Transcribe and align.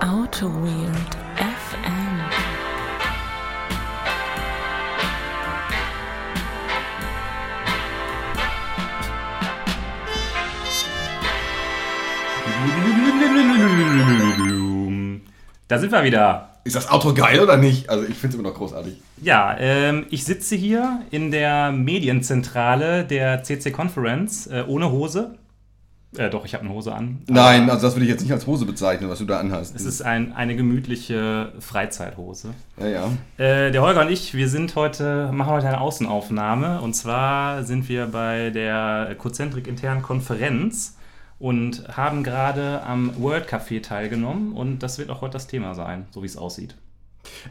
Auto 0.00 0.46
Weird 0.46 1.14
FM. 1.36 2.20
Da 15.68 15.78
sind 15.78 15.92
wir 15.92 16.02
wieder. 16.02 16.48
Ist 16.64 16.76
das 16.76 16.88
Auto 16.88 17.12
geil 17.12 17.38
oder 17.40 17.58
nicht? 17.58 17.90
Also 17.90 18.04
ich 18.04 18.16
finde 18.16 18.28
es 18.28 18.40
immer 18.40 18.48
noch 18.48 18.56
großartig. 18.56 18.94
Ja, 19.20 19.54
ähm, 19.58 20.06
ich 20.08 20.24
sitze 20.24 20.56
hier 20.56 21.02
in 21.10 21.30
der 21.30 21.72
Medienzentrale 21.72 23.04
der 23.04 23.42
CC 23.42 23.70
Conference 23.70 24.46
äh, 24.46 24.64
ohne 24.66 24.90
Hose. 24.90 25.34
Äh, 26.16 26.28
doch, 26.28 26.44
ich 26.44 26.54
habe 26.54 26.64
eine 26.64 26.74
Hose 26.74 26.92
an. 26.92 27.22
Nein, 27.28 27.70
also 27.70 27.86
das 27.86 27.94
würde 27.94 28.04
ich 28.04 28.10
jetzt 28.10 28.22
nicht 28.22 28.32
als 28.32 28.46
Hose 28.46 28.66
bezeichnen, 28.66 29.08
was 29.08 29.20
du 29.20 29.26
da 29.26 29.38
anhast. 29.38 29.76
Es 29.76 29.84
ist 29.84 30.02
ein, 30.02 30.32
eine 30.32 30.56
gemütliche 30.56 31.52
Freizeithose. 31.60 32.54
ja, 32.78 32.86
ja. 32.88 33.10
Äh, 33.38 33.70
der 33.70 33.80
Holger 33.80 34.00
und 34.00 34.10
ich, 34.10 34.34
wir 34.34 34.48
sind 34.48 34.74
heute, 34.74 35.30
machen 35.32 35.52
heute 35.52 35.68
eine 35.68 35.80
Außenaufnahme. 35.80 36.80
Und 36.80 36.94
zwar 36.94 37.62
sind 37.62 37.88
wir 37.88 38.06
bei 38.06 38.50
der 38.50 39.14
Cozentrik 39.18 39.68
internen 39.68 40.02
Konferenz 40.02 40.96
und 41.38 41.96
haben 41.96 42.24
gerade 42.24 42.82
am 42.82 43.12
World 43.20 43.48
Café 43.48 43.80
teilgenommen. 43.80 44.52
Und 44.52 44.80
das 44.80 44.98
wird 44.98 45.10
auch 45.10 45.20
heute 45.20 45.34
das 45.34 45.46
Thema 45.46 45.76
sein, 45.76 46.06
so 46.10 46.22
wie 46.22 46.26
es 46.26 46.36
aussieht. 46.36 46.74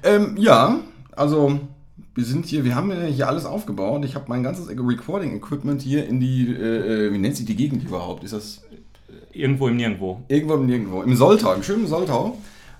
Ähm, 0.04 0.36
ja, 0.38 0.80
also 1.16 1.62
wir 2.16 2.26
sind 2.26 2.46
hier, 2.46 2.64
wir 2.64 2.76
haben 2.76 2.92
hier 3.08 3.28
alles 3.28 3.46
aufgebaut. 3.46 4.04
Ich 4.06 4.16
habe 4.16 4.26
mein 4.28 4.44
ganzes 4.44 4.70
Recording-Equipment 4.70 5.82
hier 5.82 6.08
in 6.08 6.20
die, 6.20 6.54
äh, 6.54 7.08
äh, 7.08 7.14
wie 7.14 7.18
nennt 7.18 7.36
sich 7.36 7.46
die 7.46 7.56
Gegend 7.56 7.84
überhaupt? 7.84 8.24
Ist 8.24 8.34
das 8.34 8.62
Irgendwo 9.32 9.68
im 9.68 9.78
Nirgendwo. 9.78 10.22
irgendwo 10.28 10.56
im 10.56 10.66
Nirgendwo? 10.66 11.02
Im 11.04 11.16
Soltau, 11.16 11.54
im 11.54 11.64
schönen 11.64 11.88
Soltau. 11.88 12.38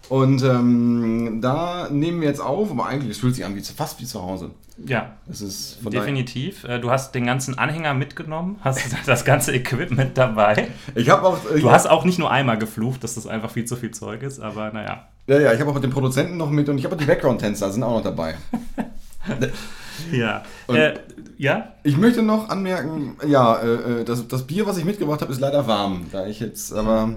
Und 0.10 0.42
ähm, 0.44 1.40
da 1.42 1.88
nehmen 1.92 2.22
wir 2.22 2.28
jetzt 2.28 2.42
auf, 2.42 2.72
aber 2.72 2.88
eigentlich, 2.88 3.12
es 3.12 3.18
fühlt 3.20 3.36
sich 3.36 3.46
an 3.46 3.56
wie 3.56 3.62
fast 3.62 4.02
wie 4.02 4.06
zu 4.06 4.22
Hause. 4.22 4.50
Ja, 4.86 5.12
Das 5.28 5.42
ist 5.42 5.80
Definitiv. 5.92 6.64
Äh, 6.64 6.80
Du 6.80 6.90
hast 6.90 7.14
den 7.14 7.26
ganzen 7.26 7.58
Anhänger 7.58 7.94
mitgenommen, 7.94 8.58
hast 8.62 8.82
das 9.06 9.26
ganze 9.26 9.54
Equipment 9.54 10.18
dabei. 10.18 10.70
Ich 10.96 11.10
habe 11.10 11.28
auch, 11.28 11.38
äh, 11.54 11.60
Du 11.60 11.70
hast 11.70 11.88
auch 11.88 12.06
nicht 12.06 12.18
nur 12.18 12.32
einmal 12.32 12.58
geflucht, 12.58 13.04
dass 13.04 13.16
das 13.16 13.28
einfach 13.28 13.52
viel 13.52 13.66
zu 13.66 13.76
viel 13.76 13.92
Zeug 13.92 14.24
ist, 14.24 14.40
aber 14.40 14.72
naja. 14.72 15.08
ja, 15.28 15.40
ja, 15.40 15.54
ich 15.54 15.60
habe 15.60 15.70
auch 15.70 15.80
den 15.80 15.92
Produzenten 15.92 16.38
noch 16.38 16.50
mit 16.50 16.70
und 16.70 16.78
ich 16.78 16.86
habe 16.86 16.96
auch 16.96 17.00
die 17.00 17.06
Background-Tänzer, 17.06 17.72
sind 17.72 17.84
auch 17.84 17.98
noch 17.98 18.04
dabei. 18.04 18.36
Ja. 20.12 20.44
Äh, 20.70 20.94
ja? 21.38 21.74
Ich 21.84 21.98
möchte 21.98 22.22
noch 22.22 22.48
anmerken, 22.50 23.18
ja, 23.28 23.56
äh, 23.58 24.02
äh, 24.02 24.04
das, 24.06 24.28
das 24.30 24.48
Bier, 24.48 24.66
was 24.66 24.78
ich 24.78 24.86
mitgebracht 24.86 25.22
habe, 25.22 25.32
ist 25.32 25.42
leider 25.42 25.68
warm. 25.68 26.06
Da 26.12 26.26
ich 26.26 26.40
jetzt, 26.40 26.74
aber 26.74 27.16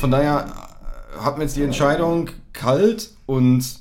von 0.00 0.10
daher 0.10 0.46
hatten 1.20 1.38
wir 1.38 1.44
jetzt 1.44 1.56
die 1.56 1.62
Entscheidung, 1.62 2.30
kalt 2.54 3.10
und 3.26 3.80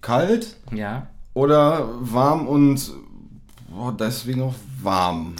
kalt 0.00 0.56
Ja. 0.72 1.06
oder 1.34 1.86
warm 2.00 2.48
und 2.48 2.92
boah, 3.68 3.94
deswegen 3.98 4.42
auch 4.42 4.54
warm. 4.82 5.34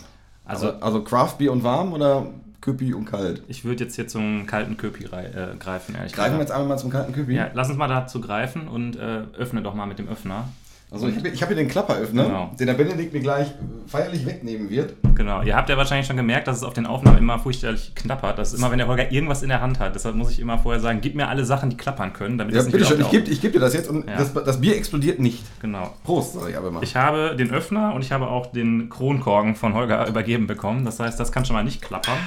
Also- 0.44 0.68
Also, 0.68 0.80
also 0.80 1.02
Craft 1.04 1.36
Bier 1.38 1.52
und 1.52 1.62
warm 1.62 1.92
oder 1.94 2.26
Küppi 2.60 2.92
und 2.92 3.06
kalt? 3.06 3.42
Ich 3.48 3.64
würde 3.64 3.84
jetzt 3.84 3.96
hier 3.96 4.08
zum 4.08 4.46
kalten 4.46 4.76
Köpi 4.76 5.04
äh, 5.04 5.56
greifen, 5.58 5.94
ehrlich 5.94 6.12
Greifen 6.12 6.34
wir 6.34 6.40
jetzt 6.40 6.50
einmal 6.52 6.68
mal 6.68 6.76
zum 6.78 6.90
kalten 6.90 7.14
Küppi. 7.14 7.34
Ja, 7.34 7.48
lass 7.54 7.68
uns 7.70 7.78
mal 7.78 7.88
dazu 7.88 8.20
greifen 8.20 8.68
und 8.68 8.96
äh, 8.96 9.22
öffne 9.38 9.62
doch 9.62 9.74
mal 9.74 9.86
mit 9.86 9.98
dem 9.98 10.08
Öffner. 10.08 10.48
Also 10.92 11.06
ich 11.06 11.16
habe 11.16 11.28
ich 11.28 11.40
hab 11.40 11.48
hier 11.48 11.56
den 11.56 11.68
Klapperöffner, 11.68 12.24
Genau. 12.24 12.50
den 12.58 12.66
der 12.66 12.74
Benedikt 12.74 13.12
mir 13.12 13.20
gleich 13.20 13.46
feierlich 13.86 14.26
wegnehmen 14.26 14.68
wird. 14.70 14.94
Genau. 15.14 15.40
Ihr 15.42 15.54
habt 15.54 15.68
ja 15.68 15.76
wahrscheinlich 15.76 16.06
schon 16.08 16.16
gemerkt, 16.16 16.48
dass 16.48 16.56
es 16.56 16.62
auf 16.64 16.72
den 16.74 16.84
Aufnahmen 16.84 17.18
immer 17.18 17.38
furchtbarlich 17.38 17.94
knappert. 17.94 18.38
Das 18.38 18.52
ist 18.52 18.58
immer, 18.58 18.72
wenn 18.72 18.78
der 18.78 18.88
Holger 18.88 19.12
irgendwas 19.12 19.42
in 19.44 19.50
der 19.50 19.60
Hand 19.60 19.78
hat. 19.78 19.94
Deshalb 19.94 20.16
muss 20.16 20.32
ich 20.32 20.40
immer 20.40 20.58
vorher 20.58 20.80
sagen, 20.80 21.00
gib 21.00 21.14
mir 21.14 21.28
alle 21.28 21.44
Sachen, 21.44 21.70
die 21.70 21.76
klappern 21.76 22.12
können, 22.12 22.38
damit 22.38 22.54
Ja, 22.54 22.60
es 22.60 22.66
nicht 22.66 22.72
bitteschön, 22.72 22.98
wieder 22.98 23.06
ich 23.06 23.12
gebe 23.12 23.36
geb 23.40 23.52
dir 23.52 23.60
das 23.60 23.74
jetzt 23.74 23.88
und 23.88 24.08
Ja. 24.08 24.16
das, 24.16 24.32
das 24.34 24.60
Bier 24.60 24.76
explodiert 24.76 25.20
nicht. 25.20 25.44
Genau. 25.60 25.94
Prost, 26.02 26.32
sag 26.34 26.50
ich 26.50 26.56
aber 26.56 26.72
mal. 26.72 26.82
Ich 26.82 26.96
habe 26.96 27.36
den 27.36 27.52
Öffner 27.52 27.94
und 27.94 28.02
ich 28.02 28.10
habe 28.10 28.26
auch 28.28 28.46
den 28.46 28.88
Kronkorken 28.88 29.54
von 29.54 29.74
Holger 29.74 30.08
übergeben 30.08 30.48
bekommen. 30.48 30.84
Das 30.84 30.98
heißt, 30.98 31.20
das 31.20 31.30
kann 31.30 31.44
schon 31.44 31.54
mal 31.54 31.62
nicht 31.64 31.80
klappern. 31.82 32.18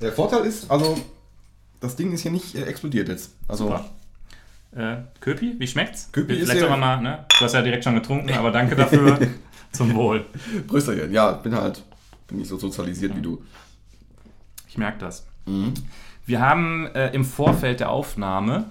Der 0.00 0.12
Vorteil 0.12 0.44
ist, 0.44 0.70
also, 0.70 0.96
das 1.80 1.96
Ding 1.96 2.12
ist 2.12 2.22
hier 2.22 2.30
nicht 2.30 2.54
äh, 2.54 2.62
explodiert 2.64 3.08
jetzt. 3.08 3.32
Also, 3.48 3.64
Super. 3.64 3.84
Äh, 4.74 4.96
Köpi, 5.20 5.54
wie 5.58 5.66
schmeckt's? 5.66 6.10
Köpi 6.12 6.34
ist 6.34 6.40
Vielleicht 6.44 6.56
ja- 6.60 6.62
sogar 6.66 6.76
mal, 6.76 7.00
ne? 7.00 7.24
Du 7.38 7.44
hast 7.44 7.52
ja 7.54 7.62
direkt 7.62 7.84
schon 7.84 7.94
getrunken, 7.94 8.32
aber 8.34 8.50
danke 8.50 8.76
dafür. 8.76 9.18
Zum 9.72 9.94
Wohl. 9.94 10.24
Prösterchen. 10.66 11.12
Ja, 11.12 11.32
bin 11.32 11.54
halt, 11.54 11.82
bin 12.28 12.38
nicht 12.38 12.48
so 12.48 12.56
sozialisiert 12.58 13.14
wie 13.16 13.20
du. 13.22 13.42
Ich 14.68 14.78
merke 14.78 14.98
das. 14.98 15.26
Mhm. 15.46 15.74
Wir 16.26 16.40
haben 16.40 16.86
äh, 16.94 17.10
im 17.14 17.24
Vorfeld 17.24 17.80
der 17.80 17.90
Aufnahme, 17.90 18.64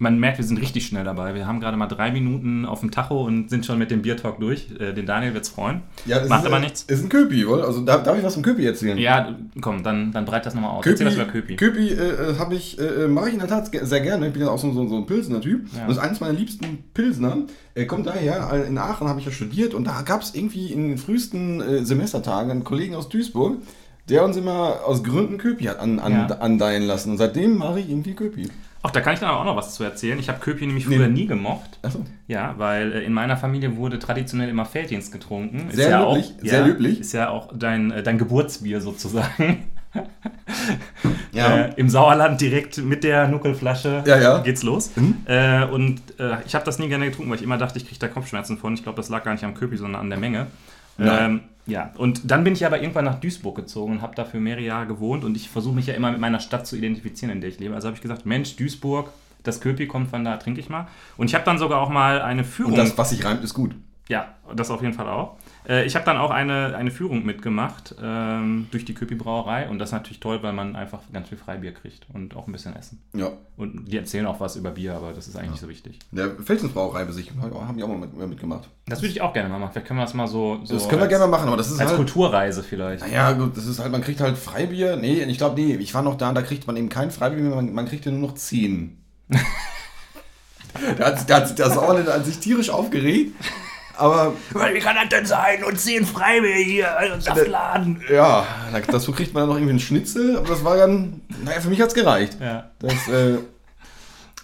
man 0.00 0.18
merkt, 0.20 0.38
wir 0.38 0.44
sind 0.44 0.60
richtig 0.60 0.86
schnell 0.86 1.02
dabei. 1.04 1.34
Wir 1.34 1.46
haben 1.46 1.58
gerade 1.60 1.76
mal 1.76 1.88
drei 1.88 2.12
Minuten 2.12 2.64
auf 2.64 2.80
dem 2.80 2.90
Tacho 2.92 3.24
und 3.24 3.50
sind 3.50 3.66
schon 3.66 3.78
mit 3.78 3.90
dem 3.90 4.02
Biertalk 4.02 4.38
durch. 4.38 4.68
Äh, 4.78 4.92
den 4.92 5.06
Daniel 5.06 5.34
wird's 5.34 5.48
freuen. 5.48 5.82
Ja, 6.06 6.20
das 6.20 6.28
Macht 6.28 6.42
ist, 6.42 6.46
aber 6.46 6.58
äh, 6.58 6.60
nichts. 6.60 6.82
Ist 6.84 7.02
ein 7.02 7.08
Köpi, 7.08 7.44
oder? 7.44 7.64
Also, 7.64 7.80
darf, 7.80 8.04
darf 8.04 8.16
ich 8.16 8.22
was 8.22 8.34
vom 8.34 8.44
Köpi 8.44 8.64
erzählen? 8.64 8.96
Ja, 8.96 9.36
komm, 9.60 9.82
dann, 9.82 10.12
dann 10.12 10.24
breit 10.24 10.46
das 10.46 10.54
nochmal 10.54 10.70
aus. 10.70 10.84
Köpi, 10.84 11.02
Erzähl 11.02 11.06
was 11.08 11.14
über 11.14 11.24
Köpi. 11.24 11.56
Köpi 11.56 11.88
äh, 11.90 12.36
habe 12.38 12.54
ich, 12.54 12.78
äh, 12.78 13.08
mache 13.08 13.28
ich 13.28 13.34
in 13.34 13.40
der 13.40 13.48
Tat 13.48 13.70
sehr 13.72 14.00
gerne. 14.00 14.28
Ich 14.28 14.32
bin 14.32 14.42
ja 14.42 14.48
auch 14.48 14.58
so, 14.58 14.72
so, 14.72 14.86
so 14.86 14.96
ein 14.98 15.06
Pilsner-Typ. 15.06 15.66
Ja. 15.76 15.86
Das 15.88 15.96
ist 15.96 16.02
eines 16.02 16.20
meiner 16.20 16.32
liebsten 16.34 16.84
Pilsner. 16.94 17.38
Er 17.74 17.86
kommt 17.88 18.06
daher, 18.06 18.50
äh, 18.52 18.68
in 18.68 18.78
Aachen 18.78 19.08
habe 19.08 19.18
ich 19.18 19.26
ja 19.26 19.32
studiert 19.32 19.74
und 19.74 19.84
da 19.86 20.02
gab 20.02 20.22
es 20.22 20.34
irgendwie 20.34 20.72
in 20.72 20.88
den 20.90 20.98
frühesten 20.98 21.60
äh, 21.60 21.84
Semestertagen 21.84 22.50
einen 22.52 22.64
Kollegen 22.64 22.94
aus 22.94 23.08
Duisburg, 23.08 23.56
der 24.08 24.24
uns 24.24 24.36
immer 24.36 24.76
aus 24.86 25.02
Gründen 25.02 25.38
Köpi 25.38 25.64
hat 25.64 25.80
an, 25.80 25.98
an, 25.98 26.12
Ja. 26.12 26.26
andeihen 26.38 26.84
lassen. 26.84 27.10
Und 27.10 27.18
seitdem 27.18 27.56
mache 27.58 27.80
ich 27.80 27.90
irgendwie 27.90 28.14
Köpi. 28.14 28.48
Ach, 28.82 28.90
da 28.92 29.00
kann 29.00 29.14
ich 29.14 29.20
dann 29.20 29.28
aber 29.30 29.40
auch 29.40 29.44
noch 29.44 29.56
was 29.56 29.74
zu 29.74 29.82
erzählen. 29.82 30.18
Ich 30.18 30.28
habe 30.28 30.38
Köpi 30.38 30.66
nämlich 30.66 30.86
früher 30.86 31.08
Nee. 31.08 31.22
nie 31.22 31.26
gemocht. 31.26 31.78
Achso. 31.82 32.04
Ja, 32.28 32.54
weil 32.58 32.92
äh, 32.92 33.00
in 33.04 33.12
meiner 33.12 33.36
Familie 33.36 33.76
wurde 33.76 33.98
traditionell 33.98 34.48
immer 34.48 34.64
Felddienst 34.64 35.10
getrunken. 35.12 35.68
Ist 35.68 35.76
Sehr 35.76 35.90
ja 35.90 36.00
löblich, 36.08 36.34
auch, 36.38 36.42
sehr 36.44 36.60
ja, 36.60 36.66
löblich. 36.66 37.00
Ist 37.00 37.12
ja 37.12 37.28
auch 37.30 37.48
dein, 37.52 37.90
äh, 37.90 38.02
dein 38.02 38.18
Geburtsbier 38.18 38.80
sozusagen. 38.80 39.64
Ja. 41.32 41.56
Äh, 41.66 41.72
Im 41.76 41.88
Sauerland 41.88 42.40
direkt 42.40 42.78
mit 42.78 43.04
der 43.04 43.28
Nuckelflasche 43.28 44.02
Ja, 44.06 44.18
ja. 44.18 44.38
geht's 44.38 44.62
los. 44.62 44.90
Mhm. 44.96 45.18
Äh, 45.26 45.64
und 45.64 46.00
äh, 46.18 46.36
ich 46.46 46.54
habe 46.54 46.64
das 46.64 46.78
nie 46.78 46.88
gerne 46.88 47.06
getrunken, 47.06 47.30
weil 47.30 47.36
ich 47.38 47.44
immer 47.44 47.58
dachte, 47.58 47.78
ich 47.78 47.86
kriege 47.86 47.98
da 48.00 48.08
Kopfschmerzen 48.08 48.58
von. 48.58 48.74
Ich 48.74 48.82
glaube, 48.82 48.96
das 48.96 49.08
lag 49.08 49.24
gar 49.24 49.32
nicht 49.32 49.44
am 49.44 49.54
Köpi, 49.54 49.76
sondern 49.76 50.00
an 50.02 50.10
der 50.10 50.18
Menge. 50.18 50.46
Ähm, 50.98 51.40
ja, 51.68 51.92
und 51.98 52.30
dann 52.30 52.44
bin 52.44 52.54
ich 52.54 52.64
aber 52.64 52.80
irgendwann 52.80 53.04
nach 53.04 53.20
Duisburg 53.20 53.56
gezogen 53.56 53.92
und 53.92 54.02
habe 54.02 54.14
da 54.14 54.24
für 54.24 54.40
mehrere 54.40 54.64
Jahre 54.64 54.86
gewohnt 54.86 55.22
und 55.22 55.36
ich 55.36 55.50
versuche 55.50 55.74
mich 55.74 55.86
ja 55.86 55.94
immer 55.94 56.10
mit 56.10 56.18
meiner 56.18 56.40
Stadt 56.40 56.66
zu 56.66 56.76
identifizieren, 56.76 57.30
in 57.30 57.42
der 57.42 57.50
ich 57.50 57.58
lebe. 57.60 57.74
Also 57.74 57.88
habe 57.88 57.94
ich 57.94 58.00
gesagt, 58.00 58.24
Mensch, 58.24 58.56
Duisburg, 58.56 59.10
das 59.42 59.60
Köpi 59.60 59.86
kommt 59.86 60.08
von 60.08 60.24
da, 60.24 60.38
trinke 60.38 60.60
ich 60.60 60.70
mal. 60.70 60.88
Und 61.18 61.26
ich 61.26 61.34
habe 61.34 61.44
dann 61.44 61.58
sogar 61.58 61.80
auch 61.80 61.90
mal 61.90 62.22
eine 62.22 62.42
Führung. 62.42 62.72
Und 62.72 62.78
das, 62.78 62.96
was 62.96 63.10
sich 63.10 63.22
reimt, 63.22 63.44
ist 63.44 63.52
gut. 63.52 63.74
Ja, 64.08 64.34
das 64.56 64.70
auf 64.70 64.80
jeden 64.80 64.94
Fall 64.94 65.08
auch. 65.08 65.36
Äh, 65.68 65.84
ich 65.84 65.94
habe 65.94 66.04
dann 66.04 66.16
auch 66.16 66.30
eine, 66.30 66.74
eine 66.76 66.90
Führung 66.90 67.24
mitgemacht 67.24 67.94
ähm, 68.02 68.68
durch 68.70 68.84
die 68.84 68.94
Köpi 68.94 69.14
Brauerei 69.14 69.68
und 69.68 69.78
das 69.78 69.90
ist 69.90 69.92
natürlich 69.92 70.20
toll, 70.20 70.42
weil 70.42 70.52
man 70.52 70.74
einfach 70.74 71.00
ganz 71.12 71.28
viel 71.28 71.38
Freibier 71.38 71.72
kriegt 71.72 72.06
und 72.12 72.34
auch 72.36 72.46
ein 72.46 72.52
bisschen 72.52 72.74
Essen. 72.74 73.02
Ja. 73.14 73.32
Und 73.56 73.86
die 73.86 73.96
erzählen 73.98 74.26
auch 74.26 74.40
was 74.40 74.56
über 74.56 74.70
Bier, 74.70 74.94
aber 74.94 75.12
das 75.12 75.28
ist 75.28 75.36
eigentlich 75.36 75.50
nicht 75.52 75.60
so 75.60 75.68
wichtig. 75.68 75.98
Der 76.10 76.30
Felsensbrauereibesichtigung 76.36 77.42
haben 77.42 77.76
die 77.76 77.82
auch 77.82 77.88
mal 77.88 77.98
mit, 77.98 78.16
mitgemacht. 78.16 78.68
Das 78.86 79.02
würde 79.02 79.12
ich 79.12 79.20
auch 79.20 79.32
gerne 79.34 79.50
mal 79.50 79.58
machen. 79.58 79.72
Vielleicht 79.72 79.88
können 79.88 79.98
wir 79.98 80.04
das 80.04 80.14
mal 80.14 80.26
so. 80.26 80.60
so 80.64 80.74
Das 80.74 80.88
können 80.88 81.00
wir 81.00 81.02
als, 81.02 81.10
gerne 81.10 81.26
mal 81.26 81.36
machen, 81.36 81.48
aber 81.48 81.56
das 81.56 81.70
ist 81.70 81.80
Als 81.80 81.90
halt... 81.90 81.96
Kulturreise 81.96 82.62
vielleicht. 82.62 83.06
Naja, 83.06 83.32
gut, 83.32 83.56
das 83.56 83.66
ist 83.66 83.78
halt, 83.78 83.92
man 83.92 84.00
kriegt 84.00 84.20
halt 84.20 84.38
Freibier. 84.38 84.96
Nee, 84.96 85.22
ich 85.24 85.38
glaube, 85.38 85.60
nee, 85.60 85.74
ich 85.74 85.92
war 85.92 86.02
noch 86.02 86.16
da, 86.16 86.32
da 86.32 86.42
kriegt 86.42 86.66
man 86.66 86.76
eben 86.76 86.88
kein 86.88 87.10
Freibier 87.10 87.42
mehr, 87.42 87.54
man, 87.54 87.74
man 87.74 87.86
kriegt 87.86 88.06
ja 88.06 88.12
nur 88.12 88.20
noch 88.20 88.34
10. 88.34 88.96
da 90.98 91.04
hat, 91.04 91.30
hat 91.30 91.58
der 91.58 91.70
Sauerländer 91.70 92.14
an 92.14 92.24
sich 92.24 92.38
tierisch 92.38 92.70
aufgeregt. 92.70 93.34
Aber 93.98 94.32
Wie 94.72 94.78
kann 94.78 94.96
das 94.96 95.08
denn 95.10 95.26
sein? 95.26 95.64
Und 95.64 95.78
zehn 95.78 96.06
Freibier 96.06 96.54
hier, 96.54 96.96
also 96.96 97.20
Saftladen. 97.20 98.00
ja, 98.10 98.46
da- 98.72 98.80
dazu 98.80 99.12
kriegt 99.12 99.34
man 99.34 99.42
dann 99.42 99.48
noch 99.50 99.56
irgendwie 99.56 99.70
einen 99.70 99.80
Schnitzel. 99.80 100.36
Aber 100.38 100.48
das 100.48 100.64
war 100.64 100.76
dann, 100.76 101.20
naja, 101.44 101.60
für 101.60 101.68
mich 101.68 101.80
hat 101.80 101.88
es 101.88 101.94
gereicht. 101.94 102.38
Ja. 102.40 102.70
Das 102.78 102.92
äh, 103.08 103.38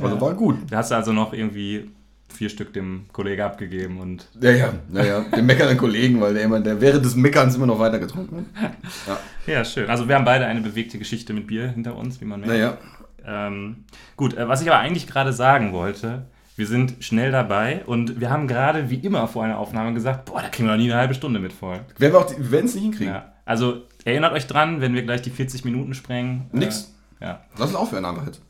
also 0.01 0.15
Ja. 0.17 0.21
war 0.21 0.35
gut. 0.35 0.57
Da 0.71 0.79
hast 0.79 0.91
du 0.91 0.97
also 0.97 1.13
noch 1.13 1.33
irgendwie 1.33 1.91
vier 2.35 2.49
Stück 2.49 2.73
dem 2.73 3.05
Kollege 3.13 3.45
abgegeben 3.45 4.01
und. 4.01 4.27
Ja, 4.41 4.51
ja, 4.51 4.73
naja, 4.89 5.21
dem 5.21 5.47
meckernden 5.47 5.79
Kollegen, 5.79 6.21
weil 6.21 6.35
der, 6.35 6.43
immer, 6.43 6.59
der 6.59 6.81
während 6.81 7.05
des 7.05 7.15
Meckerns 7.15 7.55
immer 7.55 7.67
noch 7.67 7.79
weiter 7.79 8.01
getrunken 8.01 8.47
hat. 8.57 8.73
Ja, 9.07 9.19
Ja, 9.47 9.65
schön. 9.65 9.89
Also 9.89 10.09
wir 10.09 10.17
haben 10.17 10.25
beide 10.25 10.47
eine 10.47 10.61
bewegte 10.61 10.99
Geschichte 10.99 11.33
mit 11.33 11.47
Bier 11.47 11.69
hinter 11.69 11.95
uns, 11.97 12.21
wie 12.21 12.25
man 12.25 12.41
merkt. 12.41 12.53
naja. 12.55 12.79
Ähm, 13.27 13.85
gut, 14.17 14.37
äh, 14.37 14.49
was 14.49 14.63
ich 14.63 14.69
aber 14.69 14.81
eigentlich 14.81 15.07
gerade 15.07 15.33
sagen 15.33 15.73
wollte, 15.73 16.27
wir 16.57 16.67
sind 16.67 16.95
schnell 17.01 17.33
dabei 17.33 17.83
und 17.87 18.21
wir 18.21 18.31
haben 18.31 18.47
gerade 18.47 18.91
wie 18.91 18.97
immer 18.97 19.27
vor 19.29 19.43
einer 19.45 19.59
Aufnahme 19.59 19.93
gesagt, 19.93 20.25
boah, 20.27 20.41
da 20.41 20.49
kriegen 20.49 20.69
wir 20.69 20.73
noch 20.73 20.83
nie 20.83 20.91
eine 20.91 21.01
halbe 21.01 21.15
Stunde 21.15 21.41
mit 21.41 21.53
voll. 21.53 21.81
Werden 21.99 22.13
wir 22.39 22.65
es 22.65 22.75
nicht 22.75 22.83
hinkriegen. 22.83 23.13
Ja. 23.13 23.33
Also 23.45 23.83
erinnert 24.05 24.33
euch 24.33 24.47
dran, 24.47 24.81
wenn 24.81 24.95
wir 24.95 25.03
gleich 25.03 25.23
die 25.23 25.31
40 25.31 25.65
Minuten 25.65 25.95
sprengen. 25.95 26.47
Nix. 26.53 26.95
Äh, 27.21 27.25
ja, 27.25 27.41
Lass 27.59 27.69
uns 27.71 27.77
aufhören 27.77 28.05
einfach 28.05 28.27
jetzt. 28.27 28.41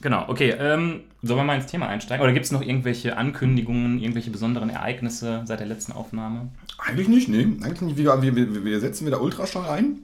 genau. 0.00 0.24
Okay, 0.28 0.50
ähm, 0.58 1.00
sollen 1.22 1.38
wir 1.40 1.44
mal 1.44 1.54
ins 1.56 1.66
Thema 1.66 1.86
einsteigen? 1.86 2.22
Oder 2.22 2.32
gibt 2.32 2.44
es 2.46 2.52
noch 2.52 2.62
irgendwelche 2.62 3.16
Ankündigungen, 3.16 4.00
irgendwelche 4.00 4.30
besonderen 4.30 4.70
Ereignisse 4.70 5.42
seit 5.44 5.60
der 5.60 5.66
letzten 5.66 5.92
Aufnahme? 5.92 6.48
Eigentlich 6.78 7.08
nicht, 7.08 7.28
nee. 7.28 7.42
Eigentlich 7.62 7.80
nicht. 7.82 7.96
Wir, 7.96 8.20
wir, 8.22 8.64
wir 8.64 8.80
setzen 8.80 9.06
wieder 9.06 9.20
Ultraschall 9.20 9.68
ein. 9.70 9.98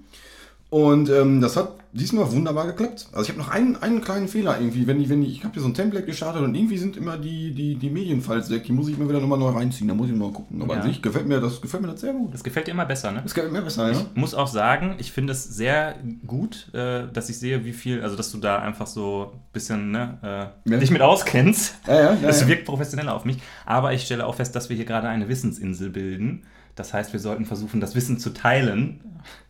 Und 0.71 1.09
ähm, 1.09 1.41
das 1.41 1.57
hat 1.57 1.73
diesmal 1.93 2.31
wunderbar 2.31 2.67
geklappt. 2.67 3.07
Also 3.13 3.23
ich 3.23 3.29
habe 3.31 3.39
noch 3.39 3.49
einen, 3.49 3.77
einen 3.77 4.03
kleinen 4.03 4.29
Fehler 4.29 4.61
irgendwie, 4.61 4.87
wenn 4.87 5.01
ich, 5.01 5.09
wenn 5.09 5.23
ich, 5.23 5.31
ich 5.39 5.45
habe 5.45 5.55
hier 5.55 5.63
so 5.63 5.69
ein 5.69 5.73
Template 5.73 6.05
gestartet 6.05 6.43
und 6.43 6.55
irgendwie 6.55 6.77
sind 6.77 6.99
immer 6.99 7.17
die, 7.17 7.53
die, 7.55 7.77
die 7.77 7.89
Medienfiles 7.89 8.51
weg, 8.51 8.65
die 8.65 8.73
muss 8.73 8.87
ich 8.89 8.99
mir 8.99 9.09
wieder 9.09 9.19
nochmal 9.21 9.39
neu 9.39 9.49
reinziehen, 9.49 9.89
da 9.89 9.95
muss 9.95 10.11
ich 10.11 10.15
mal 10.15 10.31
gucken. 10.31 10.61
Aber 10.61 10.75
Ja. 10.75 10.81
an 10.83 10.87
sich 10.87 11.01
gefällt 11.01 11.27
mir 11.27 11.41
das, 11.41 11.63
gefällt 11.63 11.83
mir 11.83 11.89
das 11.93 12.03
sehr 12.03 12.13
gut. 12.13 12.35
Das 12.35 12.45
gefällt 12.45 12.67
dir 12.67 12.73
immer 12.73 12.85
besser, 12.85 13.11
ne? 13.13 13.23
Das 13.23 13.33
gefällt 13.35 13.51
mir 13.53 13.63
besser, 13.63 13.91
ja. 13.91 13.99
Ich 13.99 14.07
muss 14.15 14.35
auch 14.35 14.47
sagen, 14.47 14.97
ich 14.99 15.11
finde 15.11 15.33
es 15.33 15.45
sehr 15.45 15.95
gut, 16.27 16.69
äh, 16.75 17.05
dass 17.11 17.31
ich 17.31 17.39
sehe, 17.39 17.65
wie 17.65 17.73
viel, 17.73 18.03
also 18.03 18.15
dass 18.17 18.31
du 18.31 18.37
da 18.37 18.59
einfach 18.59 18.87
so 18.87 19.31
ein 19.33 19.41
bisschen 19.55 19.91
ne, 19.91 20.53
äh, 20.67 20.71
Ja. 20.71 20.77
dich 20.77 20.91
mit 20.91 21.01
auskennst. 21.01 21.77
Ja, 21.87 21.95
ja, 21.95 22.13
ja, 22.23 22.29
Es 22.29 22.43
ja. 22.43 22.49
wirkt 22.49 22.67
professioneller 22.67 23.15
auf 23.15 23.25
mich. 23.25 23.39
Aber 23.65 23.95
ich 23.95 24.03
stelle 24.03 24.27
auch 24.27 24.35
fest, 24.35 24.55
dass 24.55 24.69
wir 24.69 24.77
hier 24.77 24.85
gerade 24.85 25.09
eine 25.09 25.29
Wissensinsel 25.31 25.89
bilden. 25.89 26.43
Das 26.79 26.93
heißt, 26.95 27.13
wir 27.13 27.21
sollten 27.21 27.45
versuchen, 27.45 27.81
das 27.81 27.95
Wissen 27.95 28.19
zu 28.19 28.31
teilen. 28.31 29.01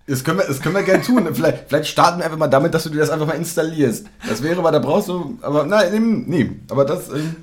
Das 0.06 0.24
können 0.24 0.38
wir, 0.38 0.46
das 0.46 0.60
können 0.62 0.74
wir 0.74 0.82
gerne 0.82 1.02
tun. 1.04 1.28
Vielleicht, 1.34 1.68
vielleicht 1.68 1.88
starten 1.90 2.18
wir 2.18 2.24
einfach 2.24 2.38
mal 2.38 2.48
damit, 2.48 2.72
dass 2.72 2.84
du 2.84 2.90
dir 2.90 2.98
das 2.98 3.10
einfach 3.10 3.26
mal 3.26 3.34
installierst. 3.34 4.06
Das 4.26 4.42
wäre 4.42 4.62
mal, 4.62 4.70
da 4.70 4.78
brauchst 4.78 5.08
du, 5.08 5.38
aber 5.42 5.64
nein, 5.64 6.24
nee, 6.26 6.44
nee. 6.44 6.50
Aber 6.70 6.84
das, 6.86 7.10
ähm, 7.10 7.36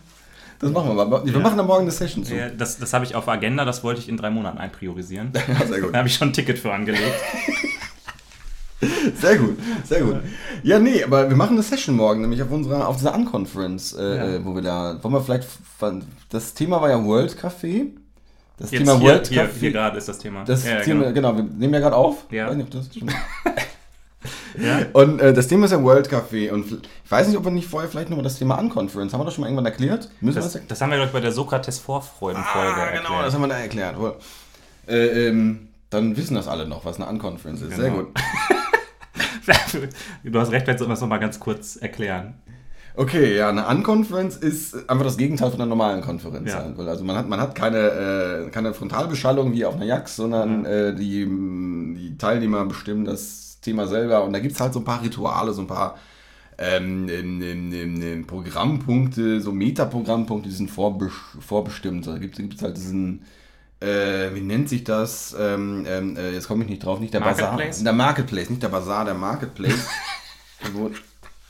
das 0.59 0.71
machen 0.71 0.95
wir 0.95 1.05
mal. 1.05 1.23
Wir 1.25 1.33
Ja. 1.33 1.39
machen 1.39 1.57
da 1.57 1.63
morgen 1.63 1.83
eine 1.83 1.91
Session 1.91 2.23
zu. 2.23 2.35
Ja, 2.35 2.49
Das, 2.49 2.79
das 2.79 2.91
habe 2.93 3.05
ich 3.05 3.13
auf 3.13 3.25
der 3.25 3.35
Agenda, 3.35 3.65
das 3.65 3.83
wollte 3.83 3.99
ich 4.01 4.09
in 4.09 4.17
drei 4.17 4.31
Monaten 4.31 4.57
einpriorisieren. 4.57 5.31
Ja, 5.59 5.67
sehr 5.67 5.81
gut. 5.81 5.93
Da 5.93 5.99
habe 5.99 6.07
ich 6.07 6.15
schon 6.15 6.29
ein 6.29 6.33
Ticket 6.33 6.57
für 6.57 6.73
angelegt. 6.73 7.03
Sehr 9.19 9.37
gut, 9.37 9.57
sehr 9.85 10.01
gut. 10.01 10.17
Ja, 10.61 10.77
nee, 10.79 11.01
aber 11.03 11.29
wir 11.29 11.35
machen 11.37 11.53
eine 11.53 11.63
Session 11.63 11.95
morgen, 11.95 12.21
nämlich 12.21 12.43
auf 12.43 12.51
unserer, 12.51 12.87
auf 12.87 12.97
dieser 12.97 13.15
Unconference, 13.15 13.93
äh, 13.93 14.17
Ja. 14.17 14.25
äh, 14.35 14.45
wo 14.45 14.53
wir 14.53 14.61
da, 14.61 14.99
wollen 15.01 15.13
wir 15.13 15.21
vielleicht, 15.21 15.47
das 16.29 16.53
Thema 16.53 16.81
war 16.81 16.89
ja 16.89 17.03
World 17.03 17.35
Café. 17.41 17.87
Das 18.57 18.71
Jetzt 18.71 18.81
Thema 18.85 18.97
hier, 18.99 19.09
World 19.09 19.27
hier, 19.27 19.43
Café. 19.43 19.59
hier 19.59 19.71
gerade 19.71 19.97
ist 19.97 20.07
das 20.07 20.17
Thema. 20.19 20.43
das 20.45 20.65
ja, 20.65 20.79
Thema, 20.81 21.11
genau. 21.11 21.33
genau. 21.33 21.37
wir 21.37 21.43
nehmen 21.57 21.73
ja 21.73 21.79
gerade 21.81 21.95
auf. 21.95 22.25
Ja. 22.31 22.47
Weiß 22.47 22.55
nicht, 22.55 22.65
ob 22.67 22.71
das 22.71 22.85
stimmt. 22.85 23.11
ja. 24.57 24.79
Und 24.93 25.19
äh, 25.19 25.33
das 25.33 25.47
Thema 25.47 25.65
ist 25.65 25.71
ja 25.71 25.83
World 25.83 26.09
Café. 26.09 26.51
Und 26.51 26.87
ich 27.03 27.11
weiß 27.11 27.27
nicht, 27.27 27.37
ob 27.37 27.43
wir 27.43 27.51
nicht 27.51 27.67
vorher 27.67 27.89
vielleicht 27.89 28.09
nochmal 28.09 28.23
das 28.23 28.39
Thema 28.39 28.55
Unconference, 28.57 29.13
haben 29.13 29.19
wir 29.21 29.25
das 29.25 29.33
schon 29.33 29.41
mal 29.41 29.47
irgendwann 29.47 29.65
erklärt? 29.65 30.09
Müssen 30.21 30.35
Das, 30.37 30.53
wir 30.53 30.61
das 30.61 30.67
das 30.69 30.81
haben 30.81 30.89
wir, 30.91 30.97
glaube 30.97 31.07
ich, 31.09 31.13
bei 31.13 31.19
der 31.19 31.33
Sokrates-Vorfreuden-Folge 31.33 32.73
Ah, 32.75 32.83
erklärt. 32.85 33.05
genau, 33.05 33.21
das 33.21 33.33
haben 33.33 33.41
wir 33.41 33.47
da 33.49 33.57
erklärt. 33.57 33.95
Äh, 34.87 35.27
ähm, 35.27 35.67
dann 35.89 36.15
wissen 36.15 36.35
das 36.35 36.47
alle 36.47 36.65
noch, 36.67 36.85
was 36.85 36.95
eine 36.99 37.09
Unconference 37.09 37.61
ist. 37.61 37.75
Sehr 37.75 37.89
Genau. 37.89 38.03
gut. 38.03 38.13
du 40.23 40.39
hast 40.39 40.51
recht, 40.51 40.65
sollten 40.65 40.83
wir 40.83 40.87
das 40.89 41.01
nochmal 41.01 41.19
ganz 41.19 41.39
kurz 41.39 41.75
erklären. 41.75 42.35
Okay, 42.97 43.35
ja, 43.35 43.49
eine 43.49 43.67
Unconference 43.67 44.37
ist 44.37 44.89
einfach 44.89 45.03
das 45.05 45.17
Gegenteil 45.17 45.51
von 45.51 45.59
einer 45.59 45.67
normalen 45.69 46.01
Konferenz. 46.01 46.49
Ja. 46.51 46.65
Also 46.77 47.03
man 47.03 47.17
hat, 47.17 47.27
man 47.27 47.39
hat 47.41 47.53
keine, 47.55 48.45
äh, 48.47 48.49
keine 48.51 48.73
Frontalbeschallung 48.73 49.51
wie 49.53 49.65
auf 49.65 49.75
einer 49.75 49.85
Jax, 49.85 50.15
sondern 50.15 50.63
Ja. 50.63 50.69
äh, 50.69 50.95
die, 50.95 51.25
die 51.25 52.17
Teilnehmer 52.17 52.65
bestimmen 52.65 53.03
das 53.05 53.59
Thema 53.61 53.87
selber. 53.87 54.23
Und 54.23 54.31
da 54.33 54.39
gibt 54.39 54.55
es 54.55 54.61
halt 54.61 54.73
so 54.73 54.79
ein 54.79 54.85
paar 54.85 55.01
Rituale, 55.03 55.51
so 55.51 55.61
ein 55.61 55.67
paar 55.67 55.97
ähm, 56.57 57.09
ähm, 57.09 57.41
ähm, 57.41 58.01
ähm, 58.01 58.27
Programmpunkte, 58.27 59.41
so 59.41 59.51
Metaprogrammpunkte, 59.51 60.47
die 60.47 60.55
sind 60.55 60.71
vorbe 60.71 61.11
vorbestimmt. 61.41 62.07
Da 62.07 62.17
gibt 62.17 62.39
es 62.39 62.61
halt 62.61 62.77
diesen, 62.77 63.23
äh, 63.81 64.33
wie 64.33 64.39
nennt 64.41 64.69
sich 64.69 64.85
das? 64.85 65.35
Ähm, 65.37 65.85
ähm, 65.85 66.15
äh, 66.15 66.31
jetzt 66.31 66.47
komme 66.47 66.63
ich 66.63 66.69
nicht 66.69 66.85
drauf, 66.85 67.01
nicht 67.01 67.13
der 67.13 67.19
Bazar. 67.19 67.51
Marketplace? 67.51 67.83
Der 67.83 67.91
Marketplace, 67.93 68.49
nicht 68.49 68.63
der 68.63 68.69
Bazar, 68.69 69.03
der 69.03 69.15
Marketplace. 69.15 69.85
Wo- 70.73 70.91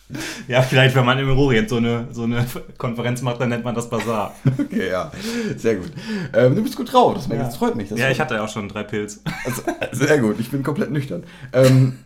Ja, 0.48 0.62
vielleicht, 0.62 0.96
wenn 0.96 1.06
man 1.06 1.18
im 1.18 1.30
Orient 1.38 1.69
so 1.69 1.78
eine, 1.78 2.07
so 2.12 2.24
eine 2.24 2.46
Konferenz 2.78 3.22
macht, 3.22 3.42
dann 3.42 3.50
nennt 3.50 3.63
man 3.63 3.74
das 3.75 3.90
Bazar. 3.90 4.36
Okay, 4.60 4.90
ja, 4.90 5.12
sehr 5.57 5.75
gut. 5.75 5.92
Ähm, 6.34 6.56
du 6.56 6.62
bist 6.63 6.75
gut 6.75 6.92
drauf, 6.94 7.16
das, 7.16 7.28
Ja. 7.28 7.38
das 7.38 7.57
freut 7.57 7.75
mich. 7.75 7.90
Das 7.90 8.00
ja, 8.00 8.10
ich 8.10 8.19
hatte 8.19 8.36
ja 8.36 8.44
auch 8.44 8.50
schon 8.50 8.69
drei 8.69 8.84
Pilz. 8.84 9.22
Also, 9.46 9.63
sehr 9.92 10.19
gut, 10.19 10.40
ich 10.40 10.52
bin 10.52 10.63
komplett 10.63 10.92
nüchtern. 10.92 11.24
Ähm, 11.54 12.00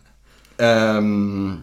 ähm, 0.58 1.62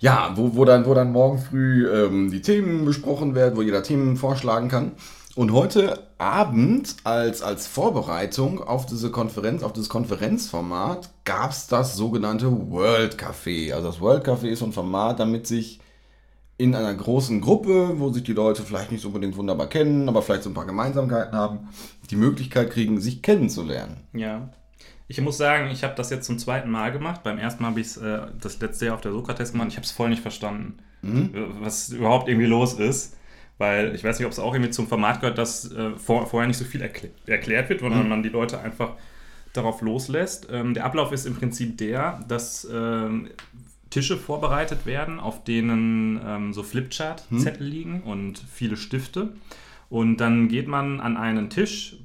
ja, 0.00 0.32
wo, 0.34 0.54
wo, 0.56 0.64
dann, 0.64 0.84
wo 0.86 0.94
dann 0.94 1.12
morgen 1.12 1.38
früh 1.38 1.88
ähm, 1.88 2.30
die 2.30 2.42
Themen 2.42 2.84
besprochen 2.84 3.34
werden, 3.34 3.56
wo 3.56 3.62
jeder 3.62 3.82
Themen 3.82 4.16
vorschlagen 4.16 4.68
kann. 4.68 4.92
Und 5.34 5.52
heute 5.52 6.08
Abend 6.18 6.94
als, 7.04 7.40
als 7.42 7.66
Vorbereitung 7.66 8.62
auf 8.62 8.84
diese 8.84 9.10
Konferenz, 9.10 9.62
auf 9.62 9.72
dieses 9.72 9.88
Konferenzformat, 9.88 11.10
gab 11.24 11.52
es 11.52 11.68
das 11.68 11.96
sogenannte 11.96 12.70
World 12.70 13.16
Café. 13.16 13.72
Also 13.72 13.86
das 13.88 14.00
World 14.00 14.26
Café 14.26 14.48
ist 14.48 14.58
so 14.58 14.66
ein 14.66 14.72
Format, 14.72 15.20
damit 15.20 15.46
sich 15.46 15.80
in 16.58 16.74
einer 16.74 16.92
großen 16.92 17.40
Gruppe, 17.40 17.94
wo 17.98 18.12
sich 18.12 18.24
die 18.24 18.34
Leute 18.34 18.62
vielleicht 18.62 18.92
nicht 18.92 19.04
unbedingt 19.06 19.36
wunderbar 19.36 19.68
kennen, 19.68 20.06
aber 20.08 20.20
vielleicht 20.20 20.42
so 20.42 20.50
ein 20.50 20.54
paar 20.54 20.66
Gemeinsamkeiten 20.66 21.34
haben, 21.36 21.68
die 22.10 22.16
Möglichkeit 22.16 22.70
kriegen, 22.70 23.00
sich 23.00 23.22
kennenzulernen. 23.22 24.00
Ja. 24.12 24.50
Ich 25.08 25.20
muss 25.20 25.38
sagen, 25.38 25.70
ich 25.70 25.82
habe 25.82 25.94
das 25.96 26.10
jetzt 26.10 26.26
zum 26.26 26.38
zweiten 26.38 26.70
Mal 26.70 26.92
gemacht. 26.92 27.22
Beim 27.22 27.38
ersten 27.38 27.62
Mal 27.62 27.70
habe 27.70 27.80
ich 27.80 27.88
es 27.88 27.96
äh, 27.96 28.20
das 28.40 28.60
letzte 28.60 28.86
Jahr 28.86 28.94
auf 28.96 29.00
der 29.00 29.12
Sokrates 29.12 29.52
gemacht. 29.52 29.68
Ich 29.70 29.76
habe 29.76 29.84
es 29.84 29.92
voll 29.92 30.10
nicht 30.10 30.22
verstanden, 30.22 30.78
Mhm. 31.00 31.30
was 31.60 31.88
überhaupt 31.88 32.28
irgendwie 32.28 32.46
los 32.46 32.74
ist. 32.74 33.16
Weil 33.62 33.94
ich 33.94 34.02
weiß 34.02 34.18
nicht, 34.18 34.26
ob 34.26 34.32
es 34.32 34.40
auch 34.40 34.52
irgendwie 34.54 34.72
zum 34.72 34.88
Format 34.88 35.20
gehört, 35.20 35.38
dass 35.38 35.70
äh, 35.72 35.90
vor, 35.96 36.26
vorher 36.26 36.48
nicht 36.48 36.56
so 36.58 36.64
viel 36.64 36.82
erklä 36.82 37.10
erklärt 37.26 37.68
wird, 37.68 37.78
sondern 37.80 38.02
Mhm. 38.02 38.08
man 38.08 38.22
die 38.24 38.28
Leute 38.28 38.60
einfach 38.60 38.94
darauf 39.52 39.82
loslässt. 39.82 40.48
Ähm, 40.50 40.74
der 40.74 40.84
Ablauf 40.84 41.12
ist 41.12 41.26
im 41.26 41.34
Prinzip 41.36 41.78
der, 41.78 42.24
dass 42.26 42.66
ähm, 42.72 43.28
Tische 43.90 44.16
vorbereitet 44.16 44.84
werden, 44.84 45.20
auf 45.20 45.44
denen 45.44 46.18
ähm, 46.26 46.52
so 46.52 46.62
Flipchart-Zettel 46.62 47.66
liegen 47.66 48.02
und 48.02 48.42
viele 48.52 48.76
Stifte. 48.76 49.34
Und 49.90 50.16
dann 50.16 50.48
geht 50.48 50.66
man 50.66 51.00
an 51.00 51.16
einen 51.16 51.48
Tisch, 51.50 51.96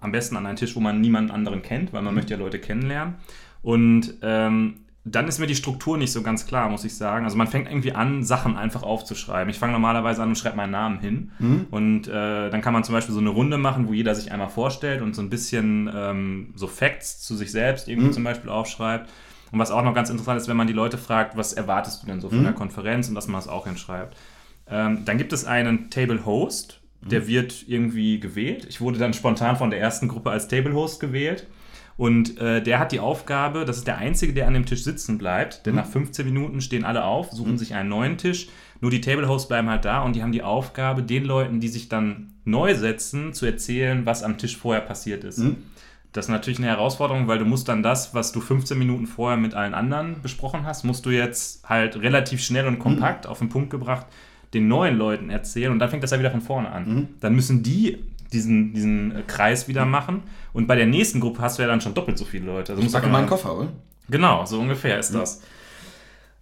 am 0.00 0.10
besten 0.12 0.36
an 0.36 0.44
einen 0.46 0.56
Tisch, 0.56 0.74
wo 0.76 0.80
man 0.80 1.00
niemanden 1.00 1.30
anderen 1.30 1.62
kennt, 1.62 1.92
weil 1.92 2.02
man 2.02 2.14
möchte 2.14 2.34
ja 2.34 2.38
Leute 2.38 2.58
kennenlernen. 2.58 3.14
Und 3.62 4.14
ähm, 4.22 4.74
dann 5.04 5.28
ist 5.28 5.38
mir 5.38 5.46
die 5.46 5.54
Struktur 5.54 5.96
nicht 5.96 6.12
so 6.12 6.22
ganz 6.22 6.46
klar, 6.46 6.68
muss 6.68 6.84
ich 6.84 6.94
sagen. 6.94 7.24
Also 7.24 7.36
man 7.36 7.46
fängt 7.46 7.68
irgendwie 7.68 7.92
an, 7.92 8.22
Sachen 8.22 8.56
einfach 8.56 8.82
aufzuschreiben. 8.82 9.48
Ich 9.48 9.58
fange 9.58 9.72
normalerweise 9.72 10.22
an 10.22 10.30
und 10.30 10.36
schreibe 10.36 10.56
meinen 10.56 10.72
Namen 10.72 10.98
hin. 10.98 11.32
Und 11.70 12.06
äh, 12.06 12.50
dann 12.50 12.60
kann 12.60 12.74
man 12.74 12.84
zum 12.84 12.94
Beispiel 12.94 13.14
so 13.14 13.20
eine 13.20 13.30
Runde 13.30 13.56
machen, 13.56 13.88
wo 13.88 13.94
jeder 13.94 14.14
sich 14.14 14.30
einmal 14.30 14.50
vorstellt 14.50 15.00
und 15.00 15.14
so 15.14 15.22
ein 15.22 15.30
bisschen 15.30 15.90
ähm, 15.94 16.52
so 16.54 16.66
Facts 16.66 17.20
zu 17.20 17.34
sich 17.34 17.50
selbst 17.50 17.88
irgendwie 17.88 18.10
zum 18.12 18.24
Beispiel 18.24 18.50
aufschreibt. 18.50 19.08
Und 19.52 19.58
was 19.58 19.70
auch 19.70 19.82
noch 19.82 19.94
ganz 19.94 20.10
interessant 20.10 20.40
ist, 20.40 20.48
wenn 20.48 20.56
man 20.56 20.66
die 20.66 20.74
Leute 20.74 20.98
fragt, 20.98 21.36
was 21.36 21.54
erwartest 21.54 22.02
du 22.02 22.06
denn 22.06 22.20
so 22.20 22.28
von 22.28 22.44
der 22.44 22.52
Konferenz 22.52 23.08
und 23.08 23.14
dass 23.14 23.26
man 23.26 23.40
das 23.40 23.48
auch 23.48 23.66
hinschreibt. 23.66 24.16
Ähm, 24.68 25.04
dann 25.04 25.18
gibt 25.18 25.32
es 25.32 25.44
einen 25.44 25.90
Table 25.90 26.24
Host, 26.24 26.80
der 27.00 27.26
wird 27.26 27.64
irgendwie 27.66 28.20
gewählt. 28.20 28.66
Ich 28.68 28.80
wurde 28.80 28.98
dann 28.98 29.14
spontan 29.14 29.56
von 29.56 29.70
der 29.70 29.80
ersten 29.80 30.06
Gruppe 30.06 30.30
als 30.30 30.48
Table 30.48 30.74
Host 30.74 31.00
gewählt. 31.00 31.46
Und 32.00 32.38
äh, 32.38 32.62
der 32.62 32.78
hat 32.78 32.92
die 32.92 32.98
Aufgabe, 32.98 33.66
das 33.66 33.76
ist 33.76 33.86
der 33.86 33.98
Einzige, 33.98 34.32
der 34.32 34.46
an 34.46 34.54
dem 34.54 34.64
Tisch 34.64 34.84
sitzen 34.84 35.18
bleibt, 35.18 35.66
denn 35.66 35.74
nach 35.74 35.84
15 35.84 36.24
Minuten 36.24 36.62
stehen 36.62 36.86
alle 36.86 37.04
auf, 37.04 37.30
suchen 37.30 37.58
sich 37.58 37.74
einen 37.74 37.90
neuen 37.90 38.16
Tisch. 38.16 38.48
Nur 38.80 38.90
die 38.90 39.02
Table 39.02 39.28
Hosts 39.28 39.48
bleiben 39.48 39.68
halt 39.68 39.84
da 39.84 40.00
und 40.00 40.16
die 40.16 40.22
haben 40.22 40.32
die 40.32 40.42
Aufgabe, 40.42 41.02
den 41.02 41.26
Leuten, 41.26 41.60
die 41.60 41.68
sich 41.68 41.90
dann 41.90 42.32
neu 42.46 42.74
setzen, 42.74 43.34
zu 43.34 43.44
erzählen, 43.44 44.06
was 44.06 44.22
am 44.22 44.38
Tisch 44.38 44.56
vorher 44.56 44.80
passiert 44.80 45.24
ist. 45.24 45.40
Das 46.14 46.24
ist 46.24 46.30
natürlich 46.30 46.58
eine 46.58 46.68
Herausforderung, 46.68 47.28
weil 47.28 47.38
du 47.38 47.44
musst 47.44 47.68
dann 47.68 47.82
das, 47.82 48.14
was 48.14 48.32
du 48.32 48.40
15 48.40 48.78
Minuten 48.78 49.06
vorher 49.06 49.36
mit 49.36 49.52
allen 49.52 49.74
anderen 49.74 50.22
besprochen 50.22 50.64
hast, 50.64 50.84
musst 50.84 51.04
du 51.04 51.10
jetzt 51.10 51.68
halt 51.68 51.96
relativ 52.00 52.42
schnell 52.42 52.66
und 52.66 52.78
kompakt 52.78 53.26
auf 53.26 53.40
den 53.40 53.50
Punkt 53.50 53.68
gebracht 53.68 54.06
den 54.54 54.68
neuen 54.68 54.96
Leuten 54.96 55.28
erzählen 55.28 55.70
und 55.70 55.78
dann 55.78 55.90
fängt 55.90 56.02
das 56.02 56.12
ja 56.12 56.18
wieder 56.18 56.30
von 56.30 56.40
vorne 56.40 56.70
an. 56.72 57.08
Dann 57.20 57.34
müssen 57.34 57.62
die 57.62 57.98
diesen, 58.32 58.72
diesen 58.72 59.16
äh, 59.16 59.22
Kreis 59.26 59.68
wieder 59.68 59.84
machen 59.84 60.22
und 60.52 60.66
bei 60.66 60.76
der 60.76 60.86
nächsten 60.86 61.20
Gruppe 61.20 61.42
hast 61.42 61.58
du 61.58 61.62
ja 61.62 61.68
dann 61.68 61.80
schon 61.80 61.94
doppelt 61.94 62.18
so 62.18 62.24
viele 62.24 62.46
Leute. 62.46 62.72
Also 62.72 62.80
Ich 62.80 62.84
musst 62.84 62.94
du 62.94 63.00
packe 63.00 63.12
meinen 63.12 63.28
Koffer, 63.28 63.56
oder? 63.56 63.68
Genau, 64.08 64.44
so 64.44 64.58
ungefähr 64.58 64.98
ist 64.98 65.14
das. 65.14 65.40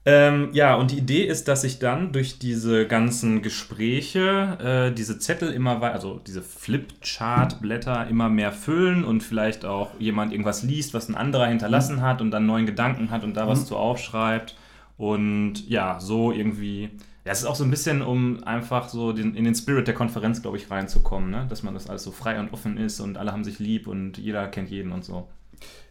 Ähm, 0.05 0.49
ja, 0.53 0.75
und 0.77 0.91
die 0.91 0.97
Idee 0.99 1.25
ist, 1.25 1.49
dass 1.49 1.63
sich 1.63 1.81
dann 1.81 2.13
durch 2.13 2.39
diese 2.39 2.87
ganzen 2.87 3.43
Gespräche 3.43 4.89
äh, 4.91 4.95
diese 4.95 5.19
Zettel 5.19 5.53
immer 5.53 5.83
weiter, 5.83 5.95
also 5.95 6.19
diese 6.27 6.41
Flipchart-Blätter 6.41 8.07
immer 8.09 8.31
mehr 8.31 8.53
füllen 8.53 9.05
und 9.05 9.23
vielleicht 9.23 9.67
auch 9.67 9.91
jemand 9.99 10.33
irgendwas 10.33 10.63
liest, 10.63 10.95
was 10.95 11.11
ein 11.11 11.15
anderer 11.15 11.49
hinterlassen 11.49 12.01
hat 12.01 12.23
und 12.23 12.31
dann 12.31 12.47
neuen 12.47 12.65
Gedanken 12.65 13.11
hat 13.11 13.23
und 13.23 13.35
da 13.35 13.49
was 13.49 13.67
zu 13.67 13.77
aufschreibt. 13.77 14.57
Und 14.97 15.69
ja, 15.69 16.01
so 16.01 16.33
irgendwie. 16.33 16.91
Ja, 17.29 17.33
es 17.33 17.41
ist 17.41 17.45
auch 17.45 17.57
so 17.57 17.65
ein 17.65 17.71
bisschen, 17.71 18.01
um 18.01 18.43
einfach 18.45 18.89
so 18.89 19.13
den, 19.13 19.35
in 19.35 19.45
den 19.45 19.55
Spirit 19.55 19.87
der 19.87 19.93
Konferenz, 19.93 20.41
glaube 20.41 20.57
ich, 20.57 20.71
reinzukommen, 20.71 21.29
ne? 21.31 21.45
dass 21.51 21.63
man 21.63 21.75
das 21.75 21.87
alles 21.87 22.03
so 22.03 22.11
frei 22.11 22.41
und 22.41 22.55
offen 22.55 22.79
ist 22.79 23.01
und 23.01 23.19
alle 23.19 23.33
haben 23.33 23.45
sich 23.45 23.59
lieb 23.59 23.87
und 23.87 24.17
jeder 24.17 24.49
kennt 24.49 24.71
jeden 24.71 24.93
und 24.93 25.05
so. 25.05 25.29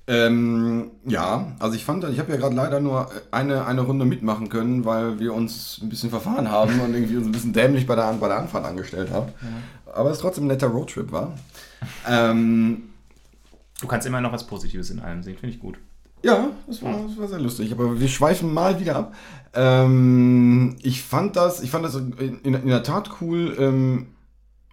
Ähm, 0.07 0.89
ja, 1.05 1.55
also 1.59 1.75
ich 1.75 1.85
fand, 1.85 2.03
ich 2.05 2.17
habe 2.17 2.31
ja 2.31 2.39
gerade 2.39 2.55
leider 2.55 2.79
nur 2.79 3.11
eine, 3.29 3.67
eine 3.67 3.81
Runde 3.81 4.05
mitmachen 4.05 4.49
können, 4.49 4.83
weil 4.83 5.19
wir 5.19 5.31
uns 5.31 5.77
ein 5.79 5.89
bisschen 5.89 6.09
verfahren 6.09 6.49
haben 6.49 6.79
und 6.79 6.95
irgendwie 6.95 7.17
uns 7.17 7.27
ein 7.27 7.31
bisschen 7.33 7.53
dämlich 7.53 7.85
bei 7.85 7.93
der, 7.93 8.11
bei 8.13 8.29
der 8.29 8.39
Anfahrt 8.39 8.65
angestellt 8.65 9.11
haben. 9.11 9.31
Aber 9.93 10.09
es 10.09 10.17
trotzdem 10.17 10.45
ein 10.45 10.47
netter 10.47 10.69
Roadtrip 10.69 11.11
war. 11.11 11.37
ähm, 12.09 12.89
Du 13.79 13.85
kannst 13.85 14.07
immer 14.07 14.21
noch 14.21 14.31
was 14.31 14.47
Positives 14.47 14.89
in 14.89 14.99
allem 14.99 15.21
sehen, 15.21 15.37
finde 15.37 15.53
ich 15.53 15.61
gut. 15.61 15.77
Ja, 16.27 16.49
das 16.67 16.81
war, 16.83 16.93
das 17.07 17.17
war 17.17 17.27
sehr 17.27 17.39
lustig. 17.39 17.71
Aber 17.71 17.99
wir 17.99 18.07
schweifen 18.07 18.53
mal 18.53 18.79
wieder 18.79 18.95
ab. 18.97 19.15
Ähm, 19.53 20.75
ich 20.81 21.01
fand 21.03 21.35
das, 21.35 21.61
ich 21.61 21.71
fand 21.71 21.85
das 21.85 21.95
in, 21.95 22.39
in 22.43 22.67
der 22.67 22.83
Tat 22.83 23.09
cool, 23.21 23.55
ähm, 23.59 24.07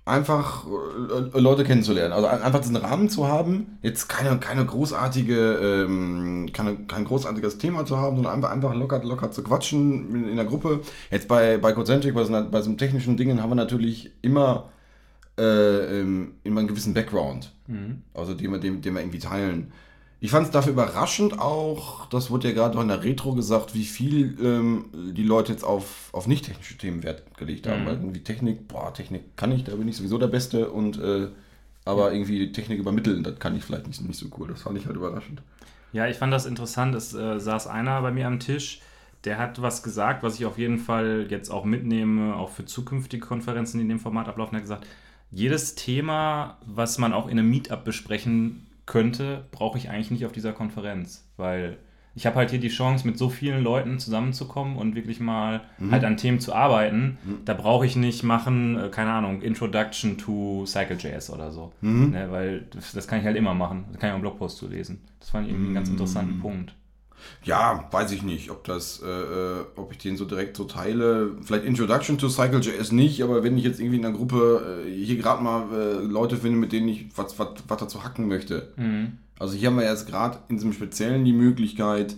einfach 0.07 0.67
äh, 0.67 1.39
Leute 1.41 1.65
kennenzulernen. 1.65 2.13
Also 2.13 2.27
ein- 2.27 2.43
einfach 2.43 2.61
diesen 2.61 2.77
Rahmen 2.77 3.09
zu 3.09 3.27
haben, 3.27 3.79
jetzt 3.83 4.09
keine, 4.09 4.39
keine 4.39 4.67
großartige, 4.67 5.85
ähm, 5.87 6.51
keine, 6.53 6.77
kein 6.87 7.05
großartiges 7.07 7.57
Thema 7.57 7.87
zu 7.87 7.97
haben, 7.97 8.17
sondern 8.17 8.35
einfach, 8.35 8.51
einfach 8.51 8.75
locker, 8.75 9.03
locker 9.03 9.31
zu 9.31 9.43
quatschen 9.43 10.15
in, 10.15 10.29
in 10.29 10.37
der 10.37 10.45
Gruppe. 10.45 10.81
Jetzt 11.11 11.27
bei, 11.29 11.57
bei 11.57 11.73
Concentric, 11.73 12.15
bei 12.15 12.25
so, 12.25 12.33
bei 12.51 12.61
so 12.61 12.69
einem 12.69 12.77
technischen 12.77 13.17
Dingen 13.17 13.41
haben 13.43 13.49
wir 13.51 13.55
natürlich 13.57 14.11
immer 14.21 14.69
äh, 15.39 16.01
ähm, 16.01 16.35
immer 16.45 16.61
einen 16.61 16.69
gewissen 16.69 16.93
Background. 16.95 17.53
Also 18.13 18.35
den 18.35 18.53
den, 18.61 18.83
den 18.83 18.95
wir 18.95 19.01
irgendwie 19.01 19.19
teilen. 19.19 19.73
Ich 20.25 20.31
fand 20.31 20.47
es 20.47 20.53
dafür 20.53 20.73
überraschend 20.73 21.39
auch, 21.39 22.07
das 22.07 22.31
wurde 22.31 22.49
ja 22.49 22.55
gerade 22.55 22.79
auch 22.79 22.81
in 22.81 22.89
der 22.89 23.05
Retro 23.05 23.35
gesagt, 23.35 23.75
wie 23.75 23.85
viel 23.85 24.39
ähm, 24.43 24.87
die 25.13 25.23
Leute 25.23 25.53
jetzt 25.53 25.65
auf, 25.65 26.09
auf 26.13 26.27
nicht 26.27 26.47
technische 26.47 26.79
Themen 26.79 27.03
Wert 27.03 27.37
gelegt 27.37 27.67
haben. 27.67 27.83
Mhm. 27.83 27.87
Weil 27.87 27.95
irgendwie 27.97 28.21
Technik, 28.25 28.67
boah, 28.67 28.95
Technik 28.95 29.37
kann 29.37 29.53
ich, 29.53 29.65
da 29.65 29.77
bin 29.77 29.87
ich 29.87 29.99
sowieso 29.99 30.17
der 30.17 30.29
Beste 30.29 30.71
und 30.71 30.99
äh, 30.99 31.29
aber 31.85 32.15
irgendwie 32.15 32.53
Technik 32.53 32.79
übermitteln, 32.79 33.23
das 33.23 33.39
kann 33.39 33.55
ich 33.55 33.65
vielleicht 33.65 33.87
nicht, 33.87 34.01
nicht 34.01 34.19
so 34.19 34.29
cool. 34.39 34.49
Das 34.49 34.63
fand 34.63 34.79
ich 34.79 34.87
halt 34.87 34.97
überraschend. 34.97 35.43
Ja, 35.93 36.09
ich 36.09 36.17
fand 36.17 36.33
das 36.33 36.47
interessant. 36.47 36.95
Es 36.95 37.13
äh, 37.13 37.39
saß 37.39 37.67
einer 37.67 38.01
bei 38.01 38.11
mir 38.11 38.27
am 38.27 38.41
Tisch, 38.41 38.81
der 39.25 39.37
hat 39.37 39.61
was 39.61 39.83
gesagt, 39.83 40.23
was 40.23 40.37
ich 40.37 40.47
auf 40.47 40.57
jeden 40.57 40.79
Fall 40.79 41.27
jetzt 41.29 41.51
auch 41.51 41.67
mitnehme, 41.67 42.35
auch 42.35 42.49
für 42.49 42.65
zukünftige 42.65 43.27
Konferenzen, 43.27 43.77
die 43.77 43.83
in 43.83 43.91
dem 43.91 44.01
Format 44.01 44.29
ablaufen. 44.29 44.55
Er 44.55 44.61
hat 44.61 44.63
gesagt, 44.63 44.87
jedes 45.31 45.75
Thema, 45.75 46.57
was 46.65 46.97
man 46.97 47.13
auch 47.13 47.27
in 47.27 47.39
einem 47.39 47.51
Meetup 47.51 47.85
besprechen 47.85 48.69
könnte, 48.87 49.45
brauche 49.51 49.79
ich 49.79 49.91
eigentlich 49.91 50.11
nicht 50.11 50.27
auf 50.27 50.33
dieser 50.33 50.53
Konferenz, 50.53 51.27
weil 51.37 51.79
ich 52.17 52.27
habe 52.27 52.37
halt 52.37 52.51
hier 52.51 52.61
die 52.61 52.69
Chance, 52.69 53.07
mit 53.07 53.19
so 53.19 53.29
vielen 53.29 53.63
Leuten 53.65 53.99
zusammenzukommen 53.99 54.77
und 54.77 54.95
wirklich 54.95 55.19
mal 55.19 55.63
halt 55.91 56.05
an 56.05 56.17
Themen 56.17 56.39
zu 56.39 56.55
arbeiten. 56.55 57.19
Da 57.45 57.55
brauche 57.55 57.85
ich 57.87 57.97
nicht 57.97 58.23
machen, 58.23 58.79
äh, 58.79 58.89
keine 58.89 59.11
Ahnung, 59.13 59.43
Introduction 59.43 60.17
to 60.17 60.65
Cycle.js 60.65 61.31
oder 61.31 61.51
so. 61.51 61.73
Ne, 62.11 62.31
weil 62.31 62.67
das, 62.71 62.93
das 62.93 63.09
kann 63.09 63.19
ich 63.19 63.25
halt 63.25 63.37
immer 63.37 63.55
machen. 63.55 63.87
Da 63.93 63.99
kann 63.99 64.09
ich 64.09 64.13
auch 64.13 64.15
einen 64.15 64.23
Blogpost 64.23 64.59
zu 64.59 64.69
lesen. 64.69 65.01
Das 65.19 65.31
fand 65.31 65.47
ich 65.47 65.53
irgendwie 65.53 65.67
einen 65.69 65.75
ganz 65.75 65.89
interessanten 65.89 66.39
Punkt. 66.41 66.75
Ja, 67.45 67.89
weiß 67.91 68.13
ich 68.13 68.23
nicht, 68.23 68.51
ob 68.51 68.65
das, 68.65 69.03
äh, 69.03 69.09
äh, 69.09 69.65
ob 69.77 69.93
ich 69.93 69.99
den 69.99 70.17
so 70.17 70.25
direkt 70.25 70.57
so 70.57 70.65
teile. 70.65 71.33
Vielleicht 71.43 71.65
Introduction 71.65 72.17
to 72.19 72.29
Cycle.js 72.29 72.93
nicht, 72.93 73.23
aber 73.23 73.43
wenn 73.43 73.59
ich 73.59 73.65
jetzt 73.65 73.81
irgendwie 73.81 73.99
in 73.99 74.05
einer 74.05 74.17
Gruppe 74.17 74.85
äh, 74.87 74.91
hier 74.91 75.17
gerade 75.17 75.43
mal 75.43 75.67
äh, 75.73 75.95
Leute 76.03 76.37
finde, 76.37 76.59
mit 76.59 76.73
denen 76.73 76.89
ich 76.89 77.07
was, 77.17 77.39
was, 77.39 77.49
was 77.69 77.79
dazu 77.79 78.03
hacken 78.03 78.29
möchte. 78.29 78.73
Also 79.39 79.57
hier 79.57 79.69
haben 79.69 79.77
wir 79.77 79.85
jetzt 79.85 80.07
gerade 80.07 80.39
in 80.49 80.57
diesem 80.57 80.73
Speziellen 80.73 81.25
die 81.25 81.33
Möglichkeit, 81.33 82.17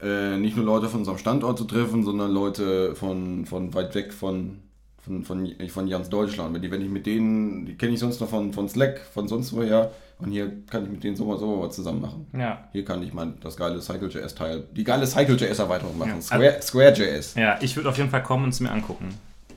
äh, 0.00 0.36
nicht 0.36 0.56
nur 0.56 0.64
Leute 0.64 0.88
von 0.88 1.00
unserem 1.00 1.18
Standort 1.18 1.58
zu 1.58 1.64
treffen, 1.64 2.04
sondern 2.04 2.32
Leute 2.32 2.94
von, 2.94 3.46
von 3.46 3.74
weit 3.74 3.94
weg 3.94 4.12
von, 4.12 4.58
von, 5.02 5.24
von, 5.24 5.52
von 5.68 5.86
Jans 5.88 6.08
Deutschland. 6.08 6.54
Wenn, 6.54 6.62
die, 6.62 6.70
wenn 6.70 6.80
ich 6.80 6.88
mit 6.88 7.06
denen, 7.06 7.66
die 7.66 7.76
kenne 7.76 7.92
ich 7.92 7.98
sonst 7.98 8.20
noch 8.20 8.28
von, 8.28 8.52
von 8.52 8.68
Slack, 8.68 9.00
von 9.00 9.28
sonst 9.28 9.52
woher. 9.52 9.90
Und 10.18 10.30
hier 10.30 10.52
kann 10.70 10.84
ich 10.84 10.90
mit 10.90 11.02
denen 11.02 11.16
so 11.16 11.24
mal 11.24 11.36
so 11.36 11.60
was 11.62 11.74
zusammen 11.74 12.00
machen. 12.00 12.26
Ja. 12.32 12.68
Hier 12.70 12.84
kann 12.84 13.02
ich 13.02 13.12
mal 13.12 13.34
das 13.40 13.56
geile 13.56 13.80
Cycle.js-Teil, 13.80 14.64
die 14.72 14.84
geile 14.84 15.06
Cycle.js-Erweiterung 15.06 15.98
machen. 15.98 16.14
Ja. 16.14 16.22
Square, 16.22 16.62
Square.js. 16.62 17.34
Ja, 17.34 17.58
ich 17.60 17.74
würde 17.74 17.88
auf 17.88 17.98
jeden 17.98 18.10
Fall 18.10 18.22
kommen 18.22 18.44
und 18.44 18.50
es 18.50 18.60
mir 18.60 18.70
angucken. 18.70 19.08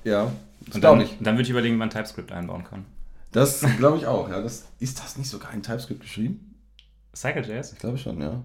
Ja, 0.03 0.31
das 0.61 0.79
glaube 0.79 0.99
dann, 0.99 1.05
ich. 1.05 1.17
dann 1.19 1.35
würde 1.35 1.43
ich 1.43 1.49
überlegen, 1.51 1.75
wie 1.75 1.79
man 1.79 1.91
TypeScript 1.91 2.31
einbauen 2.31 2.63
kann. 2.63 2.85
Das 3.31 3.63
glaube 3.77 3.97
ich 3.97 4.07
auch. 4.07 4.27
Ja, 4.29 4.41
das, 4.41 4.65
ist 4.79 4.99
das 4.99 5.17
nicht 5.17 5.29
sogar 5.29 5.53
in 5.53 5.61
TypeScript 5.61 6.01
geschrieben? 6.01 6.55
Cycle.js? 7.15 7.73
Ich 7.73 7.79
glaube 7.79 7.99
schon, 7.99 8.19
ja. 8.19 8.41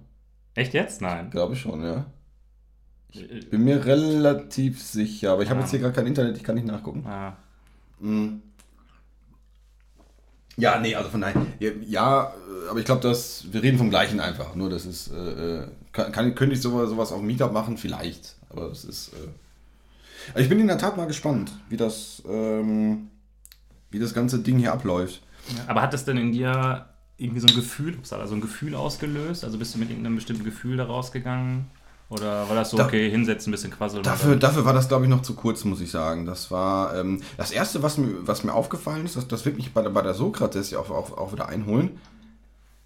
Echt 0.54 0.74
jetzt? 0.74 1.00
Nein. 1.00 1.30
Glaube 1.30 1.54
ich 1.54 1.60
schon, 1.60 1.82
ja. 1.82 2.04
Ich, 3.12 3.50
Bin 3.50 3.64
mir 3.64 3.84
relativ 3.84 4.82
sicher, 4.82 5.32
aber 5.32 5.42
ich 5.42 5.48
habe 5.50 5.58
Ah. 5.60 5.62
jetzt 5.62 5.70
hier 5.70 5.80
gerade 5.80 5.94
kein 5.94 6.06
Internet, 6.06 6.36
ich 6.36 6.44
kann 6.44 6.54
nicht 6.54 6.66
nachgucken. 6.66 7.04
ah, 7.06 7.36
Mhm. 7.98 8.42
Ja, 10.56 10.78
nee, 10.78 10.94
also 10.94 11.08
von 11.10 11.20
daher, 11.22 11.34
ja, 11.86 12.24
äh, 12.34 12.68
aber 12.70 12.78
ich 12.80 12.84
glaube, 12.84 13.00
dass 13.00 13.46
wir 13.50 13.62
reden 13.62 13.78
vom 13.78 13.88
Gleichen 13.88 14.20
einfach. 14.20 14.54
Nur 14.54 14.68
das 14.68 14.84
ist, 14.84 15.08
äh, 15.10 15.60
äh, 15.62 15.66
kann, 15.92 16.12
kann, 16.12 16.34
könnte 16.34 16.54
ich 16.54 16.60
sowas, 16.60 16.90
sowas 16.90 17.12
auf 17.12 17.22
Meetup 17.22 17.52
machen? 17.52 17.78
Vielleicht. 17.78 18.34
Aber 18.50 18.70
es 18.70 18.84
ist. 18.84 19.08
Äh, 19.14 19.28
also 20.34 20.40
ich 20.40 20.48
bin 20.50 20.60
in 20.60 20.66
der 20.66 20.76
Tat 20.76 20.96
mal 20.98 21.06
gespannt, 21.06 21.50
wie 21.70 21.76
das, 21.78 22.22
ähm, 22.28 23.08
wie 23.90 23.98
das 23.98 24.12
ganze 24.12 24.40
Ding 24.40 24.58
hier 24.58 24.72
abläuft. 24.72 25.22
Aber 25.66 25.80
hat 25.80 25.94
das 25.94 26.04
denn 26.04 26.18
in 26.18 26.32
dir 26.32 26.86
irgendwie 27.16 27.40
so 27.40 27.46
ein 27.46 27.54
Gefühl, 27.54 27.94
upsala, 27.94 28.26
so 28.26 28.34
ein 28.34 28.40
Gefühl 28.42 28.74
ausgelöst? 28.74 29.44
Also 29.44 29.56
bist 29.56 29.74
du 29.74 29.78
mit 29.78 29.88
irgendeinem 29.88 30.16
bestimmten 30.16 30.44
Gefühl 30.44 30.76
da 30.76 30.84
rausgegangen? 30.84 31.66
Oder 32.10 32.48
war 32.48 32.56
das 32.56 32.70
so, 32.70 32.76
Da- 32.76 32.86
okay, 32.86 33.08
hinsetzen, 33.08 33.50
ein 33.50 33.52
bisschen 33.52 33.70
quasseln? 33.70 34.02
Dafür, 34.02 34.34
dafür 34.36 34.64
war 34.64 34.72
das, 34.74 34.88
glaube 34.88 35.04
ich, 35.04 35.10
noch 35.10 35.22
zu 35.22 35.34
kurz, 35.34 35.64
muss 35.64 35.80
ich 35.80 35.90
sagen. 35.90 36.26
Das 36.26 36.50
war 36.50 36.96
ähm, 36.96 37.22
das 37.36 37.52
Erste, 37.52 37.82
was 37.82 37.98
mir, 37.98 38.08
was 38.26 38.42
mir 38.44 38.52
aufgefallen 38.52 39.04
ist, 39.04 39.16
das, 39.16 39.28
das 39.28 39.44
wird 39.44 39.56
mich 39.56 39.72
bei, 39.72 39.80
der- 39.82 39.90
bei 39.90 40.02
der 40.02 40.14
Sokrates 40.14 40.70
ja 40.70 40.80
auch, 40.80 40.90
auch, 40.90 41.16
auch 41.16 41.32
wieder 41.32 41.48
einholen. 41.48 41.98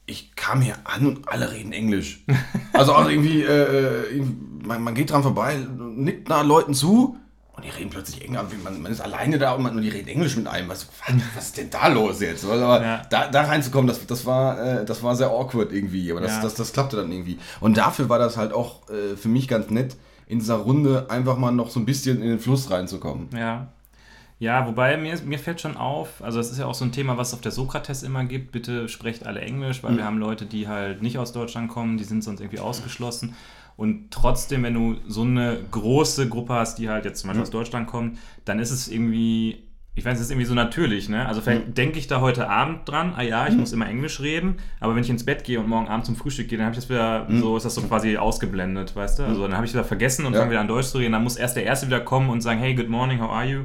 Ich 0.07 0.37
kam 0.37 0.61
hier 0.61 0.77
an 0.85 1.07
und 1.07 1.29
alle 1.29 1.51
reden 1.51 1.73
Englisch. 1.73 2.25
Also 2.75 2.93
auch 2.95 3.09
irgendwie, 3.09 3.41
äh, 3.43 4.03
irgendwie- 4.15 4.67
man, 4.67 4.83
man 4.83 4.95
geht 4.95 5.11
dran 5.11 5.23
vorbei, 5.23 5.57
nickt 5.79 6.29
nach 6.29 6.45
Leuten 6.45 6.75
zu 6.75 7.17
und 7.57 7.65
die 7.65 7.71
reden 7.71 7.91
plötzlich 7.91 8.23
Englisch. 8.25 8.43
Man, 8.63 8.83
man 8.83 8.91
ist 8.93 9.01
alleine 9.01 9.39
da 9.39 9.53
und, 9.53 9.63
man, 9.63 9.77
und 9.77 9.83
die 9.83 9.89
reden 9.89 10.09
Englisch 10.09 10.37
mit 10.37 10.47
einem. 10.47 10.69
Was, 10.69 10.89
was, 11.35 11.45
ist 11.47 11.57
denn 11.57 11.71
da 11.71 11.87
los 11.89 12.21
jetzt? 12.21 12.45
Aber 12.45 12.83
Ja. 12.83 13.03
da, 13.11 13.29
da 13.29 13.43
reinzukommen, 13.43 13.87
das, 13.87 14.05
das, 14.07 14.27
war, 14.27 14.81
äh, 14.81 14.85
das 14.85 15.03
war 15.03 15.15
sehr 15.15 15.29
awkward 15.29 15.73
irgendwie. 15.73 16.11
Aber 16.11 16.21
das, 16.21 16.33
Ja. 16.33 16.43
das, 16.43 16.55
das 16.55 16.73
klappte 16.73 16.97
dann 16.97 17.13
irgendwie. 17.13 17.39
Und 17.61 17.77
dafür 17.77 18.09
war 18.09 18.19
das 18.19 18.37
halt 18.37 18.53
auch 18.53 18.89
äh, 18.89 19.17
für 19.17 19.29
mich 19.29 19.47
ganz 19.49 19.71
nett, 19.71 19.97
in 20.27 20.39
dieser 20.41 20.57
Runde 20.57 21.07
einfach 21.11 21.37
mal 21.37 21.53
noch 21.53 21.71
so 21.71 21.79
ein 21.79 21.85
bisschen 21.85 22.21
in 22.23 22.29
den 22.29 22.41
Fluss 22.41 22.71
reinzukommen. 22.71 23.29
Ja. 23.37 23.69
Ja, 24.41 24.67
wobei 24.67 24.97
mir, 24.97 25.17
mir 25.25 25.39
fällt 25.39 25.61
schon 25.61 25.77
auf, 25.77 26.21
also 26.23 26.39
das 26.39 26.51
ist 26.51 26.59
ja 26.59 26.67
auch 26.67 26.75
so 26.75 26.85
ein 26.85 26.91
Thema, 26.91 27.17
was 27.17 27.29
es 27.29 27.35
auf 27.35 27.41
der 27.41 27.53
Sokrates 27.53 28.03
immer 28.03 28.25
gibt, 28.25 28.51
bitte 28.51 28.89
sprecht 28.89 29.25
alle 29.25 29.41
Englisch, 29.41 29.83
weil 29.85 29.97
wir 29.97 30.05
haben 30.05 30.19
Leute, 30.19 30.45
die 30.45 30.67
halt 30.67 31.03
nicht 31.03 31.19
aus 31.19 31.33
Deutschland 31.33 31.69
kommen, 31.71 31.99
die 31.99 32.05
sind 32.05 32.25
sonst 32.25 32.41
irgendwie 32.41 32.59
ausgeschlossen. 32.59 33.37
Und 33.77 34.11
trotzdem, 34.13 34.63
wenn 34.63 34.75
du 34.75 34.97
so 35.09 35.23
eine 35.23 35.59
große 35.71 36.29
Gruppe 36.29 36.55
hast, 36.55 36.79
die 36.79 36.89
halt 36.89 37.05
jetzt 37.05 37.21
zum 37.21 37.29
Beispiel 37.29 37.43
aus 37.43 37.51
Deutschland 37.51 37.87
kommt, 37.89 38.19
dann 38.45 38.59
ist 38.61 38.71
es 38.71 38.87
irgendwie, 38.89 39.65
ich 39.97 40.05
weiß, 40.05 40.17
es 40.19 40.27
ist 40.27 40.31
irgendwie 40.31 40.47
so 40.47 40.55
natürlich, 40.55 41.09
ne? 41.09 41.27
Also 41.27 41.41
vielleicht 41.41 41.77
denke 41.77 41.99
ich 41.99 42.07
da 42.07 42.21
heute 42.21 42.49
Abend 42.49 42.89
dran, 42.89 43.15
ah 43.17 43.23
ja, 43.23 43.47
ich 43.49 43.55
muss 43.57 43.73
immer 43.73 43.89
Englisch 43.89 44.21
reden, 44.21 44.57
aber 44.81 44.95
wenn 44.95 45.03
ich 45.03 45.11
ins 45.11 45.25
Bett 45.25 45.43
gehe 45.45 45.59
und 45.59 45.69
morgen 45.69 45.89
Abend 45.89 46.07
zum 46.07 46.15
Frühstück 46.17 46.49
gehe, 46.49 46.57
dann 46.59 46.67
habe 46.67 46.75
ich 46.75 46.81
das 46.81 46.89
wieder, 46.89 47.27
so 47.41 47.57
ist 47.57 47.65
das 47.65 47.75
so 47.75 47.83
quasi 47.83 48.17
ausgeblendet, 48.17 48.95
weißt 48.95 49.19
du? 49.19 49.25
Also 49.25 49.43
dann 49.43 49.57
habe 49.57 49.67
ich 49.67 49.73
wieder 49.73 49.85
vergessen 49.85 50.25
und 50.27 50.35
Ja. 50.35 50.41
fange 50.41 50.53
wieder 50.53 50.61
an 50.61 50.69
Deutsch 50.69 50.87
zu 50.89 50.99
reden, 50.99 51.13
dann 51.13 51.25
muss 51.25 51.37
erst 51.37 51.57
der 51.57 51.65
Erste 51.65 51.87
wieder 51.89 52.01
kommen 52.01 52.31
und 52.31 52.41
sagen, 52.43 52.61
hey, 52.61 52.75
good 52.75 52.89
morning, 52.89 53.21
how 53.21 53.31
are 53.31 53.45
you? 53.47 53.61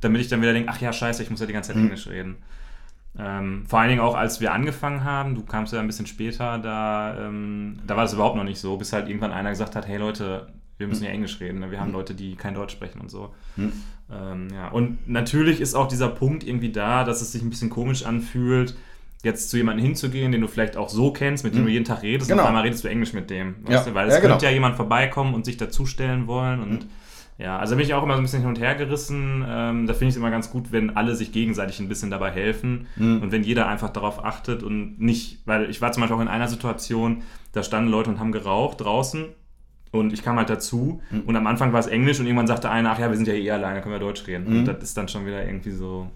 Damit 0.00 0.20
ich 0.20 0.28
dann 0.28 0.42
wieder 0.42 0.52
denke, 0.52 0.70
ach 0.70 0.80
ja, 0.80 0.92
scheiße, 0.92 1.22
ich 1.22 1.30
muss 1.30 1.40
ja 1.40 1.46
die 1.46 1.52
ganze 1.54 1.72
Zeit 1.72 1.80
Englisch 1.82 2.06
reden. 2.06 2.36
Ähm, 3.18 3.64
vor 3.68 3.78
allen 3.78 3.90
Dingen 3.90 4.00
auch, 4.00 4.16
als 4.16 4.40
wir 4.40 4.52
angefangen 4.52 5.04
haben, 5.04 5.34
du 5.36 5.42
kamst 5.44 5.72
ja 5.72 5.78
ein 5.80 5.86
bisschen 5.86 6.06
später, 6.06 6.58
da, 6.58 7.16
ähm, 7.26 7.78
da 7.86 7.96
war 7.96 8.02
das 8.04 8.12
überhaupt 8.12 8.36
noch 8.36 8.42
nicht 8.44 8.58
so, 8.58 8.76
bis 8.76 8.92
halt 8.92 9.08
irgendwann 9.08 9.30
einer 9.32 9.50
gesagt 9.50 9.76
hat, 9.76 9.86
hey 9.86 9.98
Leute, 9.98 10.48
wir 10.78 10.88
müssen 10.88 11.04
ja 11.04 11.10
Englisch 11.10 11.38
reden, 11.38 11.60
ne? 11.60 11.70
wir 11.70 11.80
haben 11.80 11.92
Leute, 11.92 12.14
die 12.14 12.34
kein 12.34 12.54
Deutsch 12.54 12.72
sprechen 12.72 13.00
und 13.00 13.10
so. 13.10 13.32
Ähm, 13.56 14.48
ja. 14.52 14.68
Und 14.68 15.08
natürlich 15.08 15.60
ist 15.60 15.74
auch 15.74 15.86
dieser 15.86 16.08
Punkt 16.08 16.44
irgendwie 16.44 16.72
da, 16.72 17.04
dass 17.04 17.20
es 17.22 17.30
sich 17.32 17.42
ein 17.42 17.50
bisschen 17.50 17.70
komisch 17.70 18.04
anfühlt, 18.04 18.76
jetzt 19.22 19.48
zu 19.48 19.56
jemandem 19.56 19.86
hinzugehen, 19.86 20.32
den 20.32 20.40
du 20.40 20.48
vielleicht 20.48 20.76
auch 20.76 20.88
so 20.90 21.12
kennst, 21.12 21.44
mit 21.44 21.54
dem 21.54 21.64
du 21.64 21.70
jeden 21.70 21.84
Tag 21.84 22.02
redest, 22.02 22.28
Genau. 22.28 22.40
und 22.42 22.44
auf 22.44 22.48
einmal 22.48 22.64
redest 22.64 22.82
du 22.84 22.88
Englisch 22.88 23.12
mit 23.12 23.30
dem. 23.30 23.54
Ja. 23.68 23.76
Weißt 23.76 23.86
du? 23.86 23.94
Weil 23.94 24.08
es 24.08 24.14
Ja, 24.14 24.20
genau. 24.20 24.32
könnte 24.34 24.46
ja 24.46 24.52
jemand 24.52 24.74
vorbeikommen 24.76 25.32
und 25.34 25.44
sich 25.44 25.56
dazustellen 25.56 26.26
wollen 26.26 26.60
und 26.60 26.86
ja, 27.36 27.58
also 27.58 27.72
da 27.72 27.76
bin 27.76 27.86
ich 27.86 27.94
auch 27.94 28.02
immer 28.02 28.14
so 28.14 28.20
ein 28.20 28.24
bisschen 28.24 28.40
hin 28.40 28.48
und 28.48 28.60
her 28.60 28.74
gerissen. 28.74 29.44
Ähm, 29.46 29.86
da 29.86 29.92
finde 29.92 30.06
ich 30.06 30.10
es 30.10 30.16
immer 30.16 30.30
ganz 30.30 30.50
gut, 30.50 30.70
wenn 30.70 30.96
alle 30.96 31.14
sich 31.16 31.32
gegenseitig 31.32 31.80
ein 31.80 31.88
bisschen 31.88 32.10
dabei 32.10 32.30
helfen 32.30 32.86
und 33.22 33.32
wenn 33.32 33.42
jeder 33.42 33.66
einfach 33.66 33.90
darauf 33.90 34.24
achtet 34.24 34.62
und 34.62 35.00
nicht, 35.00 35.40
weil 35.44 35.68
ich 35.68 35.80
war 35.80 35.90
zum 35.92 36.02
Beispiel 36.02 36.16
auch 36.16 36.22
in 36.22 36.28
einer 36.28 36.48
Situation, 36.48 37.22
da 37.52 37.62
standen 37.62 37.90
Leute 37.90 38.10
und 38.10 38.20
haben 38.20 38.32
geraucht 38.32 38.80
draußen 38.80 39.26
und 39.90 40.12
ich 40.12 40.22
kam 40.22 40.36
halt 40.36 40.50
dazu 40.50 41.02
und 41.26 41.36
am 41.36 41.46
Anfang 41.46 41.72
war 41.72 41.80
es 41.80 41.86
Englisch 41.86 42.18
und 42.20 42.26
irgendwann 42.26 42.46
sagte 42.46 42.70
einer, 42.70 42.90
ach 42.92 42.98
ja, 42.98 43.10
wir 43.10 43.16
sind 43.16 43.28
ja 43.28 43.34
eh 43.34 43.50
alleine, 43.50 43.80
können 43.80 43.94
wir 43.94 44.00
Deutsch 44.00 44.26
reden. 44.26 44.46
Und 44.46 44.64
das 44.66 44.82
ist 44.82 44.96
dann 44.96 45.08
schon 45.08 45.24
wieder 45.26 45.44
irgendwie 45.44 45.70
so. 45.70 46.10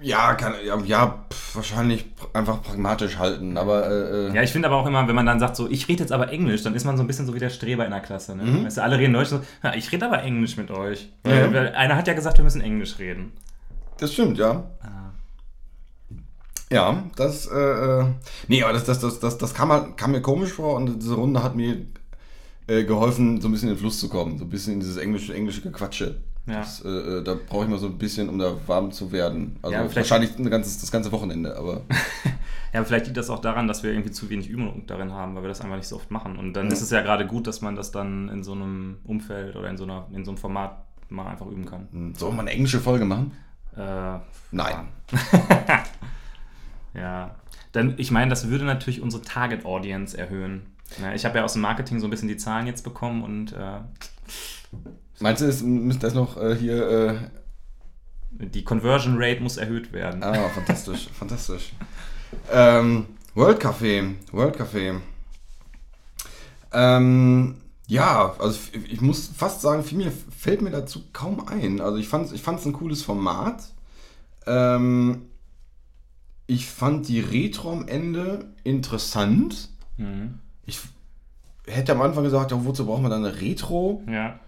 Ja, 0.00 0.34
kann, 0.34 0.54
ja, 0.64 0.76
ja 0.84 1.24
wahrscheinlich 1.56 2.04
einfach 2.32 2.62
pragmatisch 2.62 3.18
halten, 3.18 3.56
aber 3.56 3.86
äh, 3.88 4.28
äh, 4.30 4.34
Ja, 4.34 4.42
ich 4.42 4.50
finde 4.52 4.68
aber 4.68 4.76
auch 4.78 4.86
immer, 4.86 5.06
wenn 5.08 5.14
man 5.14 5.26
dann 5.26 5.40
sagt, 5.40 5.56
so, 5.56 5.68
ich 5.68 5.88
rede 5.88 6.00
jetzt 6.00 6.12
aber 6.12 6.30
Englisch, 6.30 6.62
dann 6.62 6.74
ist 6.74 6.84
man 6.84 6.96
so 6.96 7.02
ein 7.02 7.06
bisschen 7.06 7.26
so 7.26 7.34
wie 7.34 7.38
der 7.38 7.50
Streber 7.50 7.84
in 7.84 7.90
der 7.90 8.00
Klasse. 8.00 8.34
Ne? 8.36 8.64
Weißt 8.64 8.76
du, 8.78 8.82
alle 8.82 8.98
reden 8.98 9.12
Deutsch, 9.12 9.28
so, 9.28 9.40
ja, 9.62 9.74
ich 9.74 9.90
rede 9.92 10.06
aber 10.06 10.22
Englisch 10.22 10.56
mit 10.56 10.70
euch. 10.70 11.08
Weil, 11.24 11.52
Ja. 11.54 11.60
einer 11.72 11.96
hat 11.96 12.06
ja 12.08 12.14
gesagt, 12.14 12.38
wir 12.38 12.44
müssen 12.44 12.60
Englisch 12.60 12.98
reden. 12.98 13.32
das 13.98 14.12
stimmt, 14.12 14.38
ja. 14.38 14.64
Ja, 16.70 17.04
das, 17.16 17.46
äh, 17.48 17.54
äh, 18.00 18.04
nee, 18.48 18.62
aber 18.62 18.72
das, 18.72 18.84
das, 18.84 18.98
das, 19.00 19.20
das, 19.20 19.36
das 19.36 19.52
kam, 19.52 19.70
halt, 19.70 19.98
kam 19.98 20.12
mir 20.12 20.22
komisch 20.22 20.52
vor 20.52 20.76
und 20.76 21.02
diese 21.02 21.14
Runde 21.14 21.42
hat 21.42 21.54
mir 21.54 21.84
äh, 22.66 22.84
geholfen, 22.84 23.42
so 23.42 23.48
ein 23.48 23.52
bisschen 23.52 23.68
in 23.68 23.74
den 23.74 23.78
Fluss 23.80 24.00
zu 24.00 24.08
kommen, 24.08 24.38
so 24.38 24.44
ein 24.44 24.48
bisschen 24.48 24.74
in 24.74 24.80
dieses 24.80 24.96
englische, 24.96 25.34
englische 25.34 25.60
Gequatsche. 25.60 26.22
Ja. 26.46 26.54
Das, 26.60 26.84
äh, 26.84 26.88
äh, 26.88 27.22
da 27.22 27.34
brauche 27.34 27.64
ich 27.64 27.70
mal 27.70 27.78
so 27.78 27.86
ein 27.86 27.98
bisschen, 27.98 28.28
um 28.28 28.38
da 28.38 28.54
warm 28.66 28.90
zu 28.90 29.12
werden. 29.12 29.56
Also 29.62 29.76
Ja, 29.76 29.94
wahrscheinlich 29.96 30.36
ein 30.38 30.50
ganzes, 30.50 30.78
das 30.80 30.90
ganze 30.90 31.12
Wochenende, 31.12 31.56
aber 31.56 31.82
Ja, 32.72 32.82
vielleicht 32.84 33.04
liegt 33.06 33.16
das 33.18 33.28
auch 33.30 33.38
daran, 33.40 33.68
dass 33.68 33.82
wir 33.82 33.92
irgendwie 33.92 34.10
zu 34.12 34.28
wenig 34.30 34.48
Übung 34.48 34.84
darin 34.86 35.12
haben, 35.12 35.34
weil 35.34 35.42
wir 35.42 35.48
das 35.48 35.60
einfach 35.60 35.76
nicht 35.76 35.86
so 35.86 35.96
oft 35.96 36.10
machen. 36.10 36.38
Und 36.38 36.54
dann 36.54 36.66
Ja. 36.66 36.72
ist 36.72 36.80
es 36.80 36.90
ja 36.90 37.02
gerade 37.02 37.26
gut, 37.26 37.46
dass 37.46 37.60
man 37.60 37.76
das 37.76 37.92
dann 37.92 38.28
in 38.30 38.42
so 38.42 38.52
einem 38.52 38.96
Umfeld 39.04 39.54
oder 39.56 39.68
in 39.70 39.76
so, 39.76 39.84
einer, 39.84 40.06
in 40.12 40.24
so 40.24 40.30
einem 40.30 40.38
Format 40.38 40.84
mal 41.10 41.26
einfach 41.26 41.46
üben 41.46 41.66
kann. 41.66 41.86
hm, 41.92 42.14
sollen 42.14 42.32
wir 42.32 42.36
mal 42.36 42.42
eine 42.42 42.52
englische 42.52 42.80
Folge 42.80 43.04
machen? 43.04 43.32
Äh, 43.76 44.18
Nein. 44.50 44.88
Ja. 46.94 47.34
Dann, 47.72 47.94
ich 47.96 48.10
meine, 48.10 48.28
das 48.30 48.48
würde 48.50 48.64
natürlich 48.64 49.00
unsere 49.00 49.22
Target 49.22 49.64
Audience 49.64 50.16
erhöhen. 50.16 50.66
Ich 51.14 51.24
habe 51.24 51.38
ja 51.38 51.44
aus 51.44 51.54
dem 51.54 51.62
Marketing 51.62 52.00
so 52.00 52.06
ein 52.06 52.10
bisschen 52.10 52.28
die 52.28 52.36
Zahlen 52.36 52.66
jetzt 52.66 52.82
bekommen 52.84 53.22
und 53.22 53.52
äh, 53.54 53.78
Meinst 55.22 55.40
du, 55.40 55.46
es 55.46 55.62
müsste 55.62 56.06
das 56.06 56.14
noch 56.14 56.36
äh, 56.36 56.56
hier. 56.56 56.88
Äh, 56.88 57.14
die 58.46 58.64
Conversion 58.64 59.14
Rate 59.18 59.40
muss 59.40 59.56
erhöht 59.56 59.92
werden. 59.92 60.22
ah, 60.22 60.48
fantastisch, 60.48 61.08
fantastisch. 61.18 61.72
Ähm, 62.50 63.06
World 63.34 63.62
Café. 63.62 64.14
World 64.32 64.56
Café. 64.56 65.00
Ähm, 66.72 67.56
ja, 67.86 68.34
also 68.38 68.58
ich 68.88 69.00
muss 69.00 69.28
fast 69.28 69.60
sagen, 69.60 69.84
viel 69.84 69.98
mir 69.98 70.12
fällt 70.36 70.60
mir 70.60 70.70
dazu 70.70 71.02
kaum 71.12 71.46
ein. 71.46 71.80
Also 71.80 71.98
ich 71.98 72.08
fand 72.08 72.26
es 72.26 72.32
ich 72.32 72.42
fand's 72.42 72.66
ein 72.66 72.72
cooles 72.72 73.02
Format. 73.02 73.62
Ähm, 74.46 75.26
ich 76.48 76.66
fand 76.68 77.06
die 77.06 77.20
Retro 77.20 77.70
am 77.70 77.86
Ende 77.86 78.46
interessant. 78.64 79.68
Mhm. 79.98 80.40
Ich 80.66 80.80
hätte 81.66 81.92
am 81.92 82.02
Anfang 82.02 82.24
gesagt, 82.24 82.50
ja, 82.50 82.64
wozu 82.64 82.86
brauchen 82.86 83.04
wir 83.04 83.10
dann 83.10 83.24
eine 83.24 83.40
Retro? 83.40 84.02
Ja. 84.10 84.40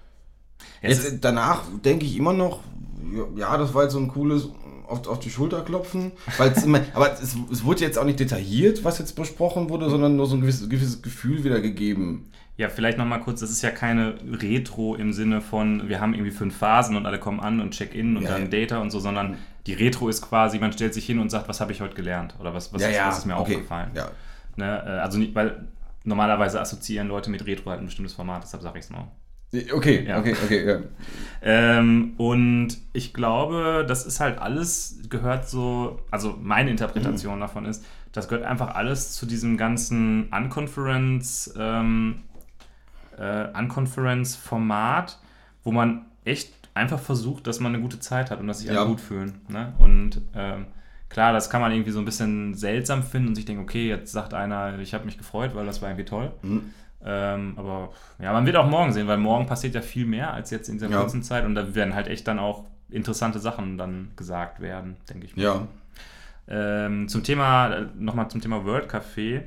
Ja, 0.82 0.88
ist- 0.90 1.04
Jetzt, 1.04 1.24
danach 1.24 1.62
denke 1.84 2.04
ich 2.06 2.16
immer 2.16 2.32
noch, 2.32 2.60
ja, 3.36 3.56
das 3.58 3.74
war 3.74 3.82
jetzt 3.84 3.92
so 3.92 3.98
ein 3.98 4.08
cooles 4.08 4.48
auf, 4.86 5.06
auf 5.06 5.18
die 5.18 5.30
Schulter 5.30 5.62
klopfen. 5.62 6.12
Immer, 6.64 6.80
aber 6.94 7.12
es, 7.12 7.36
es 7.50 7.64
wurde 7.64 7.80
jetzt 7.80 7.98
auch 7.98 8.04
nicht 8.04 8.20
detailliert, 8.20 8.84
was 8.84 8.98
jetzt 8.98 9.14
besprochen 9.16 9.68
wurde, 9.70 9.88
sondern 9.90 10.16
nur 10.16 10.26
so 10.26 10.36
ein 10.36 10.40
gewisses, 10.42 10.68
gewisses 10.68 11.00
Gefühl 11.02 11.42
wiedergegeben. 11.44 12.26
Ja, 12.56 12.68
vielleicht 12.68 12.98
nochmal 12.98 13.20
kurz, 13.20 13.40
das 13.40 13.50
ist 13.50 13.62
ja 13.62 13.70
keine 13.70 14.14
Retro 14.30 14.94
im 14.94 15.12
Sinne 15.12 15.40
von, 15.40 15.88
wir 15.88 16.00
haben 16.00 16.14
irgendwie 16.14 16.30
fünf 16.30 16.56
Phasen 16.56 16.96
und 16.96 17.04
alle 17.04 17.18
kommen 17.18 17.40
an 17.40 17.60
und 17.60 17.72
check-in 17.72 18.16
und 18.16 18.22
Ja, 18.24 18.30
dann 18.32 18.42
ja. 18.42 18.48
Data 18.60 18.78
und 18.80 18.90
so, 18.92 19.00
sondern 19.00 19.38
die 19.66 19.72
Retro 19.72 20.08
ist 20.08 20.22
quasi, 20.22 20.58
man 20.60 20.72
stellt 20.72 20.94
sich 20.94 21.04
hin 21.04 21.18
und 21.18 21.30
sagt, 21.30 21.48
was 21.48 21.60
habe 21.60 21.72
ich 21.72 21.80
heute 21.80 21.94
gelernt 21.94 22.36
oder 22.38 22.54
was, 22.54 22.72
was, 22.72 22.80
ist, 22.82 22.88
was 23.06 23.18
ist 23.18 23.26
mir 23.26 23.36
okay. 23.38 23.54
aufgefallen. 23.56 23.90
Ja. 23.94 24.10
Ne? 24.56 24.82
äh, 24.86 24.90
Also 25.00 25.18
nicht, 25.18 25.34
weil 25.34 25.64
normalerweise 26.04 26.60
assoziieren 26.60 27.08
Leute 27.08 27.28
mit 27.30 27.44
Retro 27.46 27.70
halt 27.70 27.80
ein 27.80 27.86
bestimmtes 27.86 28.14
Format, 28.14 28.44
deshalb 28.44 28.62
sage 28.62 28.78
ich 28.78 28.84
es 28.84 28.90
mal. 28.90 29.08
Okay, 29.72 30.06
Ja. 30.06 30.18
okay, 30.18 30.34
okay, 30.44 30.66
ja. 30.66 30.78
Ähm, 31.42 32.14
und 32.16 32.78
ich 32.92 33.12
glaube, 33.12 33.84
das 33.86 34.06
ist 34.06 34.20
halt 34.20 34.38
alles, 34.38 35.00
gehört 35.10 35.48
so, 35.48 36.00
also 36.10 36.38
meine 36.42 36.70
Interpretation 36.70 37.40
davon 37.40 37.66
ist, 37.66 37.84
das 38.12 38.28
gehört 38.28 38.46
einfach 38.46 38.74
alles 38.74 39.12
zu 39.12 39.26
diesem 39.26 39.56
ganzen 39.56 40.28
Unconference, 40.32 41.52
ähm, 41.58 42.22
äh, 43.18 43.46
Unconference-Format, 43.58 45.18
wo 45.64 45.72
man 45.72 46.06
echt 46.24 46.52
einfach 46.74 46.98
versucht, 46.98 47.46
dass 47.46 47.60
man 47.60 47.74
eine 47.74 47.82
gute 47.82 48.00
Zeit 48.00 48.30
hat 48.30 48.40
und 48.40 48.46
dass 48.46 48.60
sich 48.60 48.68
alle 48.70 48.78
Ja. 48.80 48.84
gut 48.84 49.00
fühlen. 49.00 49.40
Ne? 49.48 49.72
Und 49.78 50.20
ähm, 50.34 50.66
klar, 51.08 51.32
das 51.32 51.50
kann 51.50 51.60
man 51.60 51.72
irgendwie 51.72 51.92
so 51.92 51.98
ein 52.00 52.04
bisschen 52.04 52.54
seltsam 52.54 53.02
finden 53.02 53.28
und 53.28 53.34
sich 53.34 53.44
denken, 53.44 53.62
okay, 53.62 53.88
jetzt 53.88 54.12
sagt 54.12 54.34
einer, 54.34 54.78
ich 54.78 54.94
habe 54.94 55.04
mich 55.04 55.18
gefreut, 55.18 55.54
weil 55.54 55.66
das 55.66 55.82
war 55.82 55.88
irgendwie 55.90 56.04
toll. 56.06 56.32
Mhm. 56.42 56.72
Ähm, 57.04 57.54
aber 57.56 57.90
ja, 58.18 58.32
man 58.32 58.46
wird 58.46 58.56
auch 58.56 58.68
morgen 58.68 58.92
sehen, 58.92 59.06
weil 59.06 59.18
morgen 59.18 59.46
passiert 59.46 59.74
ja 59.74 59.82
viel 59.82 60.06
mehr 60.06 60.32
als 60.32 60.50
jetzt 60.50 60.68
in 60.68 60.76
dieser 60.76 60.88
Ja. 60.90 61.00
kurzen 61.00 61.22
Zeit 61.22 61.44
und 61.44 61.54
da 61.54 61.74
werden 61.74 61.94
halt 61.94 62.08
echt 62.08 62.26
dann 62.26 62.38
auch 62.38 62.64
interessante 62.90 63.38
Sachen 63.38 63.76
dann 63.76 64.10
gesagt 64.16 64.60
werden, 64.60 64.96
denke 65.10 65.26
ich. 65.26 65.36
mal. 65.36 65.42
Ja. 65.42 65.66
Ähm, 66.46 67.08
zum 67.08 67.22
Thema, 67.22 67.86
nochmal 67.98 68.28
zum 68.28 68.40
Thema 68.40 68.64
World 68.64 68.90
Café. 68.90 69.42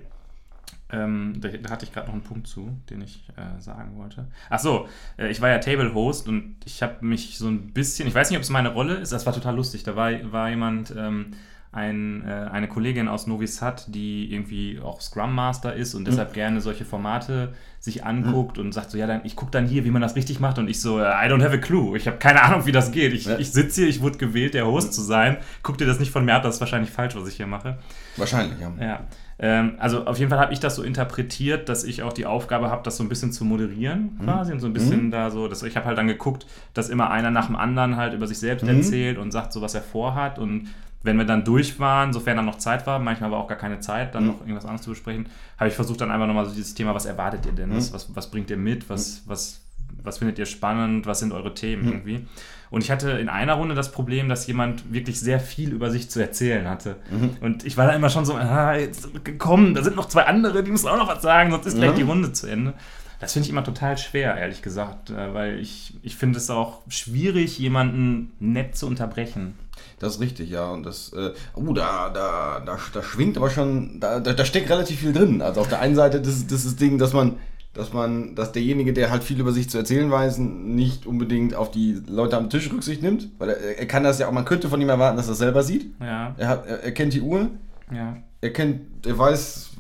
Ähm, 0.89 1.33
da, 1.41 1.49
da 1.49 1.69
hatte 1.69 1.85
ich 1.85 1.91
gerade 1.93 2.07
noch 2.07 2.13
einen 2.13 2.23
Punkt 2.23 2.47
zu, 2.47 2.77
den 2.89 3.01
ich 3.01 3.27
äh, 3.35 3.59
sagen 3.61 3.97
wollte. 3.97 4.27
Ach 4.49 4.59
so, 4.59 4.87
äh, 5.17 5.27
ich 5.29 5.41
war 5.41 5.49
ja 5.49 5.57
Table 5.59 5.93
Host 5.93 6.29
und 6.29 6.55
ich 6.65 6.81
habe 6.81 7.05
mich 7.05 7.37
so 7.37 7.47
ein 7.49 7.73
bisschen, 7.73 8.07
ich 8.07 8.15
weiß 8.15 8.29
nicht, 8.29 8.37
ob 8.37 8.43
es 8.43 8.49
meine 8.49 8.69
Rolle 8.71 8.93
ist, 8.95 9.11
das 9.11 9.25
war 9.25 9.33
total 9.33 9.55
lustig. 9.55 9.83
Da 9.83 9.95
war, 9.97 10.11
war 10.31 10.49
jemand, 10.49 10.93
ähm, 10.97 11.31
ein, 11.77 12.23
äh, 12.27 12.49
eine 12.51 12.67
Kollegin 12.67 13.07
aus 13.07 13.27
Novi 13.27 13.45
Sad, 13.47 13.85
die 13.93 14.33
irgendwie 14.33 14.79
auch 14.83 14.99
Scrum 14.99 15.33
Master 15.35 15.73
ist 15.75 15.93
und 15.95 16.05
deshalb 16.07 16.33
gerne 16.33 16.59
solche 16.59 16.83
Formate 16.85 17.53
sich 17.79 18.03
anguckt 18.03 18.57
und 18.57 18.73
sagt 18.73 18.89
so, 18.89 18.97
ja, 18.97 19.05
dann, 19.05 19.21
ich 19.23 19.35
gucke 19.35 19.51
dann 19.51 19.67
hier, 19.67 19.85
wie 19.85 19.91
man 19.91 20.01
das 20.01 20.15
richtig 20.15 20.39
macht 20.39 20.57
und 20.57 20.67
ich 20.67 20.81
so, 20.81 20.99
äh, 20.99 21.03
I 21.03 21.29
don't 21.29 21.43
have 21.43 21.53
a 21.53 21.57
clue, 21.57 21.95
ich 21.95 22.07
habe 22.07 22.17
keine 22.17 22.41
Ahnung, 22.43 22.65
wie 22.65 22.71
das 22.71 22.91
geht. 22.91 23.13
Ich, 23.13 23.25
Ja. 23.25 23.37
ich 23.37 23.51
sitze 23.51 23.81
hier, 23.81 23.89
ich 23.89 24.01
wurde 24.01 24.17
gewählt, 24.17 24.55
der 24.55 24.65
Host 24.65 24.93
zu 24.93 25.01
sein. 25.01 25.37
Guck 25.61 25.77
dir 25.77 25.85
das 25.85 25.99
nicht 25.99 26.11
von 26.11 26.25
mir 26.25 26.33
ab, 26.33 26.43
das 26.43 26.55
ist 26.55 26.59
wahrscheinlich 26.61 26.89
falsch, 26.89 27.15
was 27.15 27.29
ich 27.29 27.35
hier 27.35 27.47
mache. 27.47 27.77
Wahrscheinlich, 28.17 28.59
ja. 28.59 28.71
Ja, 28.83 28.99
ähm, 29.39 29.73
also 29.77 30.05
auf 30.05 30.17
jeden 30.17 30.29
Fall 30.31 30.39
habe 30.39 30.51
ich 30.51 30.59
das 30.59 30.75
so 30.75 30.81
interpretiert, 30.83 31.69
dass 31.69 31.83
ich 31.83 32.01
auch 32.01 32.11
die 32.13 32.25
Aufgabe 32.25 32.71
habe, 32.71 32.81
das 32.83 32.97
so 32.97 33.03
ein 33.03 33.09
bisschen 33.09 33.31
zu 33.31 33.45
moderieren 33.45 34.17
quasi 34.25 34.51
und 34.51 34.59
so 34.59 34.65
ein 34.67 34.73
bisschen 34.73 35.11
da 35.11 35.29
so, 35.29 35.47
dass 35.47 35.61
ich 35.61 35.77
habe 35.77 35.85
halt 35.85 35.97
dann 35.99 36.07
geguckt, 36.07 36.47
dass 36.73 36.89
immer 36.89 37.11
einer 37.11 37.29
nach 37.29 37.45
dem 37.45 37.55
anderen 37.55 37.95
halt 37.95 38.13
über 38.15 38.25
sich 38.25 38.39
selbst 38.39 38.67
erzählt 38.67 39.19
und 39.19 39.31
sagt 39.31 39.53
so, 39.53 39.61
was 39.61 39.75
er 39.75 39.83
vorhat 39.83 40.39
und 40.39 40.67
wenn 41.03 41.17
wir 41.17 41.25
dann 41.25 41.43
durch 41.45 41.79
waren, 41.79 42.11
sofern 42.13 42.37
dann 42.37 42.45
noch 42.45 42.57
Zeit 42.57 42.85
war, 42.87 42.99
manchmal 42.99 43.31
war 43.31 43.39
auch 43.39 43.47
gar 43.47 43.57
keine 43.57 43.79
Zeit, 43.79 44.15
dann 44.15 44.27
noch 44.27 44.39
irgendwas 44.41 44.65
anderes 44.65 44.81
zu 44.81 44.89
besprechen, 44.89 45.27
habe 45.57 45.69
ich 45.69 45.75
versucht 45.75 46.01
dann 46.01 46.11
einfach 46.11 46.27
nochmal 46.27 46.45
so 46.45 46.53
dieses 46.53 46.73
Thema, 46.73 46.93
was 46.95 47.05
erwartet 47.05 47.45
ihr 47.45 47.51
denn, 47.53 47.73
was, 47.75 47.93
was, 47.93 48.15
was 48.15 48.29
bringt 48.31 48.49
ihr 48.49 48.57
mit, 48.57 48.89
was, 48.89 49.21
was, 49.25 49.61
was 50.03 50.17
findet 50.17 50.37
ihr 50.39 50.45
spannend, 50.45 51.05
was 51.05 51.19
sind 51.19 51.31
eure 51.33 51.53
Themen 51.53 51.85
irgendwie. 51.87 52.25
Und 52.69 52.83
ich 52.83 52.91
hatte 52.91 53.11
in 53.11 53.29
einer 53.29 53.53
Runde 53.53 53.75
das 53.75 53.93
Problem, 53.93 54.27
dass 54.27 54.45
jemand 54.47 54.91
wirklich 54.91 55.19
sehr 55.21 55.39
viel 55.39 55.71
über 55.71 55.89
sich 55.89 56.09
zu 56.09 56.19
erzählen 56.19 56.67
hatte. 56.67 56.97
Und 57.39 57.65
ich 57.65 57.77
war 57.77 57.87
da 57.87 57.93
immer 57.93 58.09
schon 58.09 58.25
so, 58.25 58.33
ah, 58.35 58.75
jetzt 58.75 59.07
komm, 59.37 59.73
da 59.73 59.83
sind 59.83 59.95
noch 59.95 60.09
zwei 60.09 60.23
andere, 60.25 60.63
die 60.63 60.71
müssen 60.71 60.89
auch 60.89 60.97
noch 60.97 61.07
was 61.07 61.21
sagen, 61.21 61.51
sonst 61.51 61.65
ist 61.67 61.75
gleich 61.77 61.91
Ja. 61.91 61.95
die 61.95 62.01
Runde 62.01 62.33
zu 62.33 62.47
Ende. 62.47 62.73
Das 63.21 63.33
finde 63.33 63.45
ich 63.45 63.51
immer 63.51 63.63
total 63.63 63.97
schwer, 63.97 64.35
ehrlich 64.35 64.61
gesagt, 64.61 65.09
äh, 65.11 65.33
weil 65.33 65.59
ich, 65.59 65.93
ich 66.03 66.17
finde 66.17 66.37
es 66.37 66.49
auch 66.49 66.81
schwierig, 66.89 67.57
jemanden 67.57 68.33
nett 68.39 68.75
zu 68.75 68.85
unterbrechen. 68.85 69.55
Das 69.99 70.15
ist 70.15 70.21
richtig, 70.21 70.49
ja. 70.49 70.69
Und 70.71 70.85
das, 70.85 71.11
äh, 71.13 71.33
oh, 71.55 71.73
da, 71.73 72.09
da, 72.09 72.61
da, 72.65 72.77
da 72.93 73.03
schwingt 73.03 73.37
aber 73.37 73.49
schon, 73.49 73.99
da, 73.99 74.19
da, 74.19 74.33
da 74.33 74.45
steckt 74.45 74.69
relativ 74.69 74.99
viel 74.99 75.13
drin. 75.13 75.41
Also 75.41 75.61
auf 75.61 75.69
der 75.69 75.79
einen 75.79 75.95
Seite 75.95 76.21
das, 76.21 76.45
das 76.45 76.59
ist 76.59 76.65
das 76.65 76.75
Ding, 76.75 76.97
dass 76.97 77.13
man, 77.13 77.37
dass 77.73 77.93
man, 77.93 78.35
dass 78.35 78.51
derjenige, 78.51 78.93
der 78.93 79.09
halt 79.09 79.23
viel 79.23 79.39
über 79.39 79.51
sich 79.51 79.69
zu 79.69 79.77
erzählen 79.77 80.09
weiß, 80.09 80.37
nicht 80.37 81.05
unbedingt 81.05 81.55
auf 81.55 81.71
die 81.71 82.01
Leute 82.07 82.37
am 82.37 82.49
Tisch 82.49 82.71
Rücksicht 82.71 83.01
nimmt. 83.01 83.29
Weil 83.39 83.49
er, 83.49 83.79
er 83.79 83.85
kann 83.87 84.03
das 84.03 84.19
ja 84.19 84.27
auch, 84.27 84.31
man 84.31 84.45
könnte 84.45 84.69
von 84.69 84.81
ihm 84.81 84.89
erwarten, 84.89 85.17
dass 85.17 85.27
er 85.27 85.33
es 85.33 85.39
selber 85.39 85.63
sieht. 85.63 85.91
Ja, 85.99 86.35
Er, 86.37 86.47
hat, 86.47 86.67
er, 86.67 86.83
er 86.83 86.91
kennt 86.91 87.13
die 87.13 87.21
Uhr, 87.21 87.49
ja. 87.91 88.17
er 88.41 88.53
kennt, 88.53 89.05
er 89.05 89.17
weiß, 89.17 89.71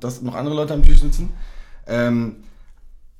dass 0.00 0.22
noch 0.22 0.34
andere 0.34 0.54
Leute 0.54 0.72
am 0.72 0.82
Tisch 0.82 1.00
sitzen. 1.00 1.30
Ähm, 1.86 2.36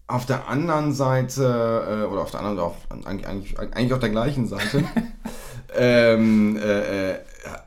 auf 0.06 0.26
der 0.26 0.48
anderen 0.48 0.92
Seite, 0.92 2.02
äh, 2.04 2.12
oder 2.12 2.22
auf 2.22 2.30
der 2.30 2.40
anderen, 2.40 2.58
auf, 2.58 2.76
eigentlich, 3.04 3.26
eigentlich, 3.28 3.58
eigentlich 3.58 3.92
auf 3.92 4.00
der 4.00 4.08
gleichen 4.08 4.46
Seite, 4.46 4.84
ähm, 5.76 6.56
äh, 6.56 7.12
äh, 7.12 7.18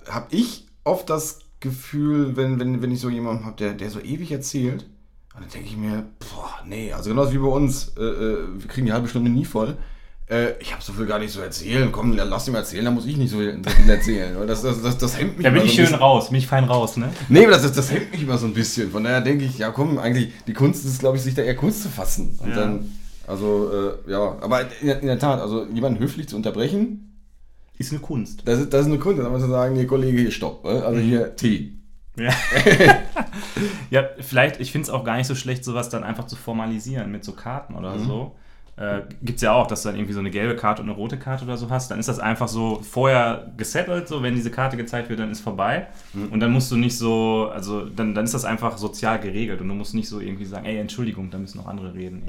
habe 0.10 0.28
ich 0.32 0.66
oft 0.84 1.10
das 1.10 1.40
Gefühl, 1.60 2.36
wenn, 2.36 2.60
wenn, 2.60 2.82
wenn 2.82 2.92
ich 2.92 3.00
so 3.00 3.10
jemanden 3.10 3.46
habe, 3.46 3.56
der, 3.58 3.74
der 3.74 3.90
so 3.90 4.00
ewig 4.00 4.32
erzählt, 4.32 4.86
dann 5.34 5.44
denke 5.54 5.68
ich 5.68 5.78
mir, 5.78 6.06
boah, 6.20 6.52
nee, 6.68 6.92
also 6.94 7.10
genauso 7.10 7.32
wie 7.34 7.38
bei 7.38 7.48
uns, 7.48 7.94
äh, 7.98 8.04
äh, 8.04 8.38
wir 8.58 8.68
kriegen 8.68 8.86
die 8.86 8.94
halbe 8.94 9.08
Stunde 9.08 9.32
nie 9.32 9.46
voll. 9.46 9.78
Äh, 10.30 10.54
ich 10.62 10.72
habe 10.72 10.82
so 10.84 10.94
viel 10.94 11.06
gar 11.06 11.20
nicht 11.20 11.32
so 11.34 11.42
erzählen. 11.42 11.92
Komm, 11.92 12.14
lass 12.16 12.48
ihn 12.48 12.54
mal 12.54 12.60
erzählen, 12.60 12.86
dann 12.86 12.94
muss 12.94 13.06
ich 13.06 13.18
nicht 13.18 13.32
so 13.32 13.38
viel, 13.38 13.60
so 13.64 13.70
viel 13.72 13.90
erzählen. 13.90 14.48
Das, 14.48 14.62
das, 14.62 14.82
das, 14.82 14.98
das 14.98 15.18
hemmt 15.18 15.38
mich 15.38 15.44
Da 15.44 15.50
bin 15.50 15.64
ich 15.64 15.64
so 15.64 15.72
ein 15.72 15.76
schön 15.76 15.86
bisschen. 15.86 16.00
raus, 16.00 16.30
bin 16.30 16.38
ich 16.40 16.48
fein 16.48 16.64
raus, 16.66 16.98
ne? 16.98 17.12
Nee, 17.30 17.44
aber 17.44 17.52
das, 17.54 17.64
das, 17.64 17.74
das 17.74 17.92
hemmt 17.92 18.12
mich 18.12 18.22
immer 18.24 18.38
so 18.38 18.46
ein 18.46 18.54
bisschen. 18.54 18.92
Von 18.92 19.04
daher 19.06 19.22
denke 19.22 19.46
ich, 19.46 19.58
ja 19.58 19.72
komm, 19.72 19.98
eigentlich, 19.98 20.32
die 20.48 20.54
Kunst 20.54 20.86
ist, 20.86 21.00
glaube 21.00 21.18
ich, 21.18 21.24
sich 21.24 21.34
da 21.34 21.42
eher 21.42 21.56
kurz 21.56 21.82
zu 21.82 21.90
fassen. 21.90 22.38
Und 22.42 22.50
Ja. 22.50 22.56
dann, 22.56 22.92
also, 23.28 23.72
äh, 24.08 24.12
ja, 24.12 24.38
aber 24.42 24.62
in, 24.82 24.90
in 24.90 25.08
der 25.08 25.20
Tat, 25.20 25.40
also 25.42 25.66
jemanden 25.74 26.00
höflich 26.00 26.28
zu 26.30 26.36
unterbrechen, 26.36 27.13
Ist 27.78 27.92
eine 27.92 28.02
Kunst. 28.02 28.44
das 28.46 28.60
ist, 28.60 28.74
das 28.74 28.82
ist 28.82 28.88
eine 28.88 29.00
Kunst. 29.00 29.22
Dann 29.22 29.32
muss 29.32 29.42
man 29.42 29.50
sagen, 29.50 29.76
nee, 29.76 29.86
Kollege, 29.86 30.22
hier, 30.22 30.32
stopp. 30.32 30.64
ne? 30.64 30.84
Also 30.84 31.00
hier, 31.00 31.36
Tee. 31.36 31.74
Ja. 32.16 32.32
ja, 33.90 34.10
vielleicht, 34.20 34.60
ich 34.60 34.72
finde 34.72 34.84
es 34.84 34.90
auch 34.92 35.04
gar 35.04 35.18
nicht 35.18 35.26
so 35.28 35.36
schlecht, 35.36 35.64
sowas 35.66 35.90
dann 35.90 36.04
einfach 36.04 36.28
zu 36.28 36.36
formalisieren 36.36 37.12
mit 37.12 37.24
so 37.24 37.32
Karten 37.32 37.74
oder 37.74 37.98
so. 37.98 38.36
Äh, 38.76 39.02
Gibt 39.22 39.36
es 39.36 39.44
ja 39.44 39.54
auch, 39.54 39.68
dass 39.68 39.84
du 39.84 39.90
dann 39.90 39.98
irgendwie 39.98 40.14
so 40.14 40.20
eine 40.20 40.32
gelbe 40.32 40.56
Karte 40.56 40.82
und 40.82 40.90
eine 40.90 40.98
rote 40.98 41.20
Karte 41.20 41.46
oder 41.46 41.58
so 41.58 41.70
hast. 41.70 41.92
Dann 41.92 42.00
ist 42.00 42.10
das 42.10 42.20
einfach 42.20 42.48
so 42.48 42.82
vorher 42.82 43.52
gesettelt, 43.56 44.08
so 44.08 44.24
wenn 44.24 44.34
diese 44.34 44.50
Karte 44.50 44.78
gezeigt 44.78 45.10
wird, 45.10 45.20
dann 45.20 45.30
ist 45.30 45.42
vorbei. 45.42 45.88
Und 46.32 46.40
dann 46.40 46.52
musst 46.52 46.72
du 46.72 46.76
nicht 46.76 46.98
so, 46.98 47.52
also 47.54 47.86
dann, 47.86 48.16
dann 48.16 48.26
ist 48.26 48.34
das 48.34 48.46
einfach 48.46 48.78
sozial 48.78 49.20
geregelt 49.20 49.62
und 49.62 49.68
du 49.68 49.76
musst 49.76 49.94
nicht 49.94 50.10
so 50.10 50.20
irgendwie 50.20 50.46
sagen, 50.46 50.66
ey, 50.66 50.78
Entschuldigung, 50.78 51.30
da 51.30 51.38
müssen 51.38 51.60
noch 51.60 51.68
andere 51.68 51.94
reden. 51.94 52.24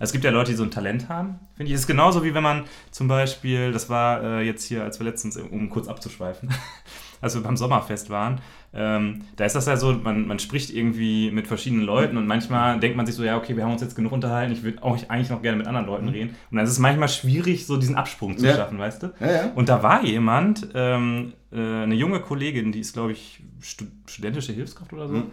Also 0.00 0.10
es 0.10 0.12
gibt 0.12 0.24
ja 0.24 0.30
Leute, 0.32 0.50
die 0.50 0.56
so 0.56 0.64
ein 0.64 0.70
Talent 0.72 1.08
haben, 1.08 1.38
finde 1.54 1.70
ich. 1.70 1.74
Es 1.74 1.82
ist 1.82 1.86
genauso 1.86 2.24
wie 2.24 2.34
wenn 2.34 2.42
man 2.42 2.64
zum 2.90 3.06
Beispiel, 3.06 3.70
das 3.70 3.88
war 3.88 4.22
äh, 4.22 4.42
jetzt 4.46 4.64
hier, 4.64 4.82
als 4.82 4.98
wir 4.98 5.04
letztens, 5.04 5.36
um 5.36 5.70
kurz 5.70 5.86
abzuschweifen, 5.86 6.50
als 7.20 7.34
wir 7.34 7.42
beim 7.42 7.56
Sommerfest 7.56 8.10
waren, 8.10 8.40
ähm, 8.74 9.22
da 9.36 9.44
ist 9.46 9.54
das 9.56 9.66
ja 9.66 9.76
so, 9.76 9.92
man, 9.92 10.26
man 10.26 10.38
spricht 10.38 10.70
irgendwie 10.70 11.30
mit 11.30 11.46
verschiedenen 11.46 11.84
Leuten 11.84 12.16
und 12.16 12.26
manchmal 12.26 12.78
denkt 12.80 12.96
man 12.96 13.06
sich 13.06 13.14
so, 13.14 13.24
ja, 13.24 13.36
okay, 13.36 13.56
wir 13.56 13.64
haben 13.64 13.72
uns 13.72 13.80
jetzt 13.82 13.94
genug 13.96 14.12
unterhalten, 14.12 14.52
ich 14.52 14.62
würde 14.62 14.82
auch 14.82 14.96
eigentlich 15.08 15.30
noch 15.30 15.40
gerne 15.42 15.56
mit 15.58 15.66
anderen 15.66 15.86
Leuten 15.86 16.08
reden. 16.08 16.30
Und 16.50 16.56
dann 16.56 16.64
ist 16.64 16.72
es 16.72 16.78
manchmal 16.78 17.08
schwierig, 17.08 17.66
so 17.66 17.76
diesen 17.78 17.96
Absprung 17.96 18.36
zu 18.36 18.46
Ja. 18.46 18.54
schaffen, 18.56 18.78
weißt 18.78 19.02
du? 19.02 19.12
Ja, 19.20 19.30
ja. 19.30 19.52
Und 19.54 19.68
da 19.68 19.82
war 19.82 20.04
jemand, 20.04 20.68
ähm, 20.74 21.32
äh, 21.50 21.56
eine 21.56 21.94
junge 21.94 22.20
Kollegin, 22.20 22.72
die 22.72 22.80
ist, 22.80 22.92
glaube 22.92 23.12
ich, 23.12 23.42
stu 23.62 23.86
studentische 24.06 24.52
Hilfskraft 24.52 24.92
oder 24.92 25.08
so. 25.08 25.14
Mhm. 25.14 25.24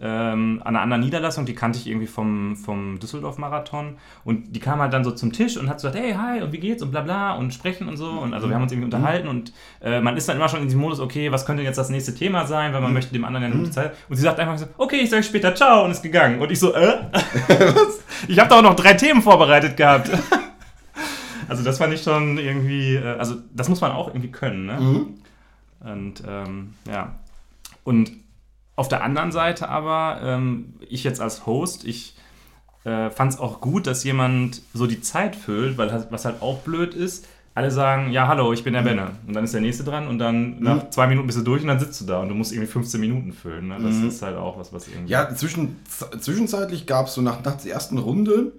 Ähm, 0.00 0.60
an 0.64 0.74
einer 0.74 0.80
anderen 0.80 1.04
Niederlassung, 1.04 1.46
die 1.46 1.54
kannte 1.54 1.78
ich 1.78 1.86
irgendwie 1.86 2.08
vom, 2.08 2.56
vom 2.56 2.98
Düsseldorf-Marathon. 2.98 3.96
Und 4.24 4.54
die 4.54 4.58
kam 4.58 4.80
halt 4.80 4.92
dann 4.92 5.04
so 5.04 5.12
zum 5.12 5.32
Tisch 5.32 5.56
und 5.56 5.68
hat 5.68 5.80
so 5.80 5.88
gesagt, 5.88 6.04
hey, 6.04 6.14
hi, 6.14 6.42
und 6.42 6.52
wie 6.52 6.58
geht's 6.58 6.82
und 6.82 6.90
bla 6.90 7.02
bla 7.02 7.34
und 7.34 7.54
sprechen 7.54 7.88
und 7.88 7.96
so. 7.96 8.10
Und 8.10 8.34
also 8.34 8.48
wir 8.48 8.56
haben 8.56 8.62
uns 8.64 8.72
irgendwie 8.72 8.86
unterhalten 8.86 9.28
und 9.28 9.52
äh, 9.80 10.00
man 10.00 10.16
ist 10.16 10.28
dann 10.28 10.36
immer 10.36 10.48
schon 10.48 10.60
in 10.60 10.66
diesem 10.66 10.80
Modus, 10.80 10.98
okay, 10.98 11.30
was 11.30 11.46
könnte 11.46 11.62
jetzt 11.62 11.76
das 11.76 11.90
nächste 11.90 12.12
Thema 12.12 12.44
sein, 12.44 12.72
weil 12.72 12.80
man 12.80 12.92
möchte 12.92 13.12
dem 13.12 13.24
anderen 13.24 13.44
ja 13.44 13.52
eine 13.52 13.58
gute 13.58 13.70
Zeit. 13.70 13.94
Und 14.08 14.16
sie 14.16 14.22
sagt 14.22 14.40
einfach 14.40 14.58
so, 14.58 14.66
okay, 14.78 14.96
ich 14.96 15.10
sage 15.10 15.22
später 15.22 15.54
ciao 15.54 15.84
und 15.84 15.92
ist 15.92 16.02
gegangen. 16.02 16.40
Und 16.40 16.50
ich 16.50 16.58
so, 16.58 16.74
äh? 16.74 16.96
ich 18.28 18.38
habe 18.40 18.48
da 18.48 18.58
auch 18.58 18.62
noch 18.62 18.74
drei 18.74 18.94
Themen 18.94 19.22
vorbereitet 19.22 19.76
gehabt. 19.76 20.10
also 21.48 21.62
das 21.62 21.78
fand 21.78 21.94
ich 21.94 22.02
schon 22.02 22.36
irgendwie, 22.38 22.96
äh, 22.96 23.16
also 23.16 23.36
das 23.54 23.68
muss 23.68 23.80
man 23.80 23.92
auch 23.92 24.08
irgendwie 24.08 24.32
können, 24.32 24.66
ne? 24.66 24.80
Mhm. 24.80 25.14
Und 25.80 26.22
ähm, 26.26 26.74
ja. 26.90 27.14
Und 27.84 28.23
auf 28.76 28.88
der 28.88 29.02
anderen 29.02 29.32
Seite 29.32 29.68
aber, 29.68 30.20
ähm, 30.22 30.74
ich 30.88 31.04
jetzt 31.04 31.20
als 31.20 31.46
Host, 31.46 31.84
ich 31.84 32.16
äh, 32.84 33.08
fand 33.10 33.32
es 33.32 33.38
auch 33.38 33.60
gut, 33.60 33.86
dass 33.86 34.04
jemand 34.04 34.60
so 34.74 34.86
die 34.86 35.00
Zeit 35.00 35.36
füllt, 35.36 35.78
weil 35.78 35.88
das- 35.88 36.10
was 36.10 36.24
halt 36.24 36.42
auch 36.42 36.58
blöd 36.58 36.92
ist, 36.94 37.26
alle 37.54 37.70
sagen, 37.70 38.10
ja, 38.10 38.26
hallo, 38.26 38.52
ich 38.52 38.64
bin 38.64 38.74
der 38.74 38.82
Benne. 38.82 39.12
Und 39.28 39.34
dann 39.34 39.44
ist 39.44 39.54
der 39.54 39.60
Nächste 39.60 39.84
dran 39.84 40.08
und 40.08 40.18
dann 40.18 40.60
nach 40.60 40.90
zwei 40.90 41.06
Minuten 41.06 41.28
bist 41.28 41.38
du 41.38 41.42
durch 41.44 41.62
und 41.62 41.68
dann 41.68 41.78
sitzt 41.78 42.00
du 42.00 42.04
da 42.04 42.18
und 42.20 42.28
du 42.28 42.34
musst 42.34 42.52
irgendwie 42.52 42.70
15 42.70 43.00
Minuten 43.00 43.32
füllen. 43.32 43.68
Ne? 43.68 43.78
Das 43.80 43.94
ist 43.98 44.20
halt 44.22 44.36
auch 44.36 44.58
was, 44.58 44.72
was 44.72 44.88
irgendwie... 44.88 45.12
Ja, 45.12 45.32
zwischen, 45.34 45.76
zwischenzeitlich 46.20 46.86
gab 46.86 47.06
es 47.06 47.14
so 47.14 47.22
nach, 47.22 47.42
nach 47.44 47.54
der 47.56 47.72
ersten 47.72 47.98
Runde, 47.98 48.52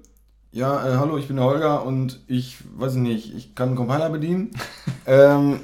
ja, 0.53 0.87
äh, 0.87 0.95
hallo, 0.97 1.17
ich 1.17 1.27
bin 1.27 1.35
der 1.35 1.45
Holger 1.45 1.85
und 1.85 2.21
ich, 2.27 2.57
weiß 2.77 2.93
ich 2.93 3.01
nicht, 3.01 3.35
ich 3.35 3.53
kann 3.53 3.67
einen 3.69 3.77
Compiler 3.77 4.09
bedienen. 4.09 4.51
ähm, 5.05 5.59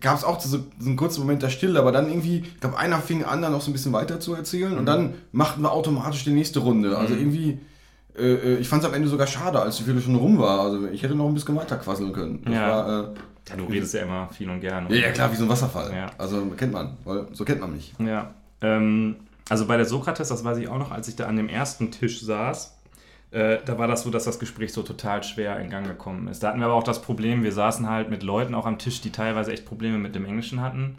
gab 0.00 0.16
es 0.16 0.24
auch 0.24 0.40
so, 0.40 0.58
so 0.58 0.64
einen 0.86 0.96
kurzen 0.96 1.20
Moment 1.20 1.42
der 1.42 1.48
Stille, 1.50 1.78
aber 1.78 1.92
dann 1.92 2.08
irgendwie, 2.08 2.38
ich 2.38 2.60
glaube, 2.60 2.78
einer 2.78 2.98
fing 3.00 3.24
an, 3.24 3.42
dann 3.42 3.52
noch 3.52 3.60
so 3.60 3.70
ein 3.70 3.72
bisschen 3.72 3.92
weiter 3.92 4.20
zu 4.20 4.34
erzählen 4.34 4.76
und 4.78 4.86
dann 4.86 5.14
machten 5.32 5.62
wir 5.62 5.72
automatisch 5.72 6.24
die 6.24 6.30
nächste 6.32 6.60
Runde. 6.60 6.96
Also 6.96 7.14
irgendwie, 7.14 7.58
äh, 8.16 8.22
äh, 8.34 8.56
ich 8.58 8.68
fand 8.68 8.82
es 8.82 8.88
am 8.88 8.94
Ende 8.94 9.08
sogar 9.08 9.26
schade, 9.26 9.60
als 9.60 9.76
die 9.76 9.84
Viertel 9.84 10.02
schon 10.02 10.14
rum 10.16 10.38
war. 10.38 10.60
Also 10.60 10.86
ich 10.88 11.02
hätte 11.02 11.14
noch 11.14 11.26
ein 11.28 11.34
bisschen 11.34 11.56
weiter 11.56 11.76
quasseln 11.76 12.12
können. 12.12 12.42
Das 12.44 12.54
Ja. 12.54 12.68
war, 12.68 12.88
äh, 12.88 13.14
Ja, 13.50 13.56
du 13.56 13.64
redest 13.64 13.94
ja 13.94 14.02
immer 14.02 14.28
viel 14.28 14.50
und 14.50 14.60
gerne. 14.60 14.94
ja, 14.94 15.06
ja, 15.06 15.10
klar, 15.12 15.32
wie 15.32 15.36
so 15.36 15.44
ein 15.44 15.48
Wasserfall. 15.48 15.90
Ja. 15.94 16.10
Also 16.18 16.44
kennt 16.56 16.72
man, 16.72 16.96
weil 17.04 17.26
so 17.32 17.44
kennt 17.44 17.60
man 17.60 17.72
mich. 17.72 17.94
Ja. 17.98 18.34
Ähm, 18.60 19.16
also 19.48 19.66
bei 19.66 19.76
der 19.78 19.86
Sokrates, 19.86 20.28
das 20.28 20.44
weiß 20.44 20.58
ich 20.58 20.68
auch 20.68 20.78
noch, 20.78 20.90
als 20.90 21.08
ich 21.08 21.16
da 21.16 21.24
an 21.26 21.36
dem 21.36 21.48
ersten 21.48 21.90
Tisch 21.90 22.20
saß, 22.20 22.77
äh, 23.30 23.58
da 23.64 23.76
war 23.76 23.86
das 23.86 24.02
so, 24.02 24.10
dass 24.10 24.24
das 24.24 24.38
Gespräch 24.38 24.72
so 24.72 24.82
total 24.82 25.22
schwer 25.22 25.60
in 25.60 25.68
Gang 25.68 25.86
gekommen 25.86 26.28
ist. 26.28 26.42
Da 26.42 26.48
hatten 26.48 26.60
wir 26.60 26.66
aber 26.66 26.74
auch 26.74 26.82
das 26.82 27.02
Problem, 27.02 27.42
wir 27.42 27.52
saßen 27.52 27.88
halt 27.88 28.08
mit 28.08 28.22
Leuten 28.22 28.54
auch 28.54 28.64
am 28.64 28.78
Tisch, 28.78 29.00
die 29.00 29.10
teilweise 29.10 29.52
echt 29.52 29.66
Probleme 29.66 29.98
mit 29.98 30.14
dem 30.14 30.24
Englischen 30.24 30.60
hatten. 30.62 30.96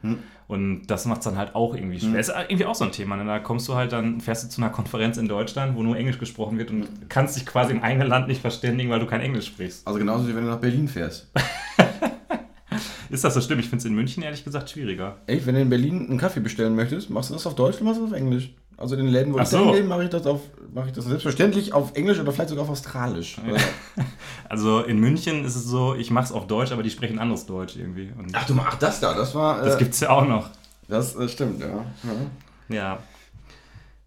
Und 0.48 0.88
das 0.88 1.06
macht 1.06 1.20
es 1.20 1.26
dann 1.26 1.38
halt 1.38 1.54
auch 1.54 1.76
irgendwie 1.76 2.00
schwer. 2.00 2.20
Ist 2.20 2.32
irgendwie 2.48 2.66
auch 2.66 2.76
so 2.76 2.84
ein 2.84 2.92
Thema. 2.92 3.16
Ne? 3.16 3.26
Da 3.26 3.40
kommst 3.40 3.68
du 3.68 3.76
halt 3.76 3.92
dann, 3.92 4.20
fährst 4.20 4.44
du 4.44 4.50
zu 4.50 4.62
einer 4.62 4.72
Konferenz 4.72 5.18
in 5.18 5.28
Deutschland, 5.28 5.76
wo 5.76 5.84
nur 5.84 5.96
Englisch 5.96 6.18
gesprochen 6.18 6.58
wird 6.58 6.72
und 6.72 6.88
kannst 7.08 7.36
dich 7.36 7.46
quasi 7.46 7.72
im 7.72 7.84
eigenen 7.84 8.08
Land 8.08 8.28
nicht 8.28 8.42
verständigen, 8.42 8.90
weil 8.90 9.00
du 9.00 9.06
kein 9.06 9.22
Englisch 9.22 9.46
sprichst. 9.46 9.86
Also 9.88 10.00
genauso 10.00 10.28
wie 10.28 10.36
wenn 10.36 10.46
du 10.46 10.50
nach 10.50 10.60
Berlin 10.60 10.88
fährst. 10.88 11.32
Ist 13.10 13.24
das 13.24 13.34
so 13.34 13.42
schlimm? 13.42 13.60
Ich 13.60 13.70
finde 13.70 13.78
es 13.78 13.86
in 13.86 13.96
München 13.96 14.22
ehrlich 14.22 14.44
gesagt 14.44 14.70
schwieriger. 14.70 15.18
Ey, 15.26 15.44
wenn 15.46 15.56
du 15.56 15.62
in 15.62 15.70
Berlin 15.70 16.08
einen 16.10 16.20
Kaffee 16.20 16.42
bestellen 16.42 16.76
möchtest, 16.76 17.10
machst 17.10 17.32
du 17.32 17.34
das 17.34 17.48
auf 17.48 17.56
Deutsch 17.56 17.78
oder 17.78 17.86
machst 17.86 18.00
du 18.00 18.04
das 18.04 18.14
auf 18.14 18.18
Englisch? 18.18 18.54
Also 18.80 18.96
in 18.96 19.04
den 19.04 19.12
Läden, 19.12 19.34
wo 19.34 19.40
Ach 19.40 19.44
ich 19.44 19.50
so. 19.50 19.60
hingehe, 19.60 19.84
mache 19.84 20.06
ich 20.06 20.10
das 20.10 20.26
auf, 20.26 20.40
mache 20.74 20.88
ich 20.88 20.94
das 20.94 21.04
selbstverständlich 21.04 21.74
auf 21.74 21.96
Englisch 21.96 22.18
oder 22.18 22.32
vielleicht 22.32 22.50
sogar 22.50 22.64
auf 22.64 22.72
Australisch. 22.72 23.38
Also 24.48 24.80
in 24.80 25.00
München 25.00 25.46
ist 25.46 25.56
es 25.56 25.66
so, 25.66 25.94
ich 25.94 26.10
mache 26.10 26.26
es 26.26 26.32
auf 26.32 26.48
Deutsch, 26.48 26.72
aber 26.72 26.82
die 26.82 26.90
sprechen 26.90 27.20
anderes 27.20 27.46
Deutsch 27.46 27.76
irgendwie. 27.76 28.12
Und 28.18 28.32
Ach 28.34 28.48
du 28.48 28.56
ach 28.60 28.80
das 28.80 29.00
da, 29.00 29.14
das 29.14 29.36
war. 29.36 29.62
Äh, 29.62 29.66
das 29.66 29.78
gibt's 29.78 30.00
ja 30.00 30.10
auch 30.10 30.26
noch. 30.26 30.50
Das 30.88 31.16
äh, 31.16 31.30
stimmt, 31.30 31.60
ja. 31.60 31.68
ja. 31.68 32.76
Ja. 32.76 33.00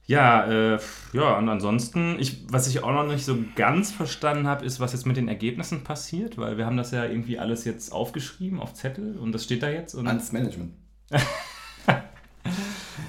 Ja, 0.06 0.44
äh, 0.46 0.78
ja, 1.12 1.38
und 1.38 1.48
ansonsten, 1.48 2.16
ich, 2.18 2.44
was 2.48 2.66
ich 2.66 2.82
auch 2.82 2.90
noch 2.92 3.06
nicht 3.06 3.24
so 3.24 3.38
ganz 3.54 3.92
verstanden 3.92 4.48
habe, 4.48 4.64
ist, 4.64 4.80
was 4.80 4.92
jetzt 4.92 5.06
mit 5.06 5.16
den 5.16 5.28
Ergebnissen 5.28 5.84
passiert, 5.84 6.38
weil 6.38 6.58
wir 6.58 6.66
haben 6.66 6.76
das 6.76 6.90
ja 6.90 7.04
irgendwie 7.04 7.38
alles 7.38 7.64
jetzt 7.64 7.92
aufgeschrieben 7.92 8.58
auf 8.58 8.74
Zettel 8.74 9.16
und 9.16 9.30
das 9.30 9.44
steht 9.44 9.62
da 9.62 9.70
jetzt. 9.70 9.94
Und, 9.94 10.08
Ans 10.08 10.32
Management. 10.32 10.72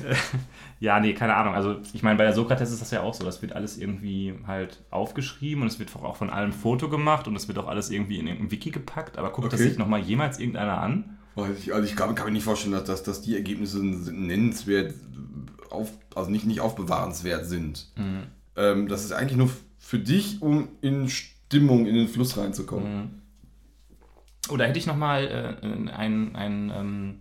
ja, 0.79 0.99
nee, 0.99 1.13
keine 1.13 1.35
Ahnung. 1.35 1.53
Also 1.53 1.77
ich 1.93 2.03
meine, 2.03 2.17
bei 2.17 2.23
der 2.23 2.33
Sokrates 2.33 2.71
ist 2.71 2.81
das 2.81 2.91
ja 2.91 3.01
auch 3.01 3.13
so. 3.13 3.23
Das 3.23 3.41
wird 3.41 3.53
alles 3.53 3.77
irgendwie 3.77 4.33
halt 4.47 4.81
aufgeschrieben 4.89 5.61
und 5.61 5.67
es 5.67 5.79
wird 5.79 5.95
auch 5.95 6.15
von 6.15 6.29
allem 6.29 6.53
Foto 6.53 6.89
gemacht 6.89 7.27
und 7.27 7.35
es 7.35 7.47
wird 7.47 7.57
auch 7.57 7.67
alles 7.67 7.89
irgendwie 7.89 8.19
in 8.19 8.27
irgendein 8.27 8.51
Wiki 8.51 8.71
gepackt. 8.71 9.17
Aber 9.17 9.31
guckt 9.31 9.51
das 9.53 9.59
Okay. 9.59 9.69
sich 9.69 9.77
nochmal 9.77 10.01
jemals 10.01 10.39
irgendeiner 10.39 10.79
an? 10.79 11.17
Also 11.35 11.53
ich, 11.53 11.73
also 11.73 11.87
ich 11.87 11.95
kann, 11.95 12.13
kann 12.15 12.27
mir 12.27 12.33
nicht 12.33 12.43
vorstellen, 12.43 12.73
dass, 12.73 12.83
dass, 12.83 13.03
dass 13.03 13.21
die 13.21 13.35
Ergebnisse 13.35 13.83
nennenswert, 13.83 14.93
auf, 15.69 15.91
also 16.15 16.29
nicht, 16.29 16.45
nicht 16.45 16.61
aufbewahrenswert 16.61 17.45
sind. 17.45 17.87
Mhm. 17.95 18.23
Ähm, 18.55 18.87
das 18.87 19.03
ist 19.03 19.11
eigentlich 19.13 19.37
nur 19.37 19.49
für 19.79 19.99
dich, 19.99 20.41
um 20.41 20.67
in 20.81 21.09
Stimmung, 21.09 21.87
in 21.87 21.95
den 21.95 22.07
Fluss 22.07 22.37
reinzukommen. 22.37 23.21
Oder 24.49 24.67
hätte 24.67 24.77
ich 24.77 24.85
nochmal 24.87 25.57
äh, 25.61 25.65
ein, 25.65 26.35
ein, 26.35 26.71
ähm, 26.75 27.19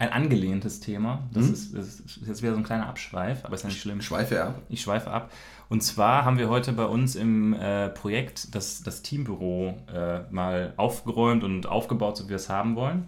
ein 0.00 0.12
angelehntes 0.12 0.80
Thema. 0.80 1.20
Das, 1.32 1.46
Mhm. 1.46 1.52
ist, 1.52 1.74
das 1.76 1.86
ist 2.00 2.20
jetzt 2.26 2.42
wieder 2.42 2.52
so 2.52 2.58
ein 2.58 2.64
kleiner 2.64 2.88
Abschweif, 2.88 3.44
aber 3.44 3.54
ist 3.54 3.62
ja 3.62 3.68
nicht 3.68 3.80
schlimm. 3.80 4.00
Schweife 4.00 4.42
ab. 4.42 4.62
Ich 4.68 4.80
schweife 4.82 5.10
ab. 5.10 5.30
Und 5.68 5.82
zwar 5.82 6.24
haben 6.24 6.38
wir 6.38 6.48
heute 6.48 6.72
bei 6.72 6.86
uns 6.86 7.14
im 7.14 7.52
äh, 7.52 7.90
Projekt 7.90 8.54
das, 8.54 8.82
das 8.82 9.02
Teambüro 9.02 9.76
äh, 9.94 10.20
mal 10.30 10.72
aufgeräumt 10.76 11.44
und 11.44 11.66
aufgebaut, 11.66 12.16
so 12.16 12.24
wie 12.24 12.30
wir 12.30 12.36
es 12.36 12.48
haben 12.48 12.74
wollen. 12.76 13.06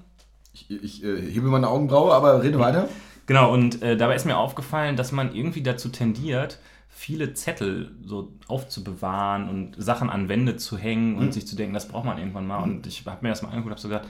Ich, 0.52 0.70
ich 0.70 1.02
äh, 1.02 1.20
hebe 1.33 1.48
meine 1.48 1.68
Augenbraue, 1.68 2.12
aber 2.14 2.42
rede 2.42 2.59
weiter. 2.59 2.88
Genau, 3.26 3.52
und 3.52 3.83
äh, 3.83 3.96
dabei 3.96 4.14
ist 4.14 4.26
mir 4.26 4.37
aufgefallen, 4.37 4.96
dass 4.96 5.12
man 5.12 5.35
irgendwie 5.35 5.62
dazu 5.62 5.88
tendiert, 5.88 6.59
viele 6.88 7.33
Zettel 7.33 7.92
so 8.05 8.33
aufzubewahren 8.48 9.48
und 9.48 9.74
Sachen 9.83 10.11
an 10.11 10.28
Wände 10.28 10.57
zu 10.57 10.76
hängen 10.76 11.16
und 11.16 11.33
sich 11.33 11.46
zu 11.46 11.57
denken, 11.57 11.72
das 11.72 11.88
braucht 11.88 12.05
man 12.05 12.18
irgendwann 12.18 12.46
mal. 12.46 12.62
Und 12.62 12.87
ich 12.87 13.07
habe 13.07 13.18
mir 13.22 13.31
das 13.31 13.40
mal 13.42 13.48
angeguckt 13.48 13.66
und 13.68 13.72
habe 13.72 13.81
so 13.81 13.88
gedacht, 13.88 14.09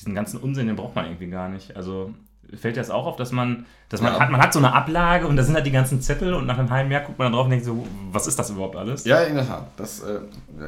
diesen 0.00 0.14
ganzen 0.14 0.38
Unsinn, 0.40 0.66
den 0.66 0.76
braucht 0.76 0.94
man 0.96 1.04
irgendwie 1.06 1.28
gar 1.28 1.48
nicht. 1.48 1.76
Also 1.76 2.12
fällt 2.56 2.76
das 2.76 2.90
auch 2.90 3.06
auf, 3.06 3.14
dass 3.16 3.30
man, 3.30 3.64
dass 3.90 4.00
man 4.02 4.12
Ja. 4.14 4.18
hat, 4.18 4.30
man 4.30 4.40
hat 4.42 4.52
so 4.52 4.58
eine 4.58 4.72
Ablage 4.72 5.26
und 5.28 5.36
da 5.36 5.44
sind 5.44 5.54
halt 5.54 5.66
die 5.66 5.70
ganzen 5.70 6.00
Zettel 6.02 6.34
und 6.34 6.46
nach 6.46 6.58
einem 6.58 6.70
halben 6.70 6.90
Jahr 6.90 7.02
guckt 7.02 7.16
man 7.18 7.26
dann 7.26 7.34
drauf 7.34 7.44
und 7.44 7.50
denkt 7.50 7.64
so, 7.64 7.86
was 8.10 8.26
ist 8.26 8.36
das 8.40 8.50
überhaupt 8.50 8.74
alles? 8.74 9.04
Ja, 9.04 9.20
in 9.22 9.36
der 9.36 9.46
Tat. 9.46 9.66
Das, 9.76 10.00
äh, 10.00 10.18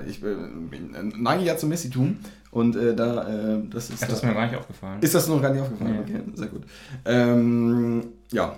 ich 0.07 0.23
äh, 0.23 0.35
bin- 0.71 0.95
äh, 0.95 1.03
neige 1.18 1.42
ja 1.42 1.57
zum 1.57 1.71
Messitum 1.71 2.18
und 2.53 2.77
äh, 2.77 2.95
da, 2.95 3.27
äh, 3.27 3.59
das 3.68 3.90
ist. 3.90 4.03
Ach, 4.05 4.07
das 4.09 4.18
ist 4.18 4.25
mir 4.25 4.33
gar 4.35 4.47
nicht 4.47 4.57
aufgefallen. 4.57 4.99
Ist 5.01 5.14
das 5.14 5.27
noch 5.27 5.42
gar 5.42 5.51
nicht 5.53 5.62
aufgefallen? 5.62 6.05
Nee. 6.07 6.14
Okay, 6.14 6.23
sehr 6.35 6.47
gut. 6.49 6.62
Ähm, 7.05 8.05
ja. 8.31 8.55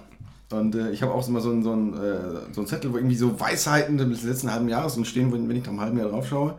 Und 0.50 0.74
äh, 0.74 0.90
ich 0.90 1.02
habe 1.02 1.12
auch 1.12 1.26
immer 1.26 1.40
so 1.40 1.50
einen 1.50 1.62
so 1.62 1.72
einen, 1.72 1.94
so 2.52 2.60
einen 2.60 2.66
Zettel, 2.66 2.92
wo 2.92 2.96
irgendwie 2.98 3.16
so 3.16 3.40
Weisheiten 3.40 3.96
des 3.96 4.22
letzten 4.22 4.52
halben 4.52 4.68
Jahres 4.68 4.96
und 4.96 5.06
stehen, 5.06 5.32
wenn 5.32 5.48
wenn 5.48 5.56
ich 5.56 5.62
nach 5.62 5.70
einem 5.70 5.80
halben 5.80 5.98
Jahr 5.98 6.08
drauf 6.10 6.28
schaue. 6.28 6.54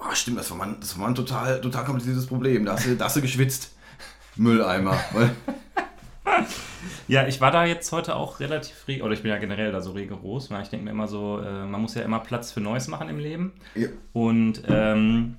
Oh, 0.00 0.14
stimmt, 0.14 0.38
das 0.38 0.50
war 0.50 0.56
mal, 0.58 0.68
ein- 0.68 0.76
das 0.80 0.94
war 0.96 1.02
mal 1.04 1.08
ein 1.12 1.14
total, 1.14 1.60
total 1.60 1.84
kompliziertes 1.84 2.26
Problem. 2.26 2.64
Da 2.64 2.72
hast 2.72 2.86
du, 2.86 2.96
da 2.96 3.04
hast 3.04 3.16
du 3.16 3.20
geschwitzt. 3.20 3.72
Mülleimer. 4.36 4.98
Ja, 7.08 7.26
ich 7.26 7.40
war 7.40 7.50
da 7.50 7.64
jetzt 7.64 7.90
heute 7.92 8.14
auch 8.14 8.40
relativ 8.40 8.86
reg, 8.88 9.02
oder 9.02 9.12
ich 9.12 9.22
bin 9.22 9.30
ja 9.30 9.38
generell 9.38 9.72
da 9.72 9.80
so 9.80 9.90
rigoros, 9.92 10.50
weil 10.50 10.62
ich 10.62 10.68
denke 10.68 10.84
mir 10.84 10.92
immer 10.92 11.08
so, 11.08 11.40
äh, 11.40 11.66
man 11.66 11.80
muss 11.82 11.94
ja 11.94 12.02
immer 12.02 12.20
Platz 12.20 12.52
für 12.52 12.60
Neues 12.60 12.88
machen 12.88 13.08
im 13.08 13.18
Leben. 13.18 13.52
ja, 13.74 13.88
Und 14.12 14.62
ähm, 14.68 15.36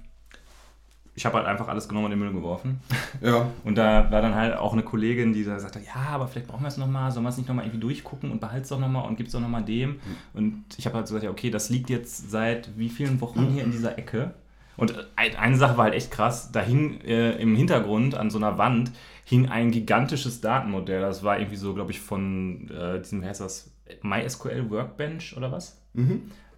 ich 1.16 1.26
habe 1.26 1.38
halt 1.38 1.48
einfach 1.48 1.68
alles 1.70 1.88
genommen 1.88 2.08
und 2.08 2.12
in 2.12 2.20
den 2.20 2.26
Müll 2.28 2.34
geworfen. 2.40 2.82
ja. 3.22 3.48
Und 3.64 3.76
da 3.76 4.12
war 4.12 4.22
dann 4.22 4.36
halt 4.36 4.56
auch 4.58 4.74
eine 4.74 4.84
Kollegin, 4.84 5.34
die 5.34 5.44
da 5.46 5.60
sagte, 5.60 5.80
ja, 5.80 5.96
aber 6.12 6.28
vielleicht 6.28 6.48
brauchen 6.48 6.62
wir 6.64 6.68
es 6.68 6.78
nochmal, 6.78 7.12
sollen 7.12 7.24
wir 7.26 7.30
es 7.30 7.38
nicht 7.38 7.48
nochmal 7.48 7.66
irgendwie 7.66 7.80
durchgucken 7.82 8.32
und 8.32 8.42
behalt's 8.42 8.70
doch 8.70 8.80
nochmal 8.80 9.08
und 9.08 9.16
gib's 9.16 9.32
doch 9.32 9.40
nochmal 9.42 9.64
dem. 9.64 10.00
Und 10.34 10.66
ich 10.78 10.86
habe 10.86 10.98
halt 10.98 11.08
so 11.08 11.14
gesagt, 11.14 11.24
ja, 11.26 11.32
okay, 11.32 11.50
das 11.50 11.70
liegt 11.70 11.90
jetzt 11.90 12.30
seit 12.30 12.78
wie 12.78 12.90
vielen 12.90 13.22
Wochen 13.22 13.48
hier 13.48 13.64
in 13.64 13.72
dieser 13.72 13.98
Ecke. 13.98 14.34
Und 14.78 15.08
ein- 15.16 15.36
eine 15.36 15.58
Sache 15.58 15.78
war 15.78 15.86
halt 15.86 15.94
echt 15.96 16.12
krass, 16.12 16.52
da 16.52 16.62
hing 16.62 17.02
äh, 17.02 17.34
im 17.34 17.56
Hintergrund 17.56 18.16
an 18.16 18.30
so 18.30 18.38
einer 18.38 18.58
Wand 18.58 18.92
hing 19.26 19.48
ein 19.50 19.72
gigantisches 19.72 20.42
Datenmodell. 20.42 21.02
Das 21.02 21.24
war 21.24 21.38
irgendwie 21.40 21.58
so, 21.58 21.74
glaube 21.74 21.92
ich, 21.92 22.00
von 22.00 22.70
äh, 22.70 23.00
diesem, 23.00 23.22
wie 23.22 23.28
heißt 23.28 23.42
das, 23.42 23.72
MySQL 24.02 24.70
Workbench 24.70 25.36
oder 25.38 25.52
was? 25.52 25.82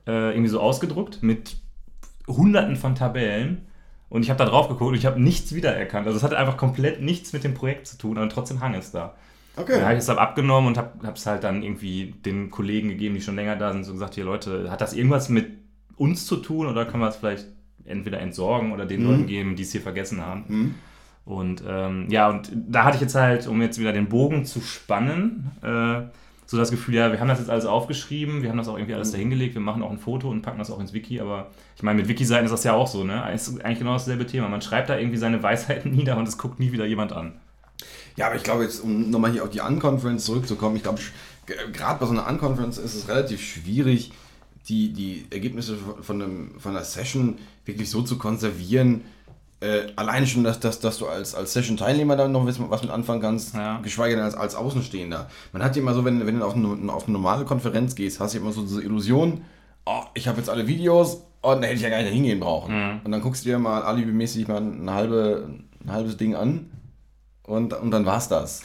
Äh, 0.06 0.32
irgendwie 0.32 0.48
so 0.50 0.60
ausgedruckt 0.60 1.24
mit 1.24 1.58
hunderten 2.28 2.76
von 2.76 2.96
Tabellen. 2.96 3.68
Und 4.10 4.22
ich 4.24 4.30
habe 4.30 4.38
da 4.38 4.46
drauf 4.46 4.68
geguckt 4.70 4.90
und 4.92 4.98
ich 4.98 5.06
habe 5.08 5.20
nichts 5.22 5.54
wiedererkannt. 5.56 6.06
Also 6.06 6.18
es 6.18 6.24
hatte 6.24 6.38
einfach 6.38 6.58
komplett 6.58 7.02
nichts 7.02 7.34
mit 7.34 7.44
dem 7.44 7.56
Projekt 7.56 7.88
zu 7.88 7.98
tun, 7.98 8.18
aber 8.18 8.30
trotzdem 8.30 8.60
hang 8.62 8.76
es 8.76 8.92
da. 8.92 9.16
Okay. 9.56 9.74
Dann 9.74 9.84
habe 9.86 9.94
ich 9.94 10.00
es 10.00 10.10
abgenommen 10.10 10.68
und 10.68 10.78
habe 10.78 11.14
es 11.16 11.26
halt 11.26 11.44
dann 11.44 11.64
irgendwie 11.64 12.14
den 12.26 12.50
Kollegen 12.52 12.90
gegeben, 12.90 13.16
die 13.16 13.22
schon 13.22 13.36
länger 13.36 13.56
da 13.56 13.72
sind, 13.72 13.84
so 13.84 13.94
gesagt, 13.94 14.14
hier 14.16 14.24
Leute, 14.26 14.70
hat 14.72 14.82
das 14.82 14.94
irgendwas 14.94 15.30
mit 15.30 15.48
uns 15.96 16.26
zu 16.28 16.38
tun 16.38 16.68
oder 16.68 16.86
können 16.86 17.02
wir 17.04 17.10
es 17.10 17.16
vielleicht 17.18 17.48
entweder 17.86 18.20
entsorgen 18.20 18.72
oder 18.72 18.86
den 18.86 19.04
Leuten 19.04 19.28
geben, 19.28 19.56
die 19.56 19.64
es 19.64 19.72
hier 19.72 19.82
vergessen 19.82 20.22
haben. 20.22 20.44
Mhm. 20.48 20.76
Und 21.26 21.64
ähm, 21.68 22.08
ja, 22.10 22.30
und 22.30 22.52
da 22.54 22.84
hatte 22.84 22.96
ich 22.96 23.02
jetzt 23.02 23.16
halt, 23.16 23.48
um 23.48 23.62
jetzt 23.62 23.80
wieder 23.80 23.94
den 23.94 24.10
Bogen 24.10 24.46
zu 24.46 24.60
spannen, 24.60 25.52
äh, 25.62 26.02
so 26.46 26.58
das 26.58 26.70
Gefühl, 26.70 26.96
ja, 26.96 27.12
wir 27.12 27.20
haben 27.20 27.30
das 27.30 27.40
jetzt 27.40 27.50
alles 27.50 27.66
aufgeschrieben, 27.66 28.44
wir 28.44 28.50
haben 28.50 28.58
das 28.58 28.68
auch 28.68 28.78
irgendwie 28.78 28.94
alles 28.94 29.12
dahingelegt, 29.12 29.56
wir 29.56 29.62
machen 29.62 29.82
auch 29.82 29.92
ein 29.92 29.98
Foto 29.98 30.30
und 30.30 30.42
packen 30.42 30.60
das 30.60 30.70
auch 30.70 30.80
ins 30.80 30.94
Wiki, 30.94 31.22
aber 31.22 31.50
ich 31.76 31.84
meine, 31.84 32.00
mit 32.00 32.10
Wiki-Seiten 32.10 32.46
ist 32.46 32.52
das 32.52 32.66
ja 32.66 32.74
auch 32.74 32.88
so, 32.88 33.04
ne? 33.04 33.24
Es 33.32 33.48
ist 33.48 33.64
eigentlich 33.64 33.80
genau 33.80 33.94
dasselbe 33.94 34.28
Thema. 34.28 34.50
Man 34.50 34.62
schreibt 34.62 34.90
da 34.90 34.98
irgendwie 34.98 35.18
seine 35.18 35.42
Weisheiten 35.42 35.92
nieder 35.96 36.18
und 36.18 36.28
es 36.28 36.38
guckt 36.38 36.60
nie 36.60 36.72
wieder 36.72 36.86
jemand 36.86 37.14
an. 37.14 37.34
Ja, 38.16 38.28
aber 38.28 38.36
ich 38.36 38.44
glaube 38.44 38.64
jetzt, 38.64 38.82
um 38.82 39.10
nochmal 39.10 39.32
hier 39.32 39.44
auf 39.44 39.50
die 39.50 39.62
Unconference 39.62 40.26
zurückzukommen, 40.26 40.76
ich 40.76 40.84
glaube, 40.84 41.00
gerade 41.46 42.00
bei 42.00 42.06
so 42.06 42.12
einer 42.12 42.28
Unconference 42.28 42.78
ist 42.78 42.94
es 42.94 43.08
relativ 43.08 43.42
schwierig, 43.42 44.12
die, 44.70 44.94
die 44.94 45.26
Ergebnisse 45.30 45.78
von, 46.02 46.22
einem, 46.22 46.60
von 46.60 46.72
einer 46.72 46.86
Session 46.86 47.38
wirklich 47.66 47.90
so 47.90 48.02
zu 48.02 48.18
konservieren, 48.18 49.02
äh, 49.64 49.88
alleine 49.96 50.28
schon, 50.28 50.44
dass, 50.44 50.60
dass, 50.60 50.80
dass 50.80 50.98
du 50.98 51.08
als, 51.08 51.36
als 51.36 51.54
Session-Teilnehmer 51.54 52.18
da 52.18 52.28
noch 52.28 52.46
was 52.46 52.82
mit 52.82 52.92
anfangen 52.92 53.22
kannst, 53.22 53.56
ja. 53.56 53.80
geschweige 53.82 54.16
denn 54.16 54.24
als, 54.26 54.36
als 54.36 54.56
Außenstehender. 54.56 55.30
Man 55.54 55.64
hat 55.64 55.76
ja 55.76 55.82
immer 55.82 55.94
so, 55.94 56.04
wenn, 56.04 56.26
wenn 56.26 56.40
du 56.40 56.46
auf 56.46 56.56
eine, 56.56 56.92
auf 56.92 57.06
eine 57.06 57.14
normale 57.14 57.46
Konferenz 57.46 57.96
gehst, 57.96 58.20
hast 58.20 58.34
du 58.34 58.40
immer 58.40 58.52
so 58.52 58.62
diese 58.62 58.82
Illusion, 58.82 59.42
oh, 59.86 60.04
ich 60.14 60.28
habe 60.28 60.38
jetzt 60.38 60.50
alle 60.50 60.68
Videos 60.68 61.22
und 61.42 61.62
da 61.62 61.68
hätte 61.68 61.76
ich 61.76 61.82
ja 61.82 61.90
gar 61.90 62.02
nicht 62.02 62.12
hingehen 62.12 62.40
brauchen. 62.40 62.76
Mhm. 62.76 63.02
Und 63.04 63.12
dann 63.12 63.22
guckst 63.22 63.46
du 63.46 63.50
dir 63.50 63.60
mal 63.60 63.84
alibimäßig 63.84 64.48
mal 64.48 64.62
ein, 64.62 64.90
halbe, 64.90 65.50
ein 65.84 65.92
halbes 65.92 66.18
Ding 66.18 66.36
an 66.36 66.70
und, 67.44 67.74
und 67.74 67.92
dann 67.92 68.06
war's 68.06 68.28
das. 68.28 68.64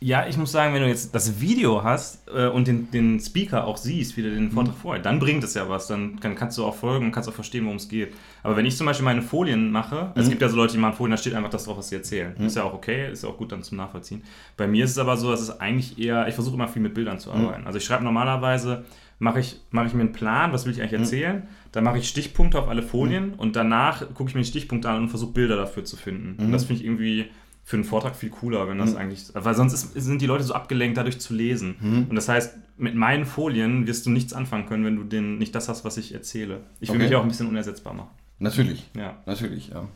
Ja, 0.00 0.26
ich 0.26 0.36
muss 0.36 0.52
sagen, 0.52 0.74
wenn 0.74 0.82
du 0.82 0.88
jetzt 0.88 1.14
das 1.14 1.40
Video 1.40 1.82
hast 1.82 2.28
äh, 2.28 2.48
und 2.48 2.68
den, 2.68 2.90
den 2.90 3.20
Speaker 3.20 3.66
auch 3.66 3.76
siehst, 3.76 4.16
wie 4.16 4.22
der 4.22 4.32
den 4.32 4.50
Vortrag 4.50 4.74
mhm. 4.76 4.80
vorher, 4.80 5.02
dann 5.02 5.18
bringt 5.18 5.42
es 5.44 5.54
ja 5.54 5.68
was. 5.68 5.86
Dann 5.86 6.20
kann, 6.20 6.34
kannst 6.34 6.58
du 6.58 6.64
auch 6.64 6.74
folgen 6.74 7.06
und 7.06 7.12
kannst 7.12 7.28
auch 7.28 7.34
verstehen, 7.34 7.64
worum 7.64 7.76
es 7.76 7.88
geht. 7.88 8.14
Aber 8.42 8.56
wenn 8.56 8.66
ich 8.66 8.76
zum 8.76 8.86
Beispiel 8.86 9.04
meine 9.04 9.22
Folien 9.22 9.70
mache, 9.70 10.12
mhm. 10.14 10.20
es 10.20 10.28
gibt 10.28 10.42
ja 10.42 10.48
so 10.48 10.56
Leute, 10.56 10.74
die 10.74 10.78
machen 10.78 10.94
Folien, 10.94 11.12
da 11.12 11.16
steht 11.16 11.34
einfach 11.34 11.50
das 11.50 11.64
drauf, 11.64 11.78
was 11.78 11.88
sie 11.88 11.96
erzählen. 11.96 12.34
Mhm. 12.36 12.46
Ist 12.46 12.56
ja 12.56 12.64
auch 12.64 12.74
okay, 12.74 13.10
ist 13.10 13.22
ja 13.22 13.28
auch 13.28 13.36
gut 13.36 13.52
dann 13.52 13.62
zum 13.62 13.78
Nachvollziehen. 13.78 14.22
Bei 14.56 14.66
mir 14.66 14.84
ist 14.84 14.92
es 14.92 14.98
aber 14.98 15.16
so, 15.16 15.30
dass 15.30 15.40
es 15.40 15.60
eigentlich 15.60 15.98
eher, 15.98 16.28
ich 16.28 16.34
versuche 16.34 16.54
immer 16.54 16.68
viel 16.68 16.82
mit 16.82 16.94
Bildern 16.94 17.18
zu 17.18 17.30
mhm. 17.30 17.46
arbeiten. 17.46 17.66
Also 17.66 17.78
ich 17.78 17.84
schreibe 17.84 18.04
normalerweise, 18.04 18.84
mache 19.18 19.40
ich, 19.40 19.60
mach 19.70 19.86
ich 19.86 19.94
mir 19.94 20.00
einen 20.00 20.12
Plan, 20.12 20.52
was 20.52 20.66
will 20.66 20.72
ich 20.72 20.80
eigentlich 20.80 20.92
mhm. 20.92 21.04
erzählen, 21.04 21.42
dann 21.72 21.84
mache 21.84 21.98
ich 21.98 22.08
Stichpunkte 22.08 22.58
auf 22.58 22.68
alle 22.68 22.82
Folien 22.82 23.28
mhm. 23.28 23.34
und 23.34 23.56
danach 23.56 24.00
gucke 24.14 24.28
ich 24.28 24.34
mir 24.34 24.42
den 24.42 24.46
Stichpunkt 24.46 24.86
an 24.86 25.02
und 25.02 25.08
versuche 25.08 25.32
Bilder 25.32 25.56
dafür 25.56 25.84
zu 25.84 25.96
finden. 25.96 26.42
Und 26.42 26.52
das 26.52 26.64
finde 26.64 26.82
ich 26.82 26.86
irgendwie 26.86 27.26
für 27.64 27.76
einen 27.76 27.84
Vortrag 27.84 28.14
viel 28.14 28.28
cooler, 28.28 28.68
wenn 28.68 28.78
das 28.78 28.90
mhm. 28.90 28.98
eigentlich. 28.98 29.24
Weil 29.32 29.54
sonst 29.54 29.72
ist, 29.72 29.94
sind 29.94 30.20
die 30.20 30.26
Leute 30.26 30.44
so 30.44 30.52
abgelenkt, 30.52 30.98
dadurch 30.98 31.18
zu 31.18 31.32
lesen. 31.32 31.76
Mhm. 31.80 32.06
Und 32.10 32.14
das 32.14 32.28
heißt, 32.28 32.54
mit 32.76 32.94
meinen 32.94 33.24
Folien 33.24 33.86
wirst 33.86 34.04
du 34.04 34.10
nichts 34.10 34.34
anfangen 34.34 34.66
können, 34.66 34.84
wenn 34.84 34.96
du 34.96 35.04
den, 35.04 35.38
nicht 35.38 35.54
das 35.54 35.68
hast, 35.68 35.84
was 35.84 35.96
ich 35.96 36.12
erzähle. 36.12 36.60
Ich 36.80 36.90
will 36.90 36.96
okay. 36.96 37.06
mich 37.06 37.16
auch 37.16 37.22
ein 37.22 37.28
bisschen 37.28 37.48
unersetzbar 37.48 37.94
machen. 37.94 38.10
Natürlich. 38.38 38.90
Ja. 38.94 39.16
Natürlich, 39.24 39.68
ja. 39.68 39.88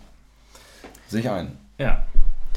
Sehe 1.08 1.20
ich 1.20 1.30
ein. 1.30 1.58
Ja. 1.78 2.04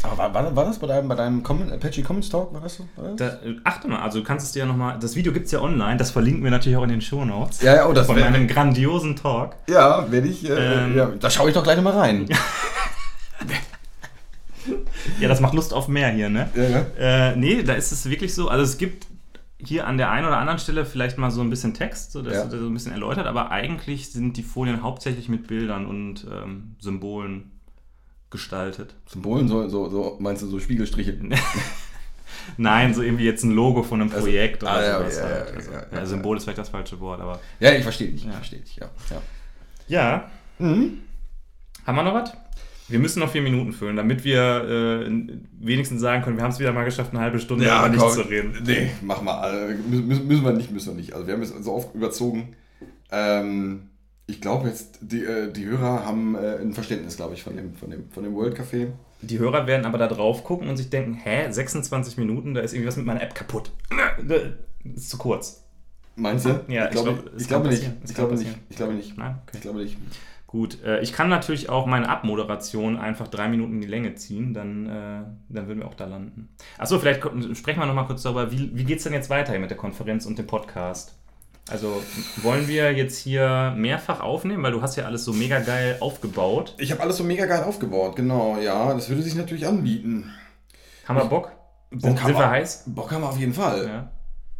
Aber 0.03 0.17
war, 0.17 0.33
war, 0.33 0.55
war, 0.55 0.65
das 0.65 0.79
bei 0.79 0.87
deinem, 0.87 1.09
bei 1.09 1.15
deinem 1.15 1.43
Comment, 1.43 1.71
Apache 1.71 2.01
Comments 2.03 2.27
Talk? 2.27 2.53
War 2.53 2.61
das 2.61 2.75
so? 2.75 2.87
War 2.95 3.09
das? 3.09 3.15
Da, 3.17 3.27
äh, 3.45 3.57
achte 3.65 3.89
mal, 3.89 4.01
also 4.01 4.19
du 4.19 4.25
kannst 4.25 4.45
es 4.45 4.53
dir 4.53 4.59
ja 4.59 4.65
nochmal. 4.65 4.97
Das 4.99 5.15
Video 5.15 5.33
gibt 5.33 5.47
es 5.47 5.51
ja 5.51 5.61
online, 5.61 5.97
das 5.97 6.11
verlinken 6.11 6.43
wir 6.43 6.51
natürlich 6.51 6.77
auch 6.77 6.83
in 6.83 6.89
den 6.89 7.01
Show 7.01 7.23
Notes. 7.25 7.61
Ja, 7.61 7.75
ja, 7.75 7.87
oh, 7.87 7.93
das 7.93 8.07
Von 8.07 8.17
einem 8.17 8.47
grandiosen 8.47 9.15
Talk. 9.17 9.55
Ja, 9.67 10.09
werde 10.09 10.27
ich. 10.27 10.49
Äh, 10.49 10.85
ähm, 10.85 10.97
ja, 10.97 11.11
da 11.19 11.29
schaue 11.29 11.49
ich 11.49 11.53
doch 11.53 11.63
gleich 11.63 11.79
mal 11.81 11.93
rein. 11.93 12.27
ja, 15.19 15.27
das 15.27 15.39
macht 15.39 15.53
Lust 15.53 15.73
auf 15.73 15.87
mehr 15.87 16.09
hier, 16.09 16.29
ne? 16.29 16.49
Ja, 16.55 16.63
ja. 16.63 17.31
Äh, 17.31 17.35
nee, 17.35 17.63
da 17.63 17.73
ist 17.73 17.91
es 17.91 18.09
wirklich 18.09 18.33
so. 18.33 18.49
Also 18.49 18.63
es 18.63 18.77
gibt 18.77 19.07
hier 19.57 19.87
an 19.87 19.97
der 19.97 20.11
einen 20.11 20.25
oder 20.25 20.37
anderen 20.37 20.59
Stelle 20.59 20.85
vielleicht 20.85 21.17
mal 21.17 21.31
so 21.31 21.41
ein 21.41 21.49
bisschen 21.49 21.73
Text, 21.73 22.11
so 22.11 22.21
dass 22.21 22.33
ja. 22.33 22.45
das 22.45 22.59
so 22.59 22.65
ein 22.65 22.73
bisschen 22.73 22.91
erläutert, 22.91 23.27
aber 23.27 23.51
eigentlich 23.51 24.11
sind 24.11 24.37
die 24.37 24.43
Folien 24.43 24.81
hauptsächlich 24.81 25.29
mit 25.29 25.47
Bildern 25.47 25.85
und 25.85 26.25
ähm, 26.31 26.75
Symbolen 26.79 27.51
gestaltet. 28.29 28.95
Symbolen, 29.05 29.47
so, 29.47 29.67
so, 29.67 29.89
so 29.89 30.17
meinst 30.19 30.41
du 30.41 30.47
so 30.47 30.59
Spiegelstriche? 30.59 31.17
Nein, 32.57 32.93
so 32.93 33.01
irgendwie 33.01 33.25
jetzt 33.25 33.43
ein 33.43 33.51
Logo 33.51 33.83
von 33.83 34.01
einem 34.01 34.09
also, 34.09 34.23
Projekt 34.23 34.63
also, 34.63 34.79
oder 34.79 34.95
ah, 34.95 34.99
sowas. 34.99 35.17
Ja, 35.17 35.23
halt. 35.23 35.49
ja, 35.49 35.55
also, 35.55 35.95
ja, 35.95 36.05
Symbol 36.05 36.37
ist 36.37 36.43
vielleicht 36.43 36.59
das 36.59 36.69
falsche 36.69 36.99
Wort, 36.99 37.21
aber. 37.21 37.39
Ja, 37.59 37.71
ich 37.73 37.83
verstehe 37.83 38.09
dich, 38.09 38.25
ich 38.25 38.31
verstehe 38.31 38.59
dich, 38.59 38.77
ja. 38.77 38.89
Ja. 39.87 40.31
Mhm. 40.57 41.01
Haben 41.85 41.95
wir 41.95 42.03
noch 42.03 42.13
was? 42.13 42.31
Wir 42.91 42.99
müssen 42.99 43.19
noch 43.19 43.31
vier 43.31 43.41
Minuten 43.41 43.73
füllen, 43.73 43.95
damit 43.95 44.23
wir 44.23 45.05
äh, 45.05 45.11
wenigstens 45.59 46.01
sagen 46.01 46.23
können, 46.23 46.37
wir 46.37 46.43
haben 46.43 46.51
es 46.51 46.59
wieder 46.59 46.73
mal 46.73 46.85
geschafft, 46.85 47.11
eine 47.13 47.21
halbe 47.21 47.39
Stunde 47.39 47.65
ja, 47.65 47.87
nicht 47.87 48.11
zu 48.11 48.21
reden. 48.21 48.53
Nee, 48.65 48.91
mach 49.01 49.21
mal. 49.21 49.39
Also, 49.39 49.73
müssen, 49.89 50.27
müssen 50.27 50.43
wir 50.43 50.53
nicht, 50.53 50.71
müssen 50.71 50.89
wir 50.89 50.95
nicht. 50.95 51.13
Also 51.13 51.27
wir 51.27 51.33
haben 51.33 51.41
es 51.41 51.49
so 51.49 51.73
oft 51.73 51.95
überzogen. 51.95 52.55
Ähm, 53.11 53.89
ich 54.27 54.41
glaube 54.41 54.67
jetzt, 54.69 54.99
die, 55.01 55.23
äh, 55.23 55.51
die 55.51 55.65
Hörer 55.65 56.05
haben 56.05 56.35
äh, 56.35 56.57
ein 56.61 56.73
Verständnis, 56.73 57.17
glaube 57.17 57.33
ich, 57.33 57.43
von 57.43 57.55
dem, 57.55 57.75
von, 57.75 57.89
dem, 57.89 58.09
von 58.11 58.23
dem 58.23 58.33
World 58.33 58.57
Café. 58.57 58.87
Die 59.21 59.39
Hörer 59.39 59.67
werden 59.67 59.85
aber 59.85 59.97
da 59.97 60.07
drauf 60.07 60.43
gucken 60.43 60.67
und 60.69 60.77
sich 60.77 60.89
denken, 60.89 61.13
hä, 61.13 61.51
26 61.51 62.17
Minuten, 62.17 62.53
da 62.53 62.61
ist 62.61 62.73
irgendwie 62.73 62.87
was 62.87 62.97
mit 62.97 63.05
meiner 63.05 63.21
App 63.21 63.35
kaputt. 63.35 63.71
Das 64.23 64.41
ist 64.95 65.09
zu 65.09 65.17
kurz. 65.17 65.63
Meinst 66.15 66.45
du? 66.45 66.63
Ja, 66.67 66.85
ich, 66.85 66.91
glaube, 66.91 67.23
ich, 67.37 67.47
glaube 67.47 67.67
nicht. 67.69 67.89
Ich 68.05 68.13
glaube 68.13 68.35
nicht. 68.35 68.57
Ich 68.69 68.75
glaube 68.75 68.93
nicht. 68.93 69.17
Nein? 69.17 69.39
Okay. 69.43 69.51
Ich 69.55 69.61
glaube 69.61 69.79
nicht. 69.83 69.97
Gut, 70.51 70.83
äh, 70.83 70.99
ich 70.99 71.13
kann 71.13 71.29
natürlich 71.29 71.69
auch 71.69 71.85
meine 71.85 72.09
Abmoderation 72.09 72.97
einfach 72.97 73.29
drei 73.29 73.47
Minuten 73.47 73.75
in 73.75 73.81
die 73.81 73.87
Länge 73.87 74.15
ziehen, 74.15 74.53
dann, 74.53 74.85
äh, 74.85 75.23
dann 75.47 75.67
würden 75.67 75.79
wir 75.79 75.87
auch 75.87 75.93
da 75.93 76.05
landen. 76.05 76.49
Achso, 76.77 76.99
vielleicht 76.99 77.21
sprechen 77.55 77.79
wir 77.79 77.85
nochmal 77.85 78.05
kurz 78.05 78.23
darüber, 78.23 78.51
wie, 78.51 78.69
wie 78.75 78.83
geht 78.83 78.97
es 78.97 79.05
denn 79.05 79.13
jetzt 79.13 79.29
weiter 79.29 79.57
mit 79.59 79.69
der 79.69 79.77
Konferenz 79.77 80.25
und 80.25 80.37
dem 80.37 80.47
Podcast? 80.47 81.15
Also 81.69 82.03
wollen 82.41 82.67
wir 82.67 82.91
jetzt 82.91 83.17
hier 83.17 83.73
mehrfach 83.77 84.19
aufnehmen, 84.19 84.61
weil 84.61 84.73
du 84.73 84.81
hast 84.81 84.97
ja 84.97 85.05
alles 85.05 85.23
so 85.23 85.31
mega 85.31 85.59
geil 85.59 85.95
aufgebaut. 86.01 86.75
Ich 86.79 86.91
habe 86.91 87.01
alles 87.01 87.15
so 87.15 87.23
mega 87.23 87.45
geil 87.45 87.63
aufgebaut, 87.63 88.17
genau, 88.17 88.57
ja. 88.57 88.93
Das 88.93 89.07
würde 89.07 89.21
sich 89.21 89.35
natürlich 89.35 89.65
anbieten. 89.65 90.33
Haben 91.07 91.17
wir 91.17 91.25
Bock? 91.25 91.53
Bock 91.91 92.01
sind, 92.01 92.19
sind 92.19 92.37
wir 92.37 92.49
heiß? 92.49 92.83
Bock 92.87 93.09
haben 93.13 93.21
wir 93.21 93.29
auf 93.29 93.39
jeden 93.39 93.53
Fall. 93.53 93.85
Ja. 93.87 94.11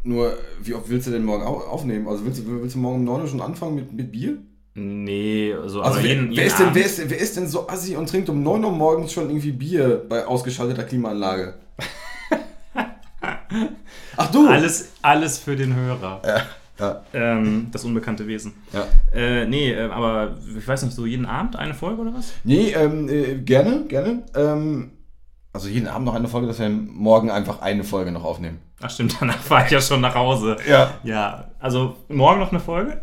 Nur, 0.04 0.38
wie 0.62 0.73
oft 0.73 0.88
willst 0.88 1.08
du 1.08 1.12
denn 1.12 1.25
morgen 1.25 1.43
aufnehmen? 1.43 2.08
Also 2.08 2.23
willst 2.25 2.39
du, 2.39 2.62
willst 2.62 2.75
du 2.75 2.80
morgen 2.80 2.99
um 2.99 3.04
9 3.04 3.21
Uhr 3.23 3.27
schon 3.27 3.41
anfangen 3.41 3.75
mit, 3.75 3.91
mit 3.91 4.12
Bier? 4.13 4.38
Nee, 4.73 5.53
also, 5.53 5.81
also 5.81 6.01
wer, 6.01 6.10
jeden, 6.10 6.29
wer, 6.29 6.36
jeden 6.36 6.47
ist 6.47 6.60
denn, 6.60 6.69
wer, 6.73 6.86
ist, 6.86 7.10
wer 7.10 7.17
ist 7.17 7.36
denn 7.36 7.47
so 7.47 7.67
assi 7.67 7.95
und 7.97 8.07
trinkt 8.10 8.29
um 8.29 8.41
9 8.41 8.63
Uhr 8.63 8.71
morgens 8.71 9.12
schon 9.12 9.29
irgendwie 9.29 9.51
Bier 9.51 10.05
bei 10.07 10.25
ausgeschalteter 10.25 10.84
Klimaanlage? 10.84 11.55
Ach 14.17 14.31
du! 14.31 14.47
Alles, 14.47 14.89
alles 15.01 15.39
für 15.39 15.55
den 15.55 15.75
Hörer. 15.75 16.21
Ja. 16.25 16.41
Ja. 16.79 17.01
Ähm, 17.13 17.67
das 17.71 17.86
unbekannte 17.86 18.25
Wesen. 18.27 18.53
Ja. 18.73 18.88
Äh, 19.13 19.45
nee, 19.45 19.71
äh, 19.71 19.89
aber 19.89 20.36
ich 20.57 20.67
weiß 20.67 20.84
nicht, 20.84 20.95
so 20.95 21.05
jeden 21.05 21.27
Abend 21.27 21.55
eine 21.55 21.75
Folge 21.75 22.01
oder 22.01 22.13
was? 22.13 22.34
Nee, 22.43 22.71
ähm, 22.71 23.07
äh, 23.07 23.36
gerne, 23.36 23.84
gerne. 23.88 24.23
Ähm, 24.36 24.91
also 25.53 25.67
jeden 25.67 25.88
Abend 25.88 26.05
noch 26.05 26.15
eine 26.15 26.27
Folge, 26.27 26.47
dass 26.47 26.60
wir 26.60 26.69
morgen 26.69 27.29
einfach 27.29 27.62
eine 27.62 27.84
Folge 27.84 28.12
noch 28.12 28.23
aufnehmen. 28.23 28.62
Ach 28.81 28.89
stimmt, 28.89 29.17
danach 29.19 29.38
fahre 29.38 29.65
ich 29.65 29.71
ja 29.71 29.81
schon 29.81 30.01
nach 30.01 30.15
Hause. 30.15 30.57
Ja. 30.67 30.93
Ja, 31.03 31.49
also 31.60 31.97
morgen 32.07 32.39
noch 32.39 32.51
eine 32.51 32.60
Folge? 32.60 33.01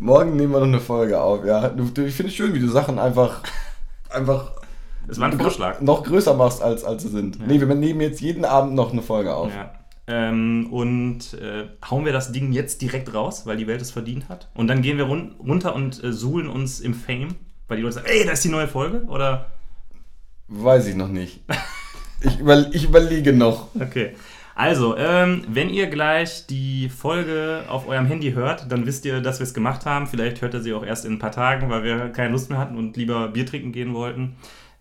Morgen 0.00 0.36
nehmen 0.36 0.52
wir 0.52 0.60
noch 0.60 0.66
eine 0.66 0.80
Folge 0.80 1.20
auf, 1.20 1.44
ja. 1.44 1.74
Ich 1.74 2.14
finde 2.14 2.30
es 2.30 2.34
schön, 2.34 2.54
wie 2.54 2.60
du 2.60 2.68
Sachen 2.68 2.98
einfach. 2.98 3.42
einfach 4.10 4.52
das 5.06 5.20
war 5.20 5.30
ein 5.30 5.38
Vorschlag. 5.38 5.80
Noch 5.80 6.02
größer 6.02 6.34
machst, 6.34 6.62
als, 6.62 6.84
als 6.84 7.02
sie 7.02 7.08
sind. 7.08 7.36
Ja. 7.36 7.46
Nee, 7.46 7.60
wir 7.60 7.66
nehmen 7.74 8.00
jetzt 8.00 8.20
jeden 8.20 8.44
Abend 8.44 8.74
noch 8.74 8.92
eine 8.92 9.02
Folge 9.02 9.34
auf. 9.34 9.52
Ja. 9.54 9.72
Ähm, 10.06 10.68
und 10.70 11.34
äh, 11.34 11.66
hauen 11.88 12.04
wir 12.04 12.12
das 12.12 12.32
Ding 12.32 12.52
jetzt 12.52 12.82
direkt 12.82 13.14
raus, 13.14 13.46
weil 13.46 13.56
die 13.56 13.66
Welt 13.66 13.80
es 13.80 13.90
verdient 13.90 14.28
hat. 14.28 14.50
Und 14.54 14.68
dann 14.68 14.82
gehen 14.82 14.98
wir 14.98 15.04
run 15.04 15.34
runter 15.38 15.74
und 15.74 16.02
äh, 16.02 16.12
suhlen 16.12 16.48
uns 16.48 16.80
im 16.80 16.94
Fame, 16.94 17.36
weil 17.68 17.78
die 17.78 17.82
Leute 17.82 17.96
sagen, 17.96 18.06
ey, 18.10 18.24
da 18.24 18.32
ist 18.32 18.44
die 18.44 18.50
neue 18.50 18.68
Folge, 18.68 19.04
oder? 19.06 19.46
Weiß 20.48 20.86
ich 20.86 20.94
noch 20.94 21.08
nicht. 21.08 21.40
ich, 22.20 22.38
über 22.38 22.74
ich 22.74 22.84
überlege 22.84 23.32
noch. 23.32 23.68
Okay. 23.74 24.14
Also, 24.54 24.96
ähm, 24.96 25.42
wenn 25.48 25.68
ihr 25.68 25.88
gleich 25.88 26.46
die 26.46 26.88
Folge 26.88 27.64
auf 27.68 27.88
eurem 27.88 28.06
Handy 28.06 28.32
hört, 28.32 28.70
dann 28.70 28.86
wisst 28.86 29.04
ihr, 29.04 29.20
dass 29.20 29.40
wir 29.40 29.44
es 29.44 29.54
gemacht 29.54 29.84
haben. 29.84 30.06
Vielleicht 30.06 30.42
hört 30.42 30.54
ihr 30.54 30.60
sie 30.60 30.72
auch 30.72 30.84
erst 30.84 31.04
in 31.04 31.14
ein 31.14 31.18
paar 31.18 31.32
Tagen, 31.32 31.70
weil 31.70 31.82
wir 31.82 32.10
keine 32.10 32.30
Lust 32.30 32.50
mehr 32.50 32.58
hatten 32.58 32.78
und 32.78 32.96
lieber 32.96 33.28
Bier 33.28 33.46
trinken 33.46 33.72
gehen 33.72 33.94
wollten. 33.94 34.36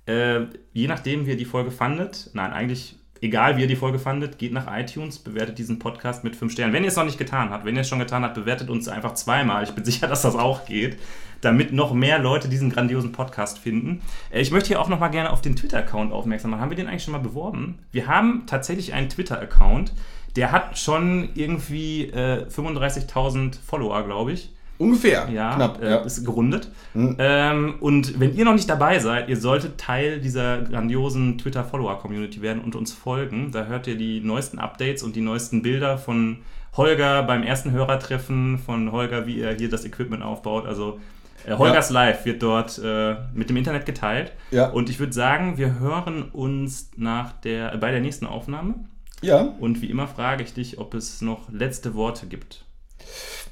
Äh, 0.06 0.42
je 0.74 0.88
nachdem, 0.88 1.26
wie 1.26 1.32
ihr 1.32 1.38
die 1.38 1.46
Folge 1.46 1.72
fandet, 1.72 2.30
nein, 2.34 2.52
eigentlich 2.54 2.98
egal, 3.24 3.58
wie 3.58 3.62
ihr 3.62 3.68
die 3.68 3.76
Folge 3.76 4.00
fandet, 4.00 4.38
geht 4.38 4.54
nach 4.54 4.68
iTunes, 4.78 5.18
bewertet 5.20 5.58
diesen 5.58 5.80
Podcast 5.80 6.24
mit 6.24 6.36
5 6.36 6.52
Sternen. 6.52 6.74
Wenn 6.74 6.84
ihr 6.84 6.90
es 6.90 6.96
noch 6.96 7.06
nicht 7.06 7.18
getan 7.18 7.50
habt, 7.50 7.66
wenn 7.66 7.76
ihr 7.76 7.82
es 7.82 7.90
schon 7.90 8.00
getan 8.00 8.24
habt, 8.24 8.36
bewertet 8.36 8.70
uns 8.70 8.88
einfach 8.88 9.14
zweimal. 9.16 9.64
Ich 9.64 9.72
bin 9.72 9.86
sicher, 9.86 10.08
dass 10.08 10.22
das 10.22 10.36
auch 10.36 10.66
geht 10.66 10.98
damit 11.44 11.74
noch 11.74 11.94
mehr 11.94 12.20
Leute 12.20 12.48
diesen 12.48 12.70
grandiosen 12.70 13.12
Podcast 13.12 13.60
finden. 13.60 14.02
Äh, 14.32 14.42
ich 14.42 14.52
möchte 14.52 14.70
hier 14.70 14.82
auch 14.82 14.88
noch 14.88 15.00
mal 15.00 15.10
gerne 15.10 15.30
auf 15.30 15.42
den 15.42 15.56
Twitter-Account 15.56 16.14
aufmerksam 16.14 16.52
machen. 16.52 16.62
Haben 16.62 16.70
wir 16.70 16.78
den 16.78 16.88
eigentlich 16.88 17.04
schon 17.04 17.12
mal 17.12 17.18
beworben? 17.18 17.80
Wir 17.92 18.08
haben 18.08 18.44
tatsächlich 18.48 18.94
einen 18.94 19.10
Twitter-Account. 19.10 19.92
Der 20.38 20.52
hat 20.52 20.78
schon 20.78 21.30
irgendwie 21.36 22.06
äh, 22.06 22.48
35.000 22.48 23.60
Follower, 23.62 24.04
glaube 24.04 24.32
ich. 24.32 24.53
Ungefähr. 24.84 25.30
Ja, 25.32 25.56
knapp. 25.56 25.82
Äh, 25.82 25.90
ja. 25.90 25.98
ist 25.98 26.26
gerundet. 26.26 26.70
Mhm. 26.94 27.16
Ähm, 27.20 27.76
und 27.80 28.20
wenn 28.20 28.36
ihr 28.36 28.46
noch 28.46 28.54
nicht 28.54 28.70
dabei 28.70 29.00
seid, 29.00 29.30
ihr 29.30 29.38
solltet 29.38 29.78
Teil 29.78 30.20
dieser 30.20 30.62
grandiosen 30.62 31.38
Twitter-Follower-Community 31.38 32.42
werden 32.42 32.62
und 32.62 32.76
uns 32.76 32.94
folgen. 32.94 33.52
Da 33.52 33.66
hört 33.66 33.88
ihr 33.88 33.96
die 33.96 34.20
neuesten 34.22 34.60
Updates 34.60 35.04
und 35.04 35.16
die 35.16 35.22
neuesten 35.22 35.62
Bilder 35.62 35.98
von 35.98 36.40
Holger 36.76 37.24
beim 37.24 37.44
ersten 37.44 37.72
Hörertreffen, 37.72 38.58
von 38.58 38.92
Holger, 38.92 39.26
wie 39.28 39.40
er 39.40 39.56
hier 39.56 39.70
das 39.70 39.86
Equipment 39.86 40.24
aufbaut. 40.24 40.66
Also 40.66 41.00
äh, 41.46 41.56
Holgers 41.56 41.90
ja. 41.90 41.94
Live 41.94 42.26
wird 42.26 42.42
dort 42.42 42.80
äh, 42.84 43.16
mit 43.34 43.50
dem 43.50 43.58
Internet 43.58 43.86
geteilt. 43.86 44.34
Ja. 44.52 44.70
Und 44.70 44.90
ich 44.90 45.00
würde 45.00 45.14
sagen, 45.14 45.58
wir 45.58 45.80
hören 45.80 46.24
uns 46.32 46.92
nach 46.96 47.34
der, 47.34 47.78
bei 47.78 47.92
der 47.92 48.02
nächsten 48.02 48.26
Aufnahme. 48.26 48.76
Ja. 49.22 49.54
Und 49.60 49.82
wie 49.82 49.90
immer 49.90 50.08
frage 50.08 50.44
ich 50.44 50.54
dich, 50.54 50.78
ob 50.78 50.94
es 50.94 51.22
noch 51.22 51.50
letzte 51.52 51.96
Worte 51.96 52.28
gibt. 52.28 52.66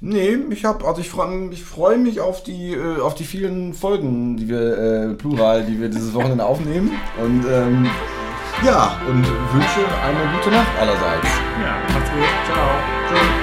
Nee, 0.04 0.36
ich 0.50 0.66
habe, 0.66 0.86
also 0.88 1.00
ich 1.00 1.10
freue 1.10 1.50
ich 1.52 1.64
freu 1.64 1.98
mich 1.98 2.20
auf 2.20 2.42
die, 2.44 2.74
äh, 2.74 3.00
auf 3.02 3.14
die 3.14 3.24
vielen 3.24 3.74
Folgen, 3.76 4.36
die 4.36 4.50
wir, 4.50 4.78
äh, 4.78 5.14
plural, 5.14 5.64
die 5.64 5.80
wir 5.80 5.90
dieses 5.90 6.14
Wochenende 6.16 6.44
aufnehmen. 6.44 6.92
Und 7.24 7.46
ähm, 7.46 7.88
Ja, 8.66 9.00
und 9.08 9.24
wünsche 9.54 9.80
eine 10.04 10.38
gute 10.38 10.50
Nacht 10.52 10.72
allerseits. 10.80 11.28
Ja, 11.64 11.94
macht's 11.94 12.10
gut. 12.12 12.30
Ciao. 12.46 12.70
Tschüss. 13.10 13.41